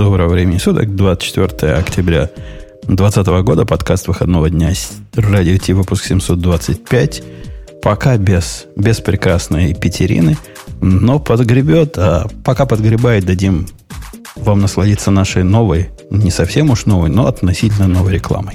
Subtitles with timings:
[0.00, 2.30] Доброго времени суток, 24 октября
[2.84, 4.72] 2020 года, подкаст выходного дня,
[5.12, 7.22] радио Ти, выпуск 725.
[7.82, 10.38] Пока без, без прекрасной Петерины,
[10.80, 13.66] но подгребет, а пока подгребает, дадим
[14.36, 18.54] вам насладиться нашей новой, не совсем уж новой, но относительно новой рекламой.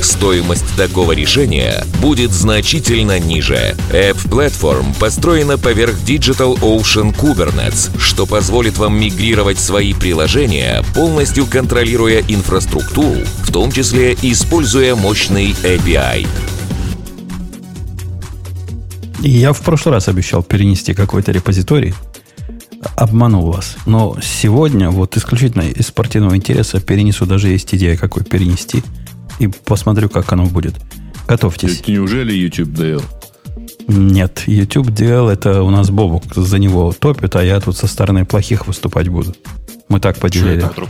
[0.03, 3.75] стоимость такого решения будет значительно ниже.
[3.91, 12.21] App Platform построена поверх Digital Ocean Kubernetes, что позволит вам мигрировать свои приложения, полностью контролируя
[12.27, 16.27] инфраструктуру, в том числе используя мощный API.
[19.19, 21.93] Я в прошлый раз обещал перенести какой-то репозиторий.
[22.95, 23.75] Обманул вас.
[23.85, 28.83] Но сегодня, вот исключительно из спортивного интереса, перенесу даже есть идея, какой перенести–
[29.41, 30.75] и посмотрю, как оно будет.
[31.27, 31.87] Готовьтесь.
[31.87, 33.03] Неужели YouTube DL?
[33.87, 38.23] Нет, YouTube DL это у нас Бобук за него топит, а я тут со стороны
[38.25, 39.35] плохих выступать буду.
[39.89, 40.61] Мы так поделили.
[40.61, 40.87] Чего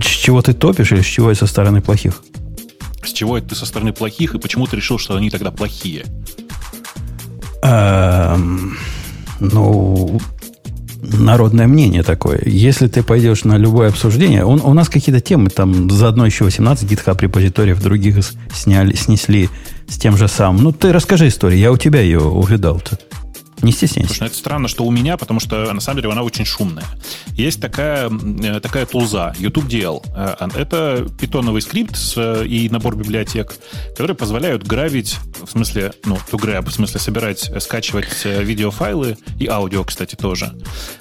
[0.00, 2.22] С чего ты топишь или с чего я со стороны плохих?
[3.04, 6.04] С чего это ты со стороны плохих и почему ты решил, что они тогда плохие?
[7.62, 8.76] Эм,
[9.38, 10.20] ну,
[11.02, 12.40] народное мнение такое.
[12.44, 16.90] Если ты пойдешь на любое обсуждение, он, у нас какие-то темы, там заодно еще 18
[16.90, 18.16] GitHub репозиториев других
[18.52, 19.48] сняли, снесли
[19.88, 20.62] с тем же самым.
[20.64, 22.98] Ну, ты расскажи историю, я у тебя ее увидал-то.
[23.62, 24.08] Не стесняйся.
[24.08, 26.84] Слушай, ну это странно, что у меня, потому что на самом деле она очень шумная.
[27.32, 30.02] Есть такая, э, такая тулза, YouTube DL.
[30.14, 33.56] Э, это питоновый скрипт с, и набор библиотек,
[33.90, 39.46] которые позволяют гравить, в смысле, ну, to grab, в смысле собирать, э, скачивать видеофайлы и
[39.48, 40.52] аудио, кстати, тоже,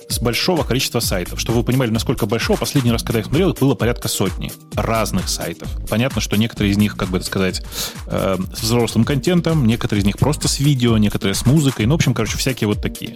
[0.09, 1.39] с большого количества сайтов.
[1.39, 5.29] Чтобы вы понимали, насколько большого, последний раз, когда я смотрел, их было порядка сотни разных
[5.29, 5.69] сайтов.
[5.89, 7.63] Понятно, что некоторые из них, как бы это сказать,
[8.07, 11.85] с взрослым контентом, некоторые из них просто с видео, некоторые с музыкой.
[11.85, 13.15] Ну, в общем, короче, всякие вот такие.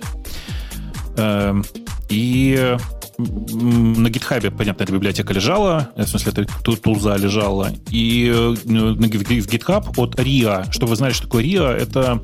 [1.16, 1.64] Эм,
[2.10, 2.78] и
[3.18, 6.46] на GitHub, понятно, эта библиотека лежала, в смысле, эта
[6.82, 12.22] тулза лежала, и э, в GitHub от RIA, что вы знали, что такое RIA, это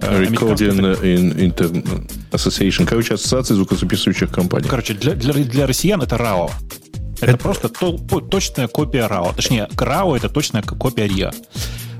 [0.00, 2.86] э, Recording in Inter Association.
[2.86, 4.68] Короче, ассоциация звукозаписывающих компаний.
[4.68, 6.50] Короче, для, для, для россиян это RAO.
[7.20, 9.34] Это, это просто то, точная копия RAO.
[9.34, 11.34] Точнее, RAO это точная копия RIA.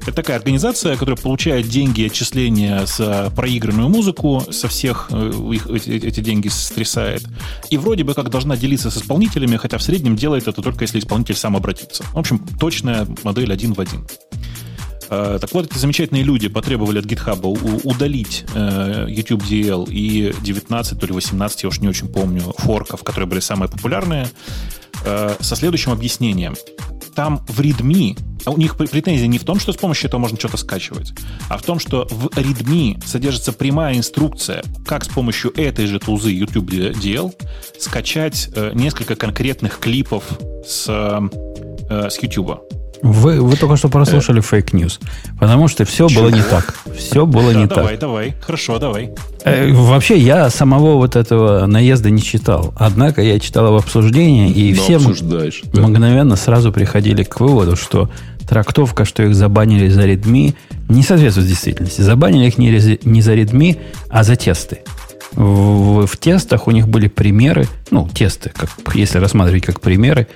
[0.08, 6.20] Это такая организация, которая получает деньги отчисления за проигранную музыку, со всех э, их эти,
[6.20, 7.24] деньги стрясает.
[7.68, 10.98] И вроде бы как должна делиться с исполнителями, хотя в среднем делает это только если
[10.98, 12.04] исполнитель сам обратится.
[12.04, 14.06] В общем, точная модель один в один.
[15.10, 17.42] Э, так вот, эти замечательные люди потребовали от GitHub
[17.84, 23.04] удалить э, YouTube DL и 19, то ли 18, я уж не очень помню, форков,
[23.04, 24.30] которые были самые популярные,
[25.04, 26.56] со следующим объяснением
[27.18, 30.38] там в readme, а у них претензия не в том, что с помощью этого можно
[30.38, 31.14] что-то скачивать,
[31.50, 36.30] а в том, что в readme содержится прямая инструкция, как с помощью этой же тулзы
[36.30, 37.34] YouTube DL
[37.76, 40.22] скачать э, несколько конкретных клипов
[40.64, 40.86] с,
[41.90, 42.77] э, с YouTube.
[43.02, 44.98] Вы, вы только что прослушали fake news,
[45.38, 46.22] потому что все Чего?
[46.22, 46.74] было не так.
[46.96, 47.74] Все было да, не давай, так.
[47.74, 49.10] Давай, давай, хорошо, давай.
[49.44, 52.74] Э, вообще, я самого вот этого наезда не читал.
[52.76, 54.98] Однако я читал в обсуждении, и Но все
[55.72, 55.82] да.
[55.82, 58.10] мгновенно сразу приходили к выводу, что
[58.48, 60.54] трактовка, что их забанили за Redmi,
[60.88, 62.00] не соответствует действительности.
[62.00, 64.78] Забанили их не, не за Redmi, а за тесты.
[65.32, 70.26] В, в тестах у них были примеры, ну, тесты, как, если рассматривать как примеры,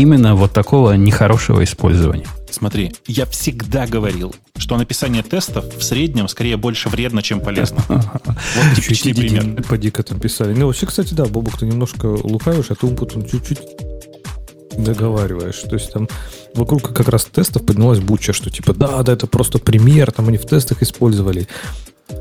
[0.00, 2.26] именно вот такого нехорошего использования.
[2.50, 7.82] Смотри, я всегда говорил, что написание тестов в среднем скорее больше вредно, чем полезно.
[7.88, 9.62] Вот типичный пример.
[9.64, 10.54] Поди-ка там писали.
[10.54, 13.60] Ну, вообще, кстати, да, Бобук, ты немножко лукавишь, а ты Умпутун чуть-чуть
[14.78, 15.58] договариваешь.
[15.68, 16.08] То есть там
[16.54, 20.38] вокруг как раз тестов поднялась буча, что типа, да, да, это просто пример, там они
[20.38, 21.48] в тестах использовали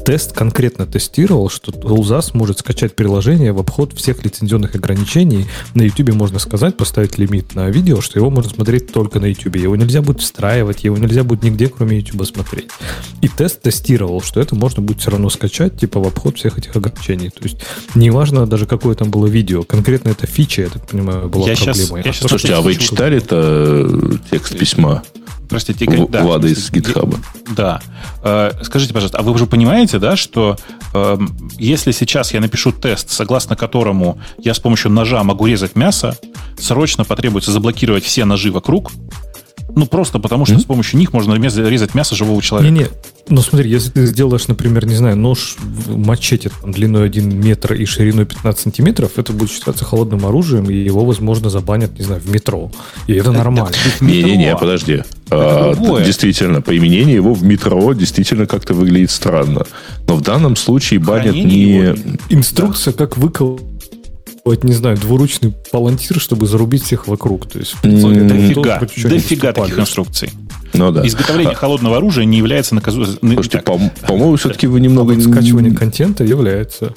[0.05, 5.45] тест конкретно тестировал, что Тулза сможет скачать приложение в обход всех лицензионных ограничений.
[5.73, 9.55] На YouTube можно сказать, поставить лимит на видео, что его можно смотреть только на YouTube.
[9.55, 12.69] Его нельзя будет встраивать, его нельзя будет нигде, кроме YouTube смотреть.
[13.21, 16.75] И тест тестировал, что это можно будет все равно скачать, типа в обход всех этих
[16.75, 17.29] ограничений.
[17.29, 17.57] То есть
[17.95, 22.03] неважно даже какое там было видео, конкретно это фича, я так понимаю, была я проблемой.
[22.03, 25.03] Сейчас, я сейчас Слушайте, а вы читали это текст письма?
[25.49, 27.17] Простите, в, да, Влада из GitHub.
[27.55, 27.81] Да.
[28.23, 30.57] Э, скажите, пожалуйста, а вы уже понимаете, да, что
[30.93, 31.17] э,
[31.57, 36.17] если сейчас я напишу тест, согласно которому я с помощью ножа могу резать мясо,
[36.57, 38.91] срочно потребуется заблокировать все ножи вокруг,
[39.75, 40.61] ну, просто потому, что mm-hmm.
[40.61, 42.73] с помощью них можно резать мясо живого человека.
[42.73, 42.87] Не-не,
[43.27, 47.73] ну смотри, если ты сделаешь, например, не знаю, нож в мачете там, длиной 1 метр
[47.73, 52.21] и шириной 15 сантиметров, это будет считаться холодным оружием, и его, возможно, забанят, не знаю,
[52.21, 52.71] в метро.
[53.07, 53.75] И это нормально.
[53.99, 55.03] Не-не-не, подожди.
[55.31, 55.73] А,
[56.03, 59.65] действительно, применение его в метро действительно как-то выглядит странно.
[60.07, 61.95] Но в данном случае банят не...
[62.29, 63.17] Инструкция, как
[64.45, 67.47] выкол не знаю, двуручный палантир, чтобы зарубить всех вокруг.
[67.47, 70.31] То есть, дофига, дофига таких инструкций.
[70.73, 71.05] Ну, да.
[71.07, 73.17] Изготовление а, холодного оружия не является наказуемым.
[73.21, 75.15] Слушайте, по- по-моему, все-таки вы немного...
[75.15, 76.93] А скачивание контента является.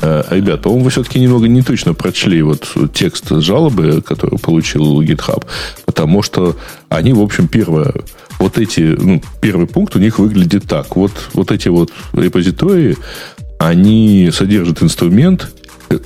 [0.00, 5.44] Э, ребят, по-моему, вы все-таки немного не точно прочли вот текст жалобы, который получил GitHub,
[5.84, 6.56] потому что
[6.88, 7.92] они, в общем, первое,
[8.38, 10.96] вот эти, ну, первый пункт у них выглядит так.
[10.96, 12.96] Вот, вот эти вот репозитории,
[13.58, 15.50] они содержат инструмент,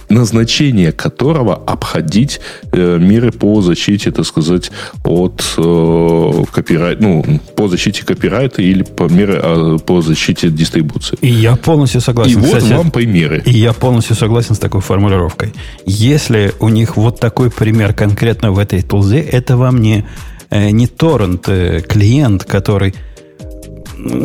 [0.08, 2.40] назначение которого обходить
[2.72, 4.70] э, меры по защите, так сказать,
[5.04, 11.18] от э, копирайта, ну, по защите копирайта или по меры э, по защите дистрибуции.
[11.20, 12.40] И я полностью согласен.
[12.40, 13.42] И кстати, вот вам примеры.
[13.44, 15.52] И я полностью согласен с такой формулировкой.
[15.86, 20.04] Если у них вот такой пример конкретно в этой тулзе, это вам не,
[20.50, 22.94] э, не торрент э, клиент, который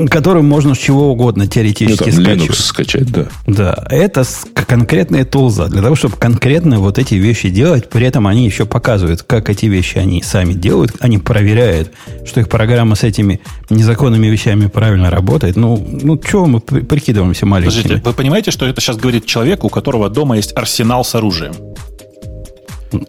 [0.09, 2.57] которым можно с чего угодно теоретически ну, там, скачивать.
[2.57, 3.27] скачать, да.
[3.47, 4.23] Да, это
[4.67, 5.67] конкретные тулза.
[5.67, 9.65] Для того, чтобы конкретно вот эти вещи делать, при этом они еще показывают, как эти
[9.65, 11.91] вещи они сами делают, они проверяют,
[12.25, 15.55] что их программа с этими незаконными вещами правильно работает.
[15.55, 17.81] Ну, ну чего мы прикидываемся маленькими?
[17.81, 21.53] Подождите, вы понимаете, что это сейчас говорит человек, у которого дома есть арсенал с оружием?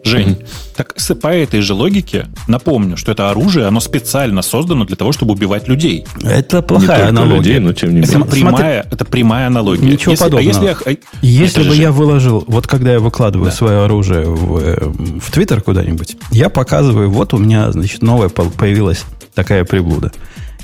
[0.04, 0.46] Жень, mm-hmm.
[0.76, 5.34] так по этой же логике напомню, что это оружие, оно специально создано для того, чтобы
[5.34, 6.04] убивать людей.
[6.22, 7.36] Это плохая аналогия.
[7.36, 8.16] Людей, но тем не менее.
[8.16, 9.86] Это прямая, это прямая аналогия.
[9.86, 10.50] Ничего если, подобного.
[10.50, 11.80] А если, я, а, если бы же...
[11.82, 13.56] я выложил, вот когда я выкладываю да.
[13.56, 14.76] свое оружие в, э,
[15.20, 19.04] в Твиттер куда-нибудь, я показываю, вот у меня, значит, новая появилась
[19.34, 20.12] такая приблуда.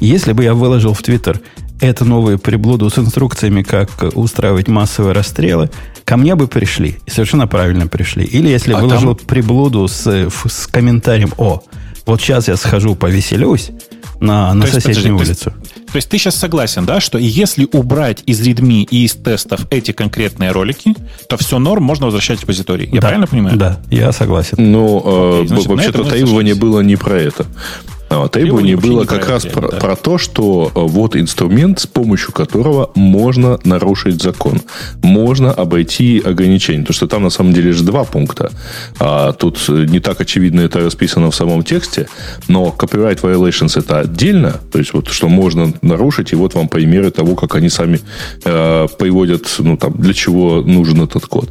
[0.00, 1.40] Если бы я выложил в Твиттер
[1.80, 5.70] это новые приблуду с инструкциями, как устраивать массовые расстрелы,
[6.04, 6.98] ко мне бы пришли.
[7.06, 8.24] И совершенно правильно пришли.
[8.24, 9.26] Или если а выложил там...
[9.26, 11.62] приблуду с, с комментарием «О,
[12.06, 13.70] вот сейчас я схожу повеселюсь»,
[14.22, 15.50] на, на соседнюю есть, улицу.
[15.50, 19.14] То есть, то есть ты сейчас согласен, да, что если убрать из Redmi и из
[19.14, 20.94] тестов эти конкретные ролики,
[21.28, 22.86] то все норм, можно возвращать в репозиторий.
[22.86, 23.56] Я да, правильно понимаю?
[23.56, 24.56] Да, я согласен.
[24.58, 27.46] Ну, Окей, значит, вообще-то требование было не про это.
[28.12, 29.76] А, требование было как раз про, да.
[29.78, 34.60] про то, что э, вот инструмент, с помощью которого можно нарушить закон.
[35.02, 36.80] Можно обойти ограничения.
[36.80, 38.52] Потому что там на самом деле же два пункта.
[38.98, 42.08] А тут не так очевидно это расписано в самом тексте,
[42.48, 47.10] но copyright violations это отдельно, то есть вот что можно нарушить, и вот вам примеры
[47.10, 48.00] того, как они сами
[48.44, 51.50] э, приводят, ну там, для чего нужен этот код.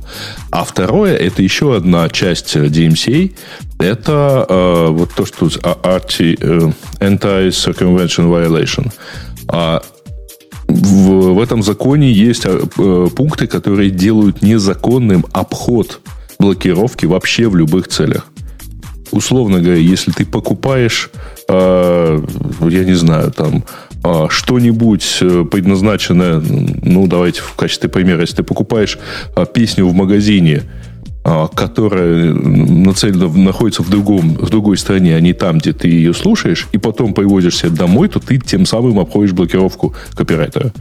[0.51, 3.31] А второе, это еще одна часть DMCA,
[3.81, 6.50] это э, вот то, что RT, э,
[6.99, 8.91] Anti-Circumvention Violation.
[9.47, 9.81] А
[10.67, 16.01] в, в этом законе есть э, э, пункты, которые делают незаконным обход
[16.39, 18.27] блокировки вообще в любых целях.
[19.11, 21.09] Условно говоря, если ты покупаешь,
[21.49, 22.23] э,
[22.61, 23.63] я не знаю, там
[24.03, 28.97] э, что-нибудь э, предназначенное, ну давайте в качестве примера, если ты покупаешь
[29.35, 30.63] э, песню в магазине,
[31.23, 36.67] которая нацелена, находится в, другом, в другой стране, а не там, где ты ее слушаешь,
[36.71, 40.73] и потом привозишься домой, то ты тем самым обходишь блокировку копирайтера.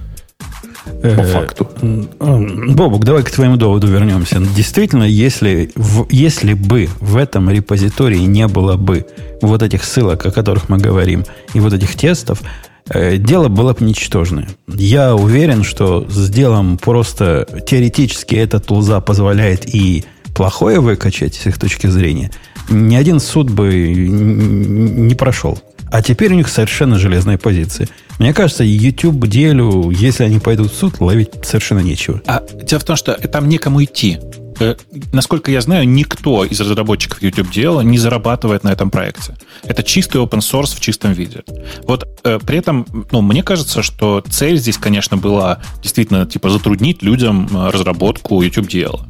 [1.02, 1.68] По э, факту.
[1.82, 4.40] Бобук, давай к твоему доводу вернемся.
[4.56, 9.06] Действительно, если, в, если бы в этом репозитории не было бы
[9.42, 12.42] вот этих ссылок, о которых мы говорим, и вот этих тестов,
[12.88, 14.48] э, дело было бы ничтожное.
[14.68, 20.04] Я уверен, что с делом просто теоретически эта тулза позволяет и
[20.40, 22.30] плохое выкачать с их точки зрения,
[22.70, 25.58] ни один суд бы не прошел.
[25.92, 27.88] А теперь у них совершенно железная позиция.
[28.18, 32.22] Мне кажется, YouTube делю, если они пойдут в суд, ловить совершенно нечего.
[32.26, 34.18] А дело в том, что там некому идти.
[34.60, 34.76] Э,
[35.12, 39.34] насколько я знаю, никто из разработчиков YouTube дела не зарабатывает на этом проекте.
[39.64, 41.42] Это чистый open source в чистом виде.
[41.84, 47.02] Вот э, при этом, ну, мне кажется, что цель здесь, конечно, была действительно типа затруднить
[47.02, 49.06] людям э, разработку YouTube дела.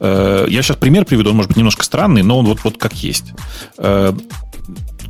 [0.00, 2.94] Э, я сейчас пример приведу, он может быть немножко странный, но он вот, вот как
[2.94, 3.32] есть.
[3.78, 4.12] Э,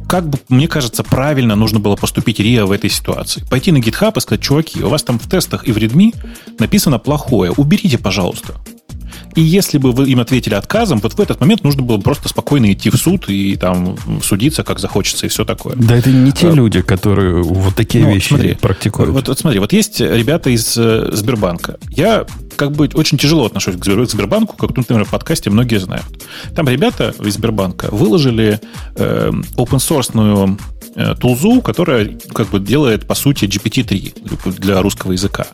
[0.09, 3.45] как бы, мне кажется, правильно нужно было поступить РИА в этой ситуации.
[3.51, 6.15] Пойти на GitHub и сказать, чуваки, у вас там в тестах и в Redmi
[6.59, 8.55] написано плохое, уберите, пожалуйста.
[9.37, 12.73] И если бы вы им ответили отказом, вот в этот момент нужно было просто спокойно
[12.73, 15.77] идти в суд и там судиться, как захочется, и все такое.
[15.77, 19.11] Да, это не те а, люди, которые вот такие ну, вещи смотри, практикуют.
[19.11, 21.79] Вот, вот смотри, вот есть ребята из э, Сбербанка.
[21.91, 22.25] Я
[22.57, 26.07] как бы очень тяжело отношусь к Сбербанку, как, например, в подкасте многие знают.
[26.55, 28.59] Там ребята из Сбербанка выложили
[28.95, 30.59] э, open source
[30.95, 35.47] э, тулзу, которая как бы делает, по сути, GPT-3 для русского языка.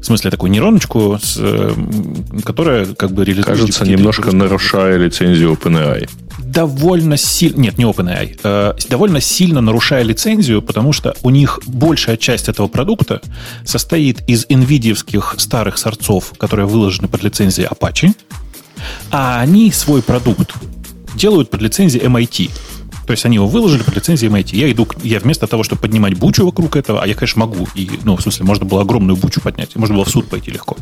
[0.00, 1.74] В смысле, такую нейроночку, с, э,
[2.44, 3.46] которая как бы реализует...
[3.46, 6.08] Кажется, немножко нарушая лицензию OpenAI.
[6.38, 7.60] Довольно сильно...
[7.60, 8.40] Нет, не OpenAI.
[8.42, 13.20] Э, довольно сильно нарушая лицензию, потому что у них большая часть этого продукта
[13.64, 14.96] состоит из NVIDIA
[15.38, 18.14] старых сорцов, которые выложены под лицензией Apache,
[19.10, 20.54] а они свой продукт
[21.16, 22.50] делают под лицензией MIT.
[23.08, 24.54] То есть они его выложили по лицензии MIT.
[24.54, 27.88] Я иду, я вместо того, чтобы поднимать бучу вокруг этого, а я, конечно, могу, и,
[28.04, 30.76] ну, в смысле, можно было огромную бучу поднять, можно было в суд пойти легко.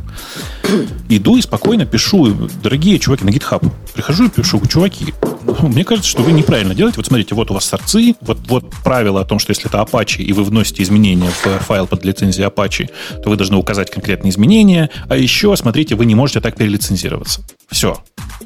[1.09, 3.65] Иду и спокойно пишу, дорогие чуваки, на GitHub.
[3.95, 5.15] Прихожу и пишу, чуваки,
[5.47, 6.97] ну, мне кажется, что вы неправильно делаете.
[6.97, 10.23] Вот смотрите, вот у вас сорцы, вот, вот правило о том, что если это Apache,
[10.23, 12.91] и вы вносите изменения в файл под лицензией Apache,
[13.23, 17.43] то вы должны указать конкретные изменения, а еще, смотрите, вы не можете так перелицензироваться.
[17.71, 18.03] Все.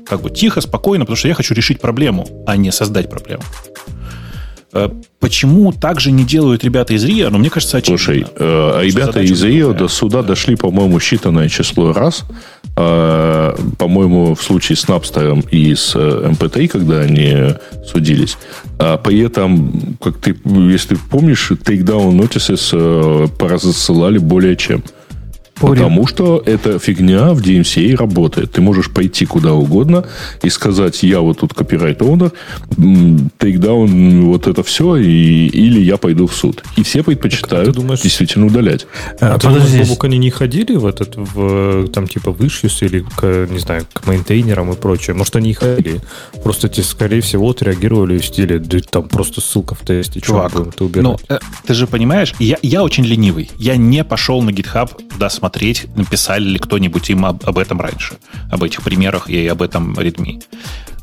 [0.06, 3.42] Как бы тихо, спокойно, потому что я хочу решить проблему, а не создать проблему.
[4.72, 7.30] Э, почему так же не делают ребята из РИА?
[7.30, 7.98] Ну, мне кажется, очевидно.
[7.98, 12.24] Слушай, э, ребята из РИА до суда дошли, по-моему, считанное число раз.
[12.76, 18.38] Э, по-моему, в случае с Напстером и с МПТ, когда они судились.
[18.78, 24.84] А при этом, как ты, если помнишь, takedown notices э, поразысылали более чем.
[25.60, 28.52] Потому что эта фигня в DMCA работает.
[28.52, 30.04] Ты можешь пойти куда угодно
[30.42, 32.32] и сказать, я вот тут копирайт оунер,
[33.38, 36.64] тейкдаун, вот это все, и, или я пойду в суд.
[36.76, 38.86] И все предпочитают а думаешь, действительно удалять.
[39.20, 43.04] А, а ты думаешь, Бобук, они не ходили в этот, в, там, типа, в или
[43.16, 45.14] к, не знаю, к мейнтейнерам и прочее?
[45.14, 46.00] Может, они и ходили?
[46.42, 50.84] Просто те, скорее всего, отреагировали в стиле, да там просто ссылка в тесте, чувак, ты
[50.84, 51.04] убирать.
[51.04, 53.50] Ну, э, ты же понимаешь, я, я очень ленивый.
[53.58, 57.80] Я не пошел на GitHub туда смотреть посмотреть, написали ли кто-нибудь им об, об этом
[57.80, 58.14] раньше,
[58.50, 60.42] об этих примерах и об этом Redmi.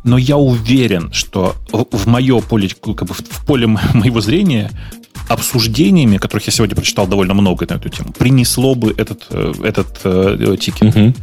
[0.03, 4.71] Но я уверен, что в, мое поле, как бы в поле моего зрения
[5.29, 9.99] обсуждениями, которых я сегодня прочитал довольно много на эту тему, принесло бы этот, э, этот
[10.05, 10.95] э, тикет.
[10.95, 11.13] Угу.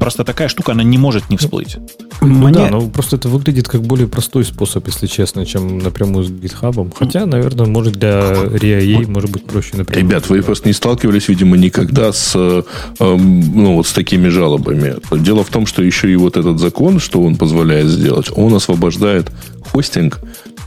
[0.00, 1.76] Просто такая штука, она не может не всплыть.
[2.22, 2.54] Ну, Мне...
[2.54, 6.90] Да, но просто это выглядит как более простой способ, если честно, чем напрямую с GitHub.
[6.98, 10.08] Хотя, наверное, может для RIA может быть проще напрямую.
[10.08, 12.62] Ребят, вы просто не сталкивались, видимо, никогда с, э,
[12.98, 14.96] ну, вот с такими жалобами.
[15.12, 19.30] Дело в том, что еще и вот этот закон, что он позволяет сделать, он освобождает
[19.70, 20.20] хостинг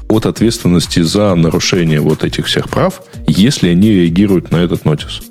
[0.10, 5.22] от ответственности за нарушение вот этих всех прав, если они реагируют на этот нотис.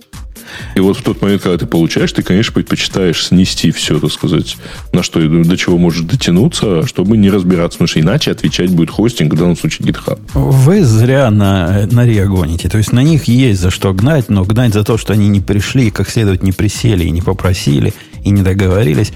[0.75, 4.56] И вот в тот момент, когда ты получаешь, ты, конечно, предпочитаешь снести все, так сказать,
[4.92, 9.35] на что до чего можешь дотянуться, чтобы не разбираться, потому что иначе отвечать будет хостинг,
[9.35, 10.18] в данном случае GitHub.
[10.35, 12.68] Вы зря на, на RIA гоните.
[12.68, 15.40] То есть на них есть за что гнать, но гнать за то, что они не
[15.40, 17.94] пришли, как следует не присели и не попросили,
[18.25, 19.12] и не договорились.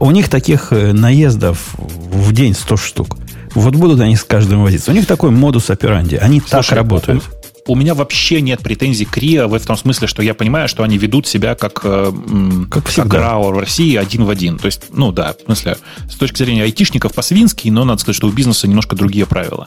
[0.00, 3.18] У них таких э, наездов в день 100 штук.
[3.54, 4.90] Вот будут они с каждым возиться.
[4.90, 6.16] У них такой модус операнди.
[6.16, 7.24] Они Слушай, так работают
[7.66, 10.98] у меня вообще нет претензий к РИА в том смысле, что я понимаю, что они
[10.98, 12.12] ведут себя как, э,
[12.70, 14.58] как, как РАО в России один в один.
[14.58, 15.78] То есть, ну да, в смысле,
[16.10, 19.66] с точки зрения айтишников по-свински, но надо сказать, что у бизнеса немножко другие правила.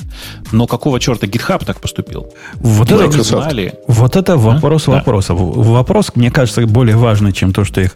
[0.52, 2.34] Но какого черта GitHub так поступил?
[2.56, 3.76] Вот, это, не знали.
[3.88, 4.92] вот это вопрос а?
[4.92, 5.38] вопросов.
[5.38, 5.44] Да.
[5.46, 7.96] Вопрос, мне кажется, более важный, чем то, что их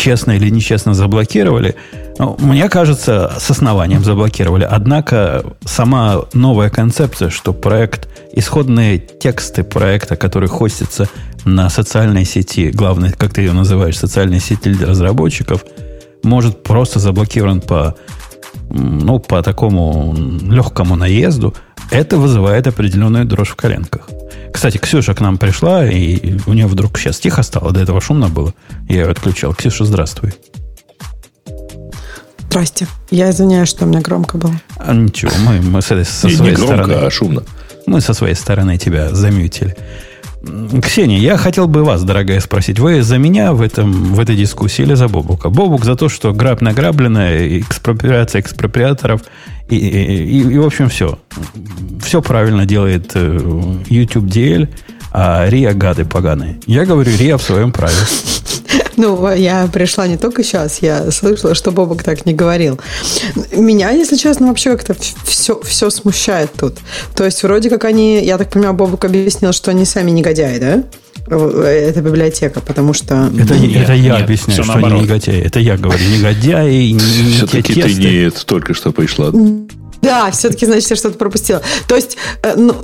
[0.00, 1.76] честно или нечестно заблокировали.
[2.18, 4.66] Ну, мне кажется, с основанием заблокировали.
[4.68, 11.06] Однако сама новая концепция, что проект, исходные тексты проекта, который хостится
[11.44, 15.64] на социальной сети, главное, как ты ее называешь, социальной сети разработчиков,
[16.22, 17.94] может просто заблокирован по,
[18.70, 21.54] ну, по такому легкому наезду,
[21.90, 24.08] это вызывает определенную дрожь в коленках.
[24.52, 28.28] Кстати, Ксюша к нам пришла, и у нее вдруг сейчас тихо стало, до этого шумно
[28.28, 28.52] было.
[28.88, 29.54] Я ее отключал.
[29.54, 30.32] Ксюша, здравствуй.
[32.50, 32.88] Здрасте.
[33.10, 34.60] Я извиняюсь, что у меня громко было.
[34.76, 37.06] А, ничего, мы, мы со, со не, своей не громко, стороны...
[37.06, 37.42] а шумно.
[37.86, 39.76] Мы со своей стороны тебя замьютили.
[40.82, 42.78] Ксения, я хотел бы вас, дорогая, спросить.
[42.78, 45.50] Вы за меня в, этом, в этой дискуссии или за Бобука?
[45.50, 49.22] Бобук за то, что граб награбленная, экспроприация экспроприаторов
[49.76, 51.18] и, и, и, в общем, все.
[52.02, 53.38] Все правильно делает э,
[53.88, 54.68] YouTube DL,
[55.12, 56.60] а Риа гады поганые.
[56.66, 57.94] Я говорю, Риа в своем праве.
[58.96, 62.78] Ну, я пришла не только сейчас, я слышала, что Бобок так не говорил.
[63.50, 66.76] Меня, если честно, вообще как-то все, все смущает тут.
[67.16, 70.84] То есть, вроде как они, я так понимаю, Бобок объяснил, что они сами негодяи, да?
[71.30, 73.30] Эта библиотека, потому что...
[73.38, 74.98] Это, нет, это я нет, объясняю, что наоборот.
[74.98, 75.40] они негодяи.
[75.40, 79.30] Это я говорю, негодяи, не Все-таки ты не это только что пришла.
[80.02, 81.62] Да, все-таки, значит, я что-то пропустила.
[81.86, 82.74] То есть, э, ну,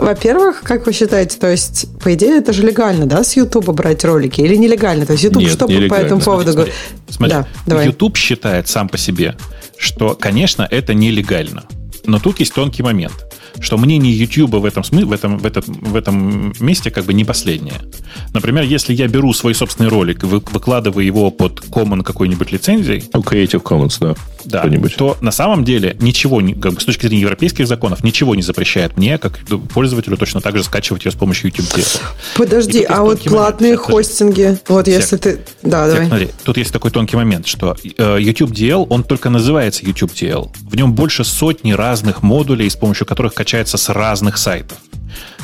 [0.00, 4.04] во-первых, как вы считаете, то есть, по идее, это же легально, да, с YouTube брать
[4.04, 5.04] ролики или нелегально?
[5.04, 6.72] То есть, YouTube Нет, что по этому поводу говорит?
[7.08, 7.86] Смотри, да, давай.
[7.86, 9.34] YouTube считает сам по себе,
[9.76, 11.64] что, конечно, это нелегально.
[12.06, 13.14] Но тут есть тонкий момент
[13.60, 17.24] что мнение YouTube в этом, в этом, в этом, в этом месте как бы не
[17.24, 17.80] последнее.
[18.32, 23.04] Например, если я беру свой собственный ролик и выкладываю его под Common какой-нибудь лицензией...
[23.12, 24.14] Ну, Creative Commons, да.
[24.44, 28.42] Да, то на самом деле ничего, как бы, с точки зрения европейских законов, ничего не
[28.42, 29.40] запрещает мне, как
[29.72, 31.84] пользователю, точно так же скачивать ее с помощью YouTube.
[32.36, 35.00] Подожди, а вот платные момент, хостинги, вот Сек.
[35.00, 35.38] если ты...
[35.62, 36.06] Да, Сек, давай.
[36.08, 40.50] Смотри, тут есть такой тонкий момент, что э, YouTube DL, он только называется YouTube DL.
[40.60, 44.78] В нем больше сотни разных модулей, с помощью которых качается с разных сайтов.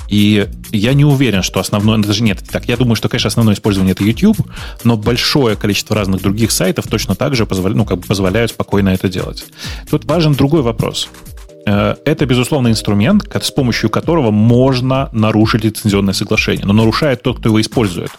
[0.09, 3.54] И я не уверен, что основное, ну, даже нет, так, я думаю, что, конечно, основное
[3.54, 4.38] использование это YouTube,
[4.85, 8.88] но большое количество разных других сайтов точно так же позволяют, ну, как бы позволяют спокойно
[8.88, 9.45] это делать.
[9.90, 11.09] Тут важен другой вопрос.
[11.66, 16.64] Э, это, безусловно, инструмент, с помощью которого можно нарушить лицензионное соглашение.
[16.64, 18.11] Но нарушает тот, кто его использует,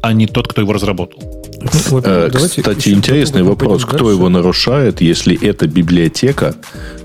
[0.00, 1.37] а не тот, кто его разработал.
[1.60, 3.84] Вот, э, Кстати, интересный вопрос.
[3.84, 6.54] Кто его нарушает, если эта библиотека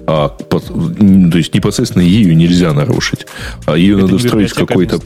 [0.06, 3.26] а, под, то есть непосредственно ее нельзя нарушить.
[3.66, 5.00] А ее это надо строить какой-то...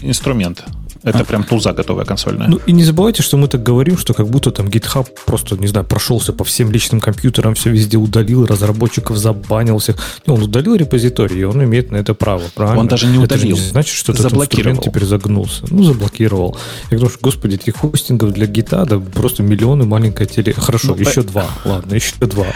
[0.00, 0.64] Инструмент.
[1.04, 1.24] Это а.
[1.24, 2.48] прям тулза готовая консольная.
[2.48, 5.66] Ну и не забывайте, что мы так говорим, что как будто там GitHub просто, не
[5.66, 9.96] знаю, прошелся по всем личным компьютерам, все везде удалил, разработчиков забанил всех.
[10.26, 12.80] Ну, он удалил репозиторий, и он имеет на это право, правильно?
[12.80, 13.54] Он даже не удалил.
[13.54, 15.64] Это не значит, что этот инструмент теперь загнулся.
[15.70, 16.56] Ну, заблокировал.
[16.90, 20.54] Я говорю, что, господи, этих хостингов для гита, да просто миллионы маленькая теле.
[20.54, 21.24] Хорошо, ну, еще э...
[21.24, 21.46] два.
[21.66, 22.46] Ладно, еще два.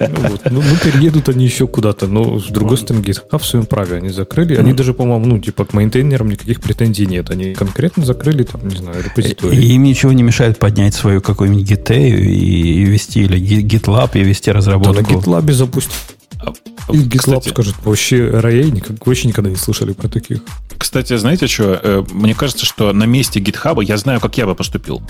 [0.00, 2.06] Ну, ну, переедут они еще куда-то.
[2.06, 4.56] Но, с другой стороны, GitHub в своем праве они закрыли.
[4.56, 7.30] Они даже, по-моему, ну, типа, к мейнтейнерам никаких претензий нет.
[7.30, 9.58] Они конкретно конкретно закрыли там, не знаю, репозиторий.
[9.58, 14.52] И им ничего не мешает поднять свою какую-нибудь GitHub и, вести, или GitLab и вести
[14.52, 14.94] разработку.
[14.94, 15.92] Да на GitLab запустить.
[16.40, 16.52] А,
[16.92, 20.42] и GitLab Кстати, скажет, вообще RAA никак, вообще никогда не слышали про таких.
[20.78, 21.80] Кстати, знаете что?
[21.82, 25.02] Э, мне кажется, что на месте GitHub я знаю, как я бы поступил.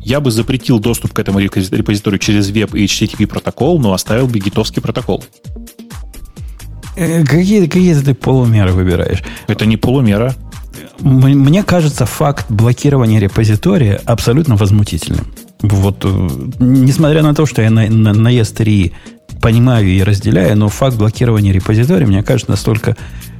[0.00, 4.40] Я бы запретил доступ к этому репозиторию через веб и HTTP протокол, но оставил бы
[4.40, 5.24] гитовский протокол.
[6.96, 9.22] Э, какие, какие ты полумеры выбираешь?
[9.46, 10.34] Это не полумера.
[11.00, 15.26] Мне кажется, факт блокирования репозитория абсолютно возмутительным.
[15.60, 16.28] Вот, э,
[16.60, 18.92] несмотря на то, что я на, на, на ES3
[19.40, 22.96] понимаю и разделяю, но факт блокирования репозитория, мне кажется, настолько,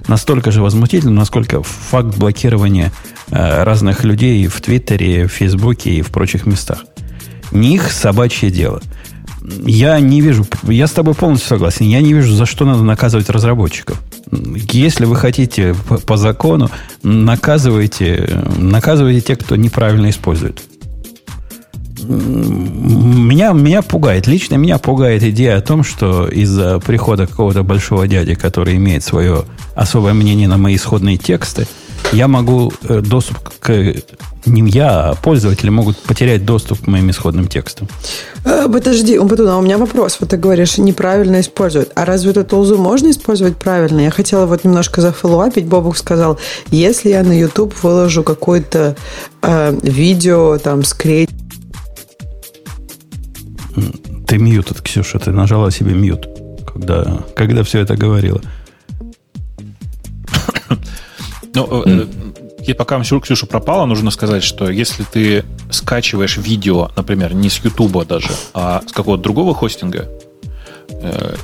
[0.07, 2.93] настолько же возмутительным, насколько факт блокирования
[3.31, 6.85] э, разных людей в Твиттере, в Фейсбуке и в прочих местах.
[7.53, 8.83] Не их собачье дело.
[9.65, 13.31] Я не вижу, я с тобой полностью согласен, я не вижу, за что надо наказывать
[13.31, 14.01] разработчиков.
[14.31, 16.71] Если вы хотите по, по закону,
[17.03, 20.63] наказывайте, наказывайте тех, кто неправильно использует.
[22.05, 28.35] Меня, меня пугает, лично меня пугает идея о том, что из-за прихода какого-то большого дяди,
[28.35, 31.67] который имеет свое особое мнение на мои исходные тексты,
[32.13, 33.95] я могу э, доступ к
[34.47, 37.89] не я, а пользователи могут потерять доступ к моим исходным текстам.
[38.45, 40.19] Э, подожди, Умпатуна, у меня вопрос.
[40.21, 41.91] Вот ты говоришь, неправильно используют.
[41.95, 44.01] А разве эту толзу можно использовать правильно?
[44.01, 45.67] Я хотела вот немножко зафоллоуапить.
[45.67, 46.39] Бобук сказал,
[46.71, 48.97] если я на YouTube выложу какое-то
[49.43, 51.31] э, видео, там, скрейт...
[54.27, 56.29] Ты мьют, Ксюша, ты нажала себе мьют,
[56.73, 58.41] когда, когда все это говорила.
[61.59, 62.07] Ну, э,
[62.67, 68.07] и пока Ксюша пропала, нужно сказать, что если ты скачиваешь видео, например, не с YouTube
[68.07, 70.09] даже, а с какого-то другого хостинга,
[70.91, 71.35] э,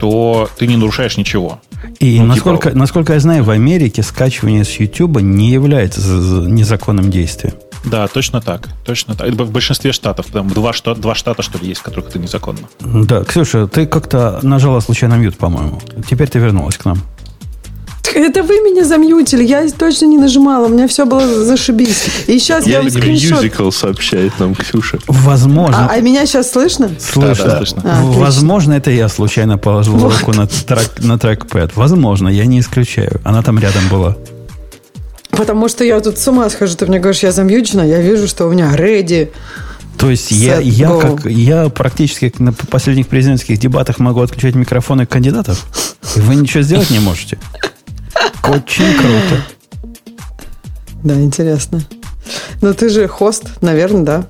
[0.00, 1.60] то ты не нарушаешь ничего.
[2.00, 2.78] И ну, насколько, типа...
[2.78, 7.54] насколько я знаю, в Америке скачивание с YouTube не является незаконным действием.
[7.84, 8.68] Да, точно так.
[8.84, 9.28] Точно так.
[9.28, 10.26] В большинстве штатов.
[10.32, 12.60] Там два, штата, два штата, что ли, есть, в которых это незаконно.
[12.80, 15.80] Да, Ксюша, ты как-то нажала случайно мьют, по-моему.
[16.08, 16.98] Теперь ты вернулась к нам.
[18.14, 22.04] Это вы меня замьютили, я точно не нажимала, у меня все было зашибись.
[22.26, 23.44] И сейчас я, я скриншот...
[23.44, 24.98] Musical сообщает нам Ксюша.
[25.06, 25.88] Возможно.
[25.90, 26.90] А, а меня сейчас слышно?
[26.98, 27.44] Слышно.
[27.44, 27.82] Да, да, слышно.
[27.84, 30.18] А, Возможно, это я случайно положил вот.
[30.18, 31.72] руку на, трек, на трекпэд.
[31.76, 33.20] Возможно, я не исключаю.
[33.24, 34.16] Она там рядом была.
[35.30, 36.76] Потому что я тут с ума схожу.
[36.76, 39.30] Ты мне говоришь, я замьючена, я вижу, что у меня ready.
[39.98, 45.64] То есть я, я, как, я практически на последних президентских дебатах могу отключать микрофоны кандидатов,
[46.16, 47.38] и вы ничего сделать не можете.
[48.44, 49.42] Очень круто.
[51.02, 51.82] Да, интересно.
[52.60, 54.26] Но ты же хост, наверное, да?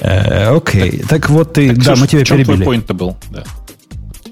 [0.00, 1.02] Э, окей.
[1.08, 1.74] Так вот ты...
[1.74, 2.62] да, мы тебя перебили.
[2.62, 3.16] твой point был?
[3.30, 3.44] Да.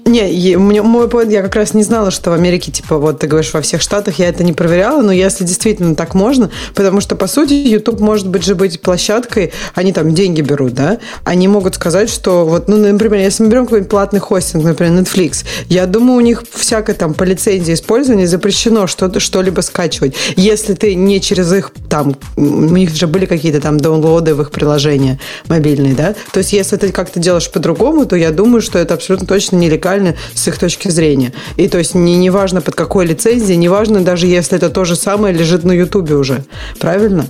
[0.09, 3.27] Не, мне, мой поинт, я как раз не знала, что в Америке, типа, вот ты
[3.27, 7.15] говоришь, во всех штатах, я это не проверяла, но если действительно так можно, потому что,
[7.15, 11.75] по сути, YouTube может быть же быть площадкой, они там деньги берут, да, они могут
[11.75, 16.17] сказать, что вот, ну, например, если мы берем какой-нибудь платный хостинг, например, Netflix, я думаю,
[16.17, 20.15] у них всякое там по лицензии использования запрещено что-то, что-либо скачивать.
[20.35, 24.49] Если ты не через их там, у них же были какие-то там даунлоды в их
[24.49, 28.95] приложения мобильные, да, то есть если ты как-то делаешь по-другому, то я думаю, что это
[28.95, 29.98] абсолютно точно нелегально
[30.33, 31.33] с их точки зрения.
[31.57, 34.85] И то есть не, не важно под какой лицензией, не важно даже если это то
[34.85, 36.43] же самое лежит на Ютубе уже.
[36.79, 37.25] Правильно?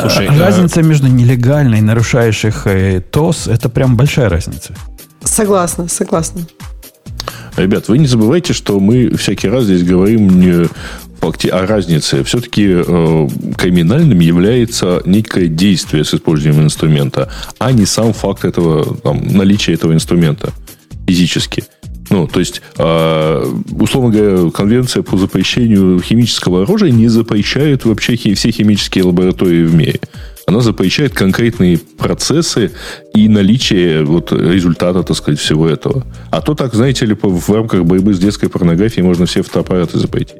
[0.00, 0.82] Слушай, а, разница а...
[0.82, 4.74] между нелегальной и нарушающих э, ТОС это прям большая разница.
[5.24, 6.46] Согласна, согласна.
[7.56, 10.68] Ребят, вы не забывайте, что мы всякий раз здесь говорим не
[11.22, 12.24] о разнице.
[12.24, 19.24] Все-таки э, криминальным является некое действие с использованием инструмента, а не сам факт этого, там,
[19.28, 20.52] наличия этого инструмента
[21.06, 21.64] физически.
[22.12, 23.44] Ну, то есть, э,
[23.80, 29.98] условно говоря, конвенция по запрещению химического оружия не запрещает вообще все химические лаборатории в мире.
[30.46, 32.72] Она запрещает конкретные процессы
[33.14, 36.04] и наличие вот результата, так сказать, всего этого.
[36.30, 40.36] А то так, знаете ли, в рамках борьбы с детской порнографией можно все фотоаппараты запретить.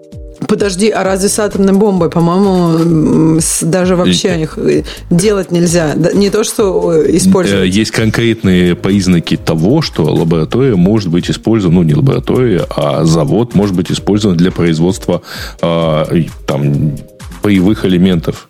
[0.48, 5.94] Подожди, а разве с атомной бомбой, по-моему, даже вообще их э, делать нельзя?
[5.94, 7.64] Не то, что э, использовать.
[7.64, 13.55] Э, есть конкретные признаки того, что лаборатория может быть использована, ну, не лаборатория, а завод
[13.55, 15.22] может быть использован для производства
[15.61, 16.96] э, там,
[17.42, 18.48] боевых элементов.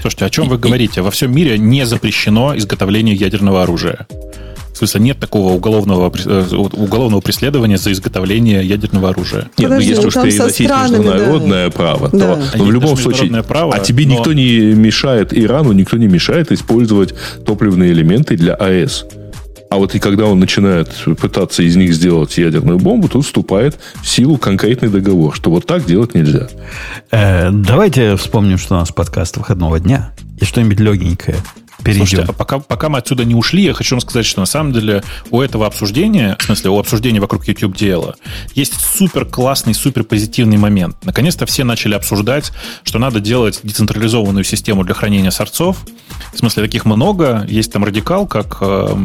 [0.00, 1.02] Слушайте, о чем вы говорите?
[1.02, 4.06] Во всем мире не запрещено изготовление ядерного оружия.
[4.72, 9.50] В смысле, нет такого уголовного, э, уголовного преследования за изготовление ядерного оружия.
[9.58, 11.70] Нет, ну если уж переносить международное да.
[11.70, 12.36] право, да.
[12.36, 13.42] то ну, в любом случае...
[13.42, 14.14] Право, а тебе но...
[14.14, 19.04] никто не мешает, Ирану никто не мешает использовать топливные элементы для АЭС.
[19.72, 24.08] А вот и когда он начинает пытаться из них сделать ядерную бомбу, тут вступает в
[24.08, 26.48] силу конкретный договор, что вот так делать нельзя.
[27.10, 31.36] Э, давайте вспомним, что у нас подкаст выходного дня и что-нибудь легенькое
[31.82, 32.06] перейдем.
[32.06, 34.72] Слушайте, а пока, пока мы отсюда не ушли, я хочу вам сказать, что на самом
[34.72, 38.16] деле у этого обсуждения, в смысле, у обсуждения вокруг YouTube дела,
[38.54, 40.96] есть супер классный, супер позитивный момент.
[41.04, 45.78] Наконец-то все начали обсуждать, что надо делать децентрализованную систему для хранения сорцов.
[46.32, 47.46] В смысле, таких много.
[47.48, 48.96] Есть там радикал, как э,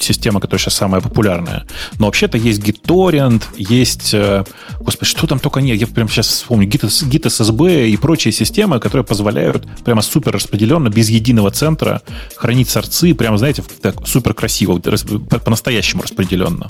[0.00, 1.66] система, которая сейчас самая популярная.
[1.98, 4.14] Но вообще-то есть GitTorrent, есть...
[4.14, 4.44] Э,
[4.80, 5.80] господи, что там только нет.
[5.80, 6.68] Я прямо сейчас вспомню.
[6.68, 12.02] Git, GitSSB и прочие системы, которые позволяют прямо супер распределенно, без единого центра
[12.36, 16.68] хранить сорцы, прямо, знаете, так супер красиво, по-настоящему распределенно.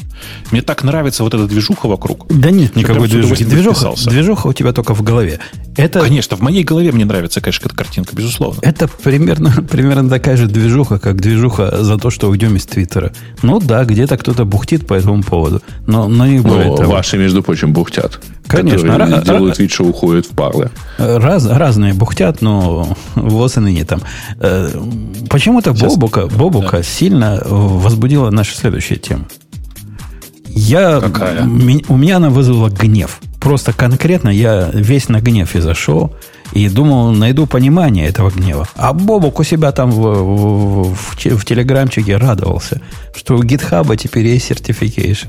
[0.50, 2.26] Мне так нравится вот эта движуха вокруг.
[2.28, 3.44] Да нет никакой движухи.
[3.44, 5.40] Движуха, движуха у тебя только в голове.
[5.76, 6.00] Это...
[6.00, 8.60] Конечно, в моей голове мне нравится, конечно, эта картинка, безусловно.
[8.62, 13.03] Это примерно, примерно такая же движуха, как движуха за то, что уйдем из Твиттера.
[13.42, 15.62] Ну да, где-то кто-то бухтит по этому поводу.
[15.86, 16.92] Но, но не более но того.
[16.92, 18.20] Ваши, между прочим, бухтят.
[18.46, 18.88] Конечно.
[18.88, 20.70] Ра- делают вид, что уходят в парлы.
[20.98, 24.02] Раз, разные бухтят, но вот и ныне там.
[24.38, 24.70] Э,
[25.30, 26.82] почему-то Бобука, Бобука да.
[26.82, 29.26] сильно возбудила наша следующая тема.
[30.48, 31.42] Я, Какая?
[31.42, 33.20] У меня она вызвала гнев.
[33.40, 36.14] Просто конкретно я весь на гнев и зашел.
[36.54, 38.68] И думал, найду понимание этого гнева.
[38.76, 42.80] А Бобук у себя там в, в, в, в телеграмчике радовался,
[43.14, 45.28] что у гитхаба теперь есть certification.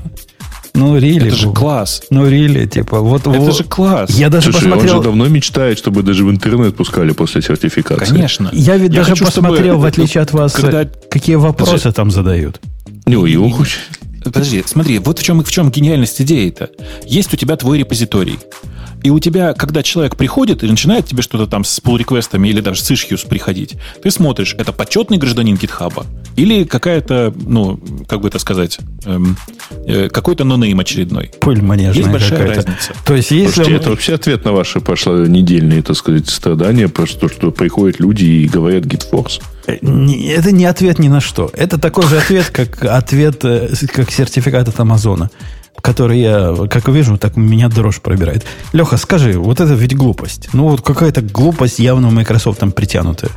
[0.74, 1.28] Ну, really.
[1.28, 2.02] Это же класс.
[2.10, 3.22] Ну, really, типа, вот...
[3.22, 4.10] Это вот, же класс.
[4.10, 4.96] Я даже Слушай, посмотрел...
[4.96, 8.12] он же давно мечтает, чтобы даже в интернет пускали после сертификации.
[8.12, 8.50] Конечно.
[8.52, 9.82] Я ведь я даже хочу, посмотрел, чтобы...
[9.82, 10.84] в отличие от вас, когда...
[11.10, 11.92] какие вопросы Подожди.
[11.92, 12.60] там задают.
[13.06, 13.80] Не, его хочет...
[14.22, 16.70] Подожди, смотри, вот в чем, в чем гениальность идеи-то.
[17.06, 18.38] Есть у тебя твой репозиторий.
[19.06, 22.60] И у тебя, когда человек приходит и начинает тебе что-то там с pull реквестами или
[22.60, 28.26] даже с issues приходить, ты смотришь, это почетный гражданин гитхаба или какая-то, ну, как бы
[28.26, 29.36] это сказать, эм,
[29.86, 31.30] э, какой-то нонейм очередной.
[31.40, 32.94] Пыль манежная Есть большая разница.
[33.04, 33.80] То есть, если Слушайте, он...
[33.80, 38.48] это вообще ответ на ваши пошло недельные, так сказать, страдания, просто что приходят люди и
[38.48, 39.40] говорят GitForce.
[39.68, 41.48] Э, это не ответ ни на что.
[41.52, 45.30] Это такой же ответ, как ответ, э, как сертификат от Амазона
[45.82, 48.44] который я, как вижу, так меня дрожь пробирает.
[48.72, 50.48] Леха, скажи, вот это ведь глупость.
[50.52, 53.30] Ну, вот какая-то глупость явно Microsoft там притянутая.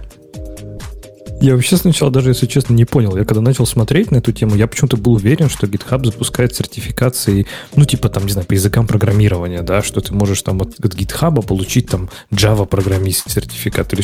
[1.42, 3.16] Я вообще сначала даже, если честно, не понял.
[3.16, 7.48] Я когда начал смотреть на эту тему, я почему-то был уверен, что GitHub запускает сертификации,
[7.76, 10.96] ну, типа там, не знаю, по языкам программирования, да, что ты можешь там от, от
[10.96, 14.04] GitHub получить там Java программист сертификат или.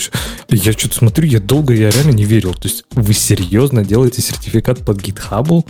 [0.49, 2.53] Я что-то смотрю, я долго, я реально не верил.
[2.53, 5.65] То есть вы серьезно делаете сертификат под GitHub?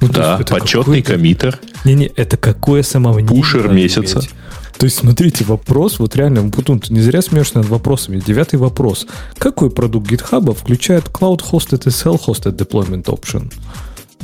[0.00, 1.58] Ну, да, почетный коммитер.
[1.84, 3.28] Не-не, это какое самомнение.
[3.28, 4.18] Пушер месяца.
[4.20, 4.30] Иметь.
[4.78, 8.18] То есть, смотрите, вопрос, вот реально, Бутун, ты не зря смеешься над вопросами.
[8.18, 9.06] Девятый вопрос.
[9.36, 13.52] Какой продукт GitHub включает Cloud Hosted и Self Hosted Deployment Option?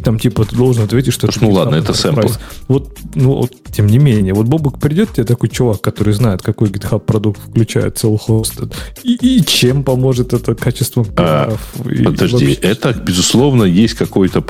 [0.07, 1.27] Там типа ты должен ответить, что...
[1.27, 2.29] Слушай, ну ладно, это сэмпл.
[2.69, 6.69] Вот, ну, вот, тем не менее, вот Бобок придет, тебе такой чувак, который знает, какой
[6.69, 8.55] GitHub продукт включает целый хост,
[9.03, 11.57] и, и чем поможет это качеством а,
[12.05, 12.53] Подожди, вообще...
[12.53, 14.45] это, безусловно, есть какой-то...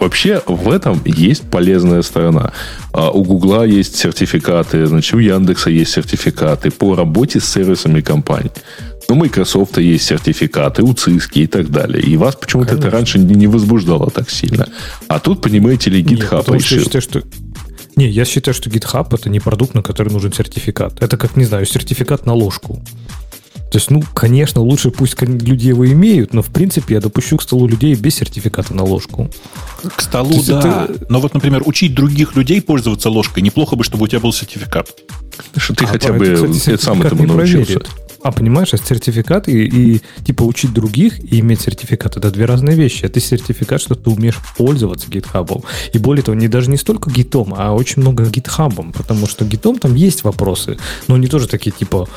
[0.00, 2.52] Вообще в этом есть полезная сторона.
[2.92, 8.50] А у Гугла есть сертификаты, значит, у Яндекса есть сертификаты по работе с сервисами компаний.
[9.10, 12.02] У Microsoft есть сертификаты, у Циски и так далее.
[12.02, 14.68] И вас почему-то это раньше не возбуждало так сильно.
[15.08, 16.82] А тут, понимаете ли, GitHub Нет, решил.
[16.82, 17.22] Считаю, что...
[17.96, 21.02] Не, я считаю, что GitHub это не продукт, на который нужен сертификат.
[21.02, 22.82] Это как, не знаю, сертификат на ложку.
[23.70, 27.42] То есть, ну, конечно, лучше пусть люди его имеют, но в принципе я допущу к
[27.42, 29.30] столу людей без сертификата на ложку.
[29.94, 30.86] К столу, есть, да.
[30.88, 31.06] Это...
[31.08, 34.88] Но вот, например, учить других людей пользоваться ложкой, неплохо бы, чтобы у тебя был сертификат.
[35.56, 37.74] Что ты а, хотя бы кстати, сам этому научился.
[37.74, 38.08] Проверит.
[38.22, 42.76] А, понимаешь, а сертификат и, и типа учить других и иметь сертификат это две разные
[42.76, 43.04] вещи.
[43.04, 45.62] Это сертификат, что ты умеешь пользоваться гитхабом.
[45.92, 49.78] И более того, не даже не столько гитом, а очень много гитхабом, потому что гитом
[49.78, 52.08] там есть вопросы, но они тоже такие типа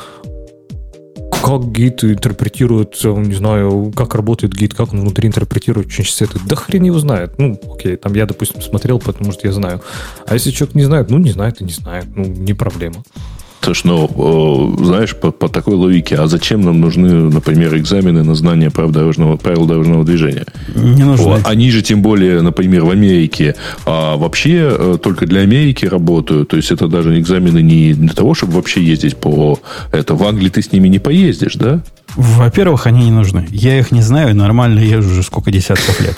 [1.40, 6.38] как гид интерпретирует, э, не знаю, как работает гид, как он внутри интерпретирует очень это.
[6.46, 7.38] Да хрен его знает.
[7.38, 9.80] Ну, окей, там я, допустим, смотрел, потому что я знаю.
[10.26, 12.06] А если человек не знает, ну, не знает и не знает.
[12.14, 13.02] Ну, не проблема.
[13.62, 18.70] Слушай, ну, знаешь, по, по такой логике, а зачем нам нужны, например, экзамены на знание
[18.70, 20.46] прав дорожного, правил дорожного движения?
[20.74, 21.38] Не нужны.
[21.44, 23.54] Они же, тем более, например, в Америке,
[23.86, 26.48] а вообще э, только для Америки работают.
[26.48, 29.60] То есть, это даже экзамены не для того, чтобы вообще ездить по...
[29.92, 31.82] Это в Англии ты с ними не поездишь, да?
[32.16, 33.46] Во-первых, они не нужны.
[33.50, 36.16] Я их не знаю, нормально езжу уже сколько десятков лет.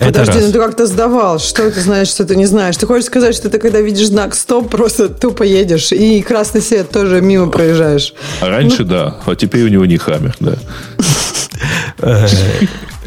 [0.00, 1.38] Подожди, ну ты как-то сдавал.
[1.38, 2.76] Что ты знаешь, что ты не знаешь?
[2.76, 6.90] Ты хочешь сказать, что ты когда видишь знак стоп, просто тупо едешь и красный свет
[6.90, 8.14] тоже мимо проезжаешь?
[8.40, 8.88] А раньше ну...
[8.88, 10.54] да, а теперь у него не хаммер, да.
[11.98, 12.26] Э,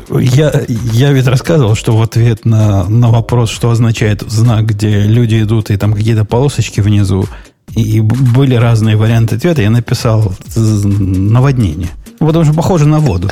[0.09, 5.41] я, я ведь рассказывал, что в ответ на, на вопрос, что означает знак, где люди
[5.41, 7.27] идут, и там какие-то полосочки внизу,
[7.75, 11.89] и были разные варианты ответа, я написал наводнение.
[12.19, 13.29] Потому что похоже на воду.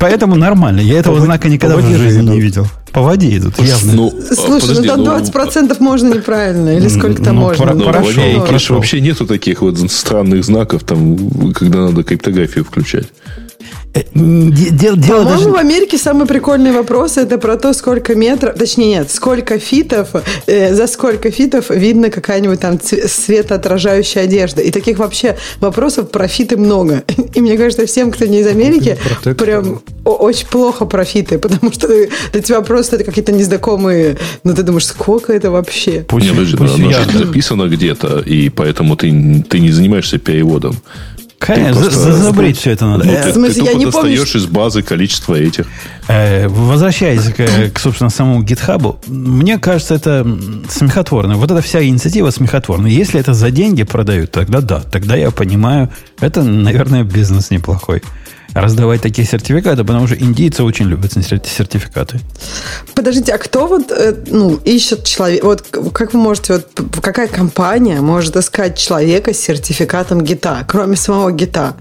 [0.00, 0.80] Поэтому нормально.
[0.80, 2.66] Я этого знака никогда в жизни не видел.
[2.90, 3.92] По воде идут, явно.
[3.92, 6.76] Ну, Слушай, подожди, ну там 20% ну, можно неправильно.
[6.76, 7.66] Или сколько там ну, можно?
[7.66, 8.74] Про, ну, хорошо, ну, хорошо.
[8.74, 13.06] Вообще нету таких вот странных знаков, там, когда надо криптографию включать.
[13.92, 15.50] Дело, дело По-моему, даже...
[15.50, 20.10] в Америке самый прикольный вопрос это про то, сколько метров, точнее нет, сколько фитов,
[20.46, 24.62] э, за сколько фитов видно какая-нибудь там светоотражающая одежда.
[24.62, 27.02] И таких вообще вопросов про фиты много.
[27.34, 28.96] И мне кажется, всем, кто не из Америки,
[29.36, 34.62] прям очень плохо про фиты, потому что для тебя просто это какие-то незнакомые, ну ты
[34.62, 36.04] думаешь, сколько это вообще?
[36.06, 37.04] Пусть, Нет, пусть, пусть оно я...
[37.04, 39.10] записано где-то, и поэтому ты,
[39.48, 40.76] ты не занимаишься переводом.
[41.40, 43.04] Конечно, просто, забрить все это надо.
[43.06, 45.66] Ну, ты, смысле, ты я не достаешь помню, из базы количество этих.
[46.06, 50.26] Э, возвращаясь к, к, собственно, самому GitHub, мне кажется, это
[50.68, 51.36] смехотворно.
[51.36, 52.90] Вот эта вся инициатива смехотворная.
[52.90, 55.88] Если это за деньги продают, тогда да, тогда я понимаю,
[56.20, 58.02] это, наверное, бизнес неплохой
[58.54, 62.20] раздавать такие сертификаты, потому что индийцы очень любят сертификаты.
[62.94, 65.46] Подождите, а кто вот э, ну, ищет человека?
[65.46, 66.66] Вот как вы можете, вот
[67.00, 71.76] какая компания может искать человека с сертификатом гита, кроме самого гита?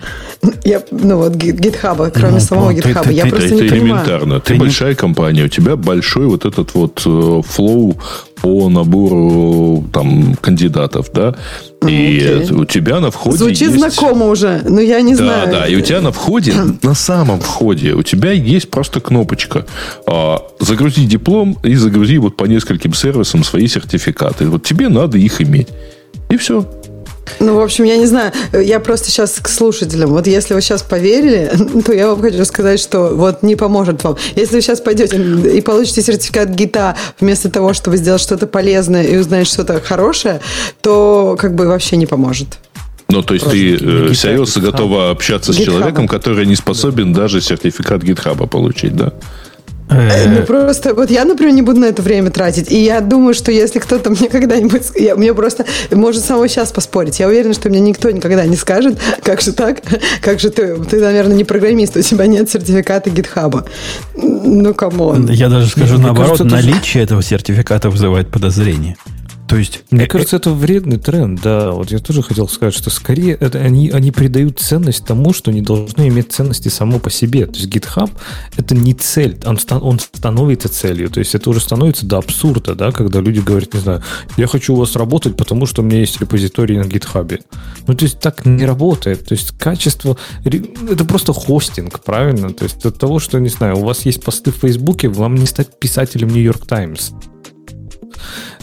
[0.64, 3.12] Я, ну вот гитхаба, кроме ну, самого гитхаба.
[3.12, 4.04] Я ты, просто ты, не это понимаю.
[4.06, 4.40] элементарно.
[4.40, 4.96] Ты, ты большая не...
[4.96, 7.98] компания, у тебя большой вот этот вот э, флоу
[8.42, 11.36] по набору там кандидатов, да?
[11.88, 12.54] И okay.
[12.54, 13.80] у тебя на входе Звучит есть...
[13.80, 15.52] знакомо уже, но я не да, знаю.
[15.52, 19.66] Да, да, и у тебя на входе, на самом входе, у тебя есть просто кнопочка
[20.06, 24.48] а, «Загрузи диплом» и загрузи вот по нескольким сервисам свои сертификаты.
[24.48, 25.70] Вот тебе надо их иметь.
[26.30, 26.66] И все.
[27.40, 30.12] Ну, в общем, я не знаю, я просто сейчас к слушателям.
[30.12, 31.52] Вот если вы сейчас поверили,
[31.86, 34.18] то я вам хочу сказать, что вот не поможет вам.
[34.36, 39.18] Если вы сейчас пойдете и получите сертификат ГИТа вместо того, чтобы сделать что-то полезное и
[39.18, 40.42] узнать что-то хорошее,
[40.82, 42.60] то как бы вообще не поможет.
[43.10, 47.42] Ну, то есть Просто ты э, серьезно готова общаться с человеком, который не способен даже
[47.42, 49.14] сертификат гитхаба получить, да?
[49.90, 52.72] Э, ну, просто, вот я, например, не буду на это время тратить.
[52.72, 54.84] И я думаю, что если кто-то мне когда-нибудь...
[54.96, 55.66] Я, мне просто...
[55.92, 57.20] Может, самого сейчас поспорить.
[57.20, 59.82] Я уверена, что мне никто никогда не скажет, как же так?
[60.22, 60.76] Как же ты...
[60.84, 63.66] Ты, наверное, не программист, у тебя нет сертификата гитхаба.
[64.16, 65.30] Ну, come on.
[65.30, 68.98] Я даже скажу Мне наоборот, кажется, наличие этого сертификата вызывает подозрение.
[69.50, 71.72] То есть, мне кажется, это вредный тренд, да.
[71.72, 75.64] Вот я тоже хотел сказать, что скорее это они, они придают ценность тому, что не
[75.64, 77.48] должно иметь ценности само по себе.
[77.48, 78.12] То есть GitHub
[78.58, 81.10] это не цель, он, он становится целью.
[81.10, 84.04] То есть это уже становится до абсурда, да, когда люди говорят, не знаю,
[84.38, 87.42] я хочу у вас работать, потому что у меня есть репозиторий на GitHub.
[87.88, 89.26] Ну, то есть так не работает.
[89.26, 92.54] То есть качество, это просто хостинг, правильно?
[92.54, 95.48] То есть от того, что, не знаю, у вас есть посты в Фейсбуке, вам не
[95.48, 97.14] стать писателем Нью-Йорк Таймс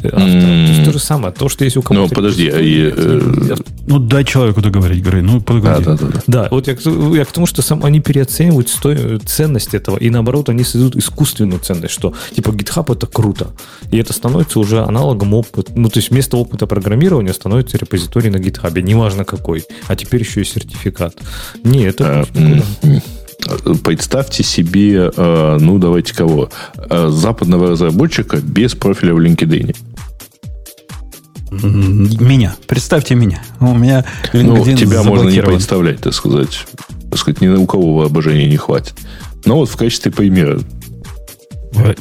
[0.02, 0.26] автора.
[0.26, 0.66] Mm.
[0.66, 1.32] То есть то же самое.
[1.32, 2.08] То, что есть у кого-то...
[2.08, 2.48] Ну, подожди.
[2.48, 3.56] А я, э...
[3.86, 5.22] Ну, дай человеку договорить, Грей.
[5.22, 5.84] Ну, погоди.
[5.84, 6.22] Да, да, да.
[6.26, 6.76] Да, вот я,
[7.16, 9.18] я к тому, что сам они переоценивают сто...
[9.18, 13.48] ценность этого, и наоборот, они создают искусственную ценность, что типа GitHub это круто.
[13.90, 15.72] И это становится уже аналогом опыта.
[15.74, 18.80] Ну, то есть вместо опыта программирования становится репозиторий на GitHub.
[18.80, 19.64] Неважно какой.
[19.86, 21.14] А теперь еще и сертификат.
[21.64, 22.26] Не, это...
[22.34, 23.00] А,
[23.84, 29.76] Представьте себе, э, ну давайте кого, э, западного разработчика без профиля в LinkedIn.
[31.50, 32.56] Меня.
[32.66, 33.42] Представьте меня.
[33.60, 36.66] У меня LinkedIn Ну, тебя можно не представлять, так сказать.
[37.10, 38.94] Так сказать, ни у кого воображения не хватит.
[39.44, 40.58] Но вот в качестве примера.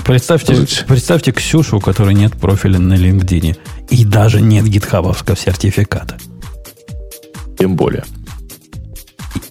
[0.05, 0.55] Представьте,
[0.87, 3.57] представьте Ксюшу, у которой нет профиля на LinkedIn.
[3.89, 6.17] И даже нет гитхабовского сертификата.
[7.59, 8.03] Тем более.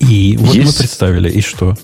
[0.01, 0.67] И вот Есть...
[0.67, 1.75] мы представили, и что?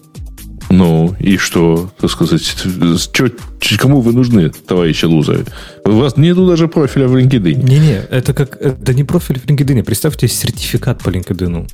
[0.70, 3.30] Ну, и что, так сказать, что,
[3.76, 5.44] кому вы нужны, товарищи лузеры?
[5.84, 7.54] У вас нету даже профиля в LinkedIn.
[7.54, 9.82] Не-не, это как, это не профиль в LinkedIn.
[9.82, 11.68] Представьте сертификат по LinkedIn.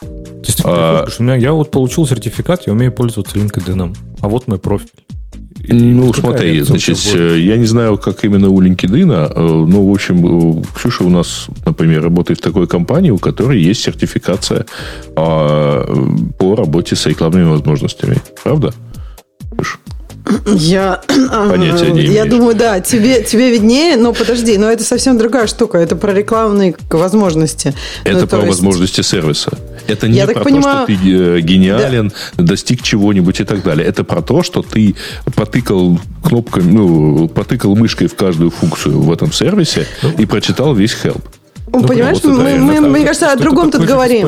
[0.00, 1.06] То есть, а...
[1.18, 3.96] у меня, я вот получил сертификат, я умею пользоваться LinkedIn.
[4.20, 5.03] А вот мой профиль.
[5.68, 10.60] Ну, смотри, значит, э, я не знаю, как именно у LinkedIn, э, но, в общем,
[10.60, 14.66] э, Ксюша у нас, например, работает в такой компании, у которой есть сертификация
[15.16, 15.84] а,
[16.38, 18.18] по работе с рекламными возможностями.
[18.42, 18.74] Правда?
[19.56, 19.78] Ксюша?
[20.46, 25.46] Я, Понятия не я думаю, да, тебе, тебе виднее, но подожди, но это совсем другая
[25.46, 27.74] штука, это про рекламные возможности.
[28.04, 28.48] Это ну, про есть...
[28.48, 29.58] возможности сервиса.
[29.86, 30.86] Это не я про понимаю...
[30.86, 32.44] то, что ты э, гениален, да.
[32.44, 33.86] достиг чего-нибудь и так далее.
[33.86, 34.94] Это про то, что ты
[35.34, 40.10] потыкал кнопкой, ну, потыкал мышкой в каждую функцию в этом сервисе ну.
[40.18, 41.22] и прочитал весь help.
[41.80, 44.22] Ну, Понимаешь, вот мы, мы, мне кажется, о другом тут говорим.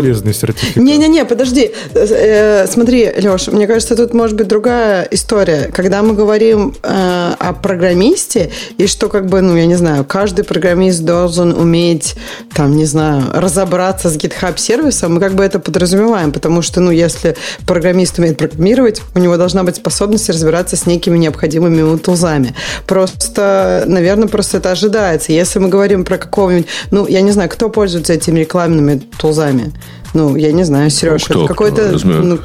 [0.75, 1.71] Не-не-не, подожди.
[1.95, 5.71] Э, смотри, Леш, мне кажется, тут может быть другая история.
[5.73, 10.45] Когда мы говорим э, о программисте, и что как бы, ну, я не знаю, каждый
[10.45, 12.17] программист должен уметь,
[12.55, 16.91] там, не знаю, разобраться с GitHub сервисом, мы как бы это подразумеваем, потому что, ну,
[16.91, 22.55] если программист умеет программировать, у него должна быть способность разбираться с некими необходимыми ему тулзами.
[22.87, 25.33] Просто, наверное, просто это ожидается.
[25.33, 29.73] Если мы говорим про какого-нибудь, ну, я не знаю, кто пользуется этими рекламными тулзами?
[30.15, 31.99] Ну, я не знаю, Сереж, ну, это какой-то...
[32.05, 32.39] Ну, ну,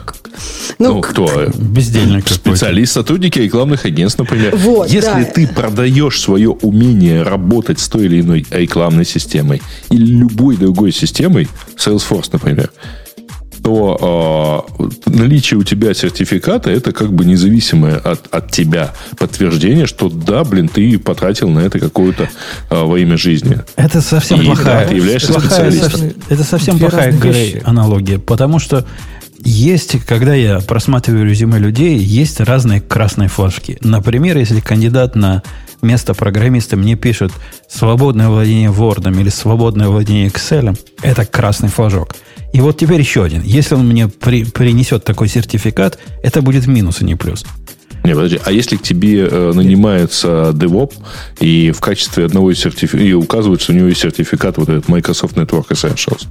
[0.79, 1.47] ну, кто?
[1.55, 4.55] Бездельник Специалист, сотрудники рекламных агентств, например.
[4.55, 5.23] Вот, Если да.
[5.23, 11.47] ты продаешь свое умение работать с той или иной рекламной системой или любой другой системой,
[11.77, 12.71] Salesforce, например,
[13.63, 20.09] то э, наличие у тебя сертификата это как бы независимое от, от тебя подтверждение, что
[20.09, 22.29] да, блин, ты потратил на это какое-то
[22.69, 23.57] э, во имя жизни.
[23.75, 24.83] Это совсем и, плохая.
[24.83, 26.23] Да, ты являешься плохая, специалистом.
[26.29, 28.85] Это совсем Две плохая Грей, аналогия, потому что
[29.43, 33.77] есть, когда я просматриваю резюме людей, есть разные красные флажки.
[33.81, 35.41] Например, если кандидат на
[35.81, 37.31] место программиста мне пишет
[37.67, 42.15] свободное владение Word или свободное владение Excel, это красный флажок.
[42.53, 43.41] И вот теперь еще один.
[43.43, 47.45] Если он мне при, принесет такой сертификат, это будет минус, а не плюс.
[48.03, 50.95] Не, подожди, а если к тебе э, нанимается DevOps
[51.39, 54.87] и в качестве одного из сертификатов, и указывают, что у него есть сертификат вот этот
[54.87, 56.25] Microsoft Network Essentials,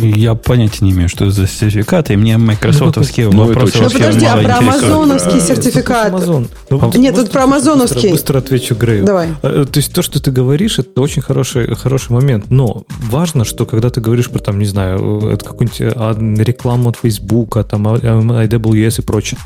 [0.00, 4.26] я понятия не имею, что это за сертификаты, и мне майкрософтовские ну, вопросы Ну, подожди,
[4.26, 6.08] а про амазоновский сертификат?
[6.08, 6.48] Амазон.
[6.70, 8.10] Ну, Нет, тут про амазоновский.
[8.10, 9.04] Быстро, быстро отвечу Грею.
[9.04, 9.28] Давай.
[9.42, 12.46] А, то есть то, что ты говоришь, это очень хороший, хороший момент.
[12.50, 16.96] Но важно, что когда ты говоришь про, там, не знаю, это какую-нибудь а, рекламу от
[16.96, 19.38] Facebook, там, AWS и прочее,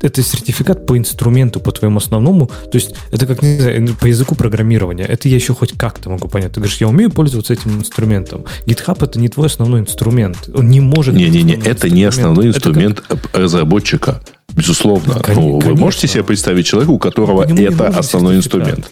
[0.00, 2.46] это сертификат по инструменту, по твоему основному.
[2.46, 5.04] То есть это как, не знаю, по языку программирования.
[5.04, 6.52] Это я еще хоть как-то могу понять.
[6.52, 8.44] Ты говоришь, я умею пользоваться этим инструментом.
[8.66, 10.48] GitHub это не твой основной инструмент.
[10.54, 13.18] Он не может Не-не-не, это не основной инструмент как...
[13.36, 14.20] разработчика.
[14.54, 15.20] Безусловно.
[15.20, 18.90] Конечно, ну, вы можете себе представить человека, у которого это основной инструмент.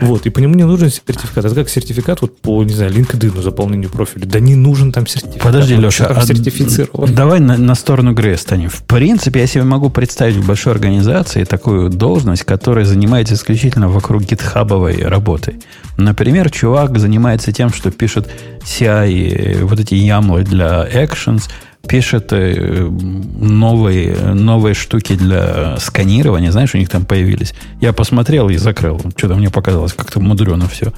[0.00, 1.44] Вот, и по нему не нужен сертификат.
[1.44, 4.26] Это как сертификат вот по, не знаю, LinkedIn заполнению профиля.
[4.26, 5.42] Да не нужен там сертификат.
[5.42, 7.14] Подожди, Леша, а сертифицирован.
[7.14, 8.68] давай на, на сторону Грея станем.
[8.68, 14.22] В принципе, я себе могу представить в большой организации такую должность, которая занимается исключительно вокруг
[14.22, 15.60] гитхабовой работы.
[15.96, 18.28] Например, чувак занимается тем, что пишет
[18.64, 21.44] CI, вот эти ямлы для actions–
[21.88, 26.50] пишет э, новые, новые штуки для сканирования.
[26.50, 27.54] Знаешь, у них там появились.
[27.80, 29.00] Я посмотрел и закрыл.
[29.16, 30.92] Что-то мне показалось как-то мудрено все.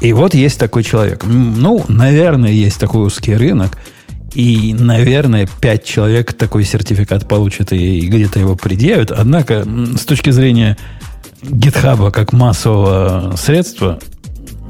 [0.00, 1.24] И вот есть такой человек.
[1.24, 3.78] Ну, наверное, есть такой узкий рынок.
[4.34, 9.10] И, наверное, пять человек такой сертификат получат и, где-то его предъявят.
[9.10, 10.76] Однако, с точки зрения
[11.42, 13.98] гитхаба как массового средства,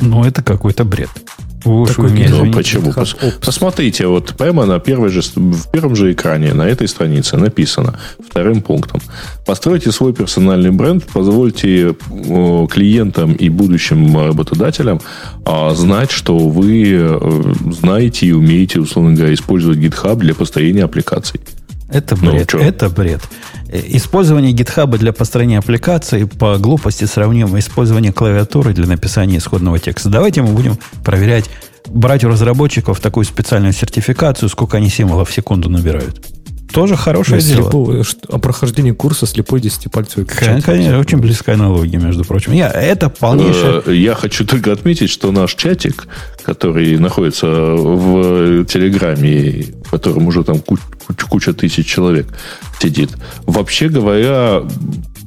[0.00, 1.11] ну, это какой-то бред.
[1.64, 2.92] Уж вы меня ну, почему?
[2.92, 7.98] Пос, посмотрите, вот прямо на первой же, в первом же экране на этой странице написано
[8.28, 9.00] вторым пунктом.
[9.44, 11.94] Постройте свой персональный бренд, позвольте
[12.70, 15.00] клиентам и будущим работодателям
[15.44, 21.40] а, знать, что вы э, знаете и умеете, условно говоря, использовать GitHub для построения аппликаций.
[21.89, 22.51] Это ну, бред.
[22.53, 23.20] Ну, это бред.
[23.68, 30.09] Э, использование GitHub для построения аппликаций по глупости сравнимо использованию клавиатуры для написания исходного текста.
[30.09, 31.49] Давайте мы будем проверять,
[31.87, 36.20] брать у разработчиков такую специальную сертификацию, сколько они символов в секунду набирают.
[36.72, 37.62] Тоже хорошее дело.
[37.62, 40.61] Слепого, о прохождении курса слепой десятипальцевой печати.
[40.61, 42.53] Конечно, очень близкая аналогия, между прочим.
[42.53, 43.82] Я, это полнейшее...
[43.87, 46.07] Э, я хочу только отметить, что наш чатик,
[46.45, 50.82] который находится в Телеграме, в котором уже там куча,
[51.28, 52.26] куча тысяч человек
[52.80, 53.11] сидит,
[53.47, 54.62] вообще говоря,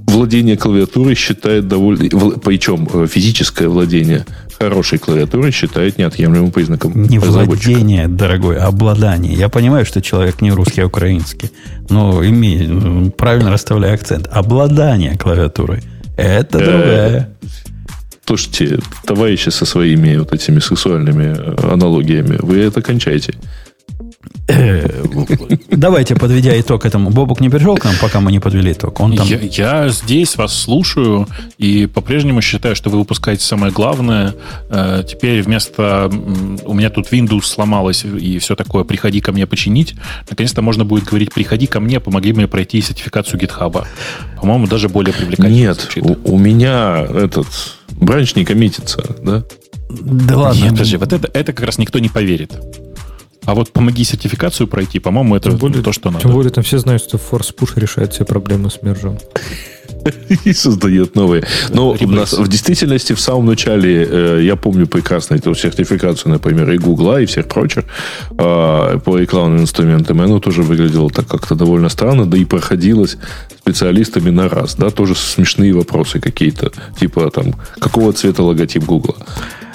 [0.08, 2.10] владение клавиатурой считает довольно...
[2.40, 4.26] Причем э, физическое владение
[4.60, 9.34] хорошей клавиатурой считает неотъемлемым признаком Не владение, дорогой, а обладание.
[9.34, 11.52] Я понимаю, что человек не русский, а украинский.
[11.90, 14.28] Но имей, ну, правильно расставляй акцент.
[14.32, 15.82] Обладание клавиатурой.
[16.18, 17.30] Это э, другая.
[18.26, 21.36] Слушайте, товарищи со своими вот этими сексуальными
[21.74, 23.34] аналогиями, вы это кончаете.
[25.70, 27.10] Давайте, подведя итог этому.
[27.10, 29.00] Бобук не пришел к нам, пока мы не подвели итог.
[29.00, 29.28] Он там...
[29.28, 31.28] я, я здесь вас слушаю
[31.58, 34.36] и по-прежнему считаю, что вы выпускаете самое главное.
[34.70, 36.10] Э, теперь вместо...
[36.66, 39.96] У меня тут Windows сломалось и все такое, приходи ко мне починить.
[40.30, 43.86] Наконец-то можно будет говорить, приходи ко мне, помоги мне пройти сертификацию GitHub.
[44.40, 45.48] По-моему, даже более привлекательно.
[45.48, 47.48] Нет, у, у меня этот
[47.92, 49.44] бранч не коммитится, да?
[49.90, 50.62] Да ладно.
[50.62, 52.58] Нет, подожди, вот это, это как раз никто не поверит.
[53.50, 56.22] А вот помоги сертификацию пройти, по-моему, это тем более, то, что надо.
[56.22, 59.18] Тем более там все знают, что Force Push решает все проблемы с мержом.
[60.46, 61.44] И создает новые.
[61.70, 66.70] Но у нас в действительности в самом начале, э, я помню прекрасно эту сертификацию, например,
[66.70, 67.86] и Гугла, и всех прочих
[68.38, 70.22] э, по рекламным инструментам.
[70.22, 73.18] И оно тоже выглядело так как-то довольно странно, да и проходилось
[73.58, 74.76] специалистами на раз.
[74.76, 76.72] Да, тоже смешные вопросы какие-то.
[77.00, 79.16] Типа там, какого цвета логотип Гугла?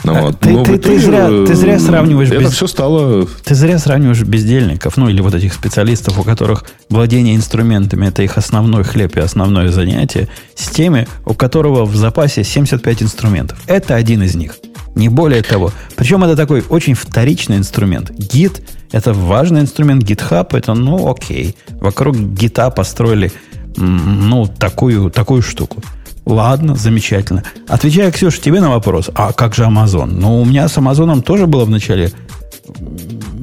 [0.05, 0.39] Ну, вот.
[0.39, 2.31] ты, ты, ты, зря, ты зря сравниваешь...
[2.31, 2.53] Это без...
[2.53, 3.27] все стало...
[3.45, 8.37] Ты зря сравниваешь бездельников, ну или вот этих специалистов, у которых владение инструментами это их
[8.37, 13.59] основной хлеб и основное занятие, с теми, у которого в запасе 75 инструментов.
[13.67, 14.57] Это один из них.
[14.95, 15.73] Не более того.
[15.97, 18.11] Причем это такой очень вторичный инструмент.
[18.11, 20.05] Git– это важный инструмент.
[20.05, 21.57] GitHub– это, ну, окей.
[21.81, 23.33] Вокруг гита построили,
[23.77, 25.83] ну, такую, такую штуку.
[26.27, 27.43] Ладно, замечательно.
[27.69, 30.07] Отвечая, Ксюша, тебе на вопрос, а как же Amazon?
[30.07, 32.13] Ну, у меня с Амазоном тоже было вначале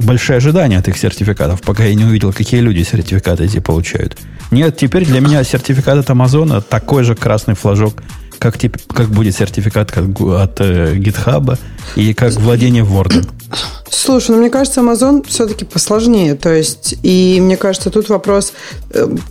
[0.03, 4.17] большое ожидание от их сертификатов, пока я не увидел, какие люди сертификаты эти получают.
[4.49, 8.01] Нет, теперь для меня сертификат от Амазона такой же красный флажок,
[8.39, 11.57] как, тип, как будет сертификат как, от э, GitHub
[11.95, 13.27] и как владение Word.
[13.89, 16.33] Слушай, ну мне кажется, Amazon все-таки посложнее.
[16.35, 18.53] То есть, и мне кажется, тут вопрос,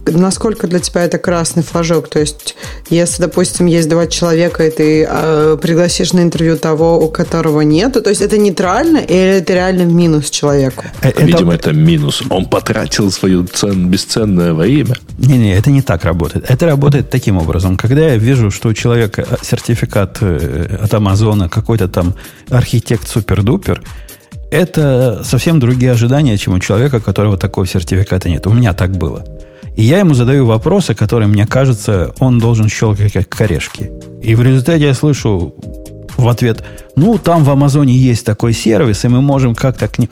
[0.07, 2.09] насколько для тебя это красный флажок.
[2.09, 2.57] То есть,
[2.89, 7.93] если, допустим, есть два человека, и ты э, пригласишь на интервью того, у которого нет,
[7.93, 10.85] то есть это нейтрально или это реально минус человеку?
[11.03, 11.25] Э, это...
[11.25, 12.23] Видимо, это минус.
[12.31, 14.97] Он потратил свое цен, бесценное время.
[15.19, 16.51] Не-не, это не так работает.
[16.51, 17.77] Это работает таким образом.
[17.77, 22.15] Когда я вижу, что у человека сертификат от Амазона какой-то там
[22.51, 23.83] архитект супер-дупер,
[24.51, 28.47] это совсем другие ожидания, чем у человека, которого такого сертификата нет.
[28.47, 29.25] У меня так было.
[29.77, 33.91] И я ему задаю вопросы, которые, мне кажется, он должен щелкать как корешки.
[34.23, 35.55] И в результате я слышу
[36.17, 36.63] в ответ,
[36.97, 40.11] ну, там в Амазоне есть такой сервис, и мы можем как-то к ним...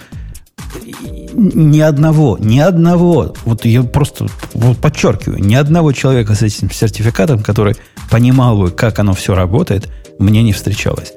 [1.34, 7.42] Ни одного, ни одного, вот я просто вот подчеркиваю, ни одного человека с этим сертификатом,
[7.42, 7.76] который
[8.10, 9.88] понимал бы, как оно все работает,
[10.18, 11.12] мне не встречалось.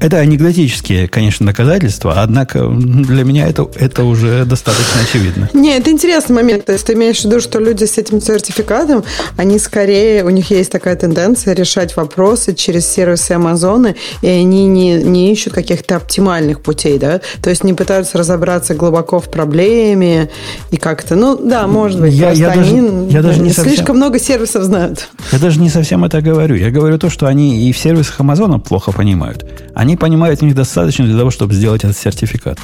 [0.00, 5.50] Это анекдотические, конечно, доказательства, однако для меня это, это уже достаточно очевидно.
[5.52, 6.64] Не, это интересный момент.
[6.64, 9.04] То есть ты имеешь в виду, что люди с этим сертификатом,
[9.36, 14.94] они скорее, у них есть такая тенденция решать вопросы через сервисы Амазона, и они не,
[15.02, 17.20] не ищут каких-то оптимальных путей, да?
[17.42, 20.30] То есть не пытаются разобраться глубоко в проблеме
[20.70, 23.96] и как-то, ну да, может быть, я, я они даже, я даже не слишком совсем,
[23.96, 25.08] много сервисов знают.
[25.32, 26.54] Я даже не совсем это говорю.
[26.54, 29.44] Я говорю то, что они и в сервисах Амазона плохо понимают.
[29.74, 32.58] Они понимают в них достаточно для того, чтобы сделать этот сертификат.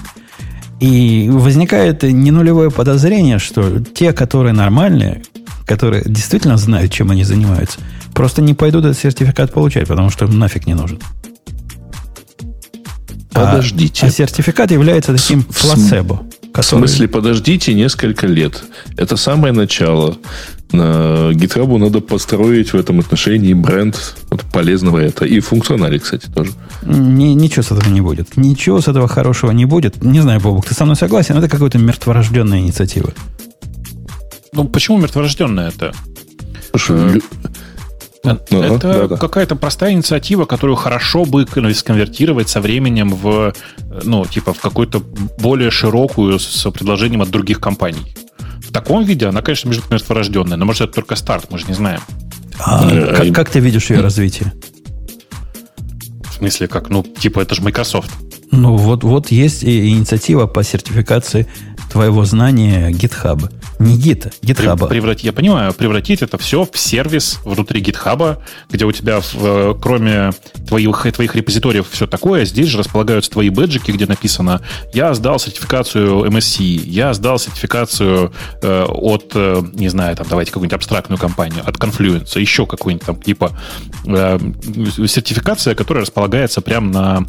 [0.81, 5.23] И возникает не нулевое подозрение, что те, которые нормальные,
[5.67, 7.79] которые действительно знают, чем они занимаются,
[8.15, 10.99] просто не пойдут этот сертификат получать, потому что им нафиг не нужен.
[13.33, 14.07] Подождите.
[14.07, 16.23] А, а сертификат является таким в, плацебо.
[16.53, 16.85] Который...
[16.85, 18.63] В смысле, подождите несколько лет.
[18.97, 20.19] Это самое начало.
[20.71, 25.25] На GitHub надо построить в этом отношении бренд вот, полезного это.
[25.25, 26.53] И функционале, кстати, тоже.
[26.83, 28.37] Ни, ничего с этого не будет.
[28.37, 30.03] Ничего с этого хорошего не будет.
[30.03, 31.37] Не знаю, Бобук, ты со мной согласен?
[31.37, 33.13] Это какая-то мертворожденная инициатива.
[34.53, 35.93] Ну, почему мертворожденная это?
[36.71, 37.23] Слушай,
[38.25, 39.17] Ага, это да, да.
[39.17, 41.45] какая-то простая инициатива, которую хорошо бы
[41.75, 43.53] сконвертировать со временем в,
[44.05, 45.01] ну, типа, в какую-то
[45.39, 48.15] более широкую с предложением от других компаний.
[48.61, 51.75] В таком виде она, конечно, между мертворожденная, но может это только старт, мы же не
[51.75, 52.01] знаем.
[52.59, 54.53] А, а как, как ты видишь ее развитие?
[56.31, 56.91] В смысле, как?
[56.91, 58.11] Ну, типа, это же Microsoft.
[58.53, 61.47] Ну, вот, вот есть инициатива по сертификации
[61.93, 63.53] твоего знания GitHub.
[63.79, 64.89] Не гита, GitHub.
[64.89, 68.39] Превратить, я понимаю, превратить это все в сервис внутри GitHub,
[68.71, 70.31] где у тебя, в, э, кроме
[70.67, 74.63] твоих, твоих репозиториев, все такое, здесь же располагаются твои бэджики, где написано
[74.95, 78.33] «Я сдал сертификацию MSC», «Я сдал сертификацию
[78.63, 83.21] э, от, э, не знаю, там, давайте какую-нибудь абстрактную компанию, от Confluence, еще какую-нибудь там,
[83.21, 83.53] типа,
[84.07, 84.39] э,
[85.07, 87.27] сертификация, которая располагается прямо на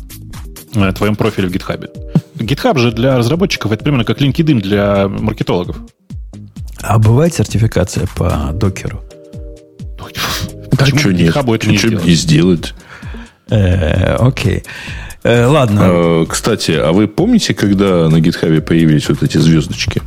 [0.93, 1.89] твоем профиле в GitHub.
[2.35, 5.77] GitHub же для разработчиков это примерно как LinkedIn для маркетологов.
[6.81, 9.01] А бывает сертификация по докеру?
[10.75, 11.35] А что нет?
[11.35, 12.05] это не, сделать?
[12.05, 12.73] не сделать?
[13.49, 14.63] Э, окей.
[15.23, 15.81] Э, ладно.
[15.83, 20.01] А, кстати, а вы помните, когда на гитхабе появились вот эти звездочки?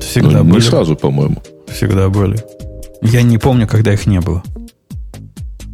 [0.00, 0.54] Всегда ну, были.
[0.56, 1.42] Не сразу, по-моему.
[1.68, 2.38] Всегда были.
[3.02, 4.42] Я не помню, когда их не было.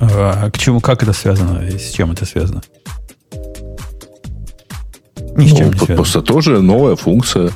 [0.00, 2.62] А к чему, как это связано и с чем это связано?
[5.36, 5.96] Ни с ну, чем не связано.
[5.96, 7.50] Просто тоже новая функция.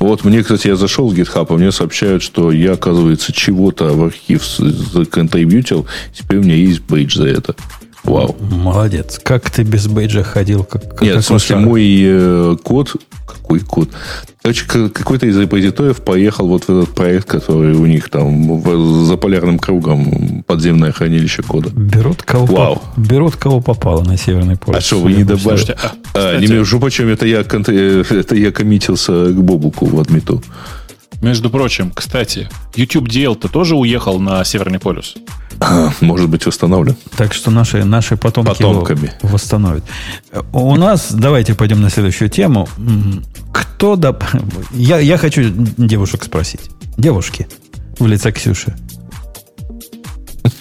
[0.00, 4.04] Вот мне, кстати, я зашел в GitHub, а мне сообщают, что я, оказывается, чего-то в
[4.04, 5.86] архив законтрибьютил.
[6.12, 7.54] Теперь у меня есть бейдж за это.
[8.04, 8.36] Вау.
[8.38, 9.20] Молодец.
[9.22, 10.64] Как ты без бейджа ходил?
[10.64, 12.96] Как, Нет, в смысле, мой э, код...
[13.26, 13.88] Какой код?
[14.42, 19.16] Короче, какой-то из репозиториев поехал вот в этот проект, который у них там в, за
[19.16, 21.70] полярным кругом подземное хранилище кода.
[21.70, 22.82] Берут кого, Вау.
[22.94, 24.78] По, берут кого попало на Северный полюс.
[24.78, 25.74] А что, вы не добавили?
[25.82, 30.42] А, а, не между прочим, это я, э, это я коммитился к Бобуку в адмиту.
[31.24, 35.14] Между прочим, кстати, YouTube DL-то тоже уехал на Северный полюс.
[36.00, 36.96] Может быть, восстановлен.
[37.16, 39.06] Так что наши, наши потомки Потомками.
[39.22, 39.84] его восстановят.
[40.52, 42.68] У нас, давайте пойдем на следующую тему.
[43.52, 44.16] Кто да...
[44.72, 45.42] Я, я хочу
[45.78, 46.70] девушек спросить.
[46.98, 47.48] Девушки
[47.98, 48.74] в лице Ксюши.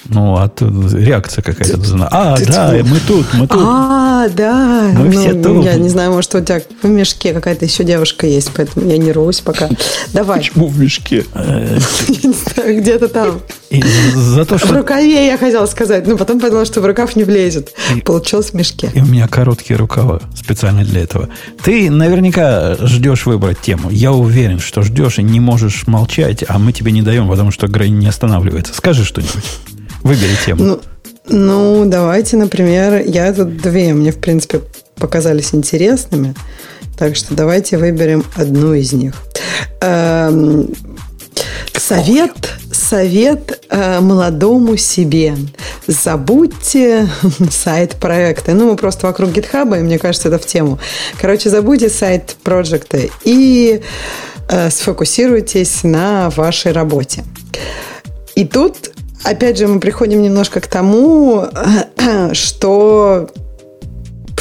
[0.09, 2.07] Ну, а тут реакция какая-то должна.
[2.11, 3.61] А, да, мы тут, мы тут.
[3.63, 4.91] А, да.
[4.97, 5.63] Мы ну, все тут.
[5.63, 9.11] Я не знаю, может, у тебя в мешке какая-то еще девушка есть, поэтому я не
[9.11, 9.69] рвусь пока.
[10.11, 10.39] Давай.
[10.39, 11.25] Почему в мешке?
[12.67, 13.41] Где-то там.
[14.15, 14.67] За то, что...
[14.67, 17.73] В рукаве я хотела сказать, но потом подумала, что в рукав не влезет.
[18.05, 18.91] Получилось в мешке.
[18.93, 21.29] И у меня короткие рукава специально для этого.
[21.63, 23.89] Ты наверняка ждешь выбрать тему.
[23.89, 27.67] Я уверен, что ждешь и не можешь молчать, а мы тебе не даем, потому что
[27.67, 28.73] Грейн не останавливается.
[28.73, 29.43] Скажи что-нибудь.
[30.03, 30.63] Выбери тему.
[30.63, 30.79] Ну,
[31.29, 34.61] ну, давайте, например, я тут две, мне, в принципе,
[34.95, 36.35] показались интересными.
[36.97, 39.15] Так что давайте выберем одну из них.
[39.81, 40.69] Эм,
[41.75, 45.35] совет, совет э, молодому себе.
[45.87, 47.09] Забудьте
[47.51, 48.53] сайт проекта.
[48.53, 50.79] Ну, мы просто вокруг гитхаба, и мне кажется, это в тему.
[51.19, 53.81] Короче, забудьте сайт проекта и
[54.49, 57.23] э, сфокусируйтесь на вашей работе.
[58.35, 58.92] И тут
[59.23, 61.47] опять же, мы приходим немножко к тому,
[62.33, 63.29] что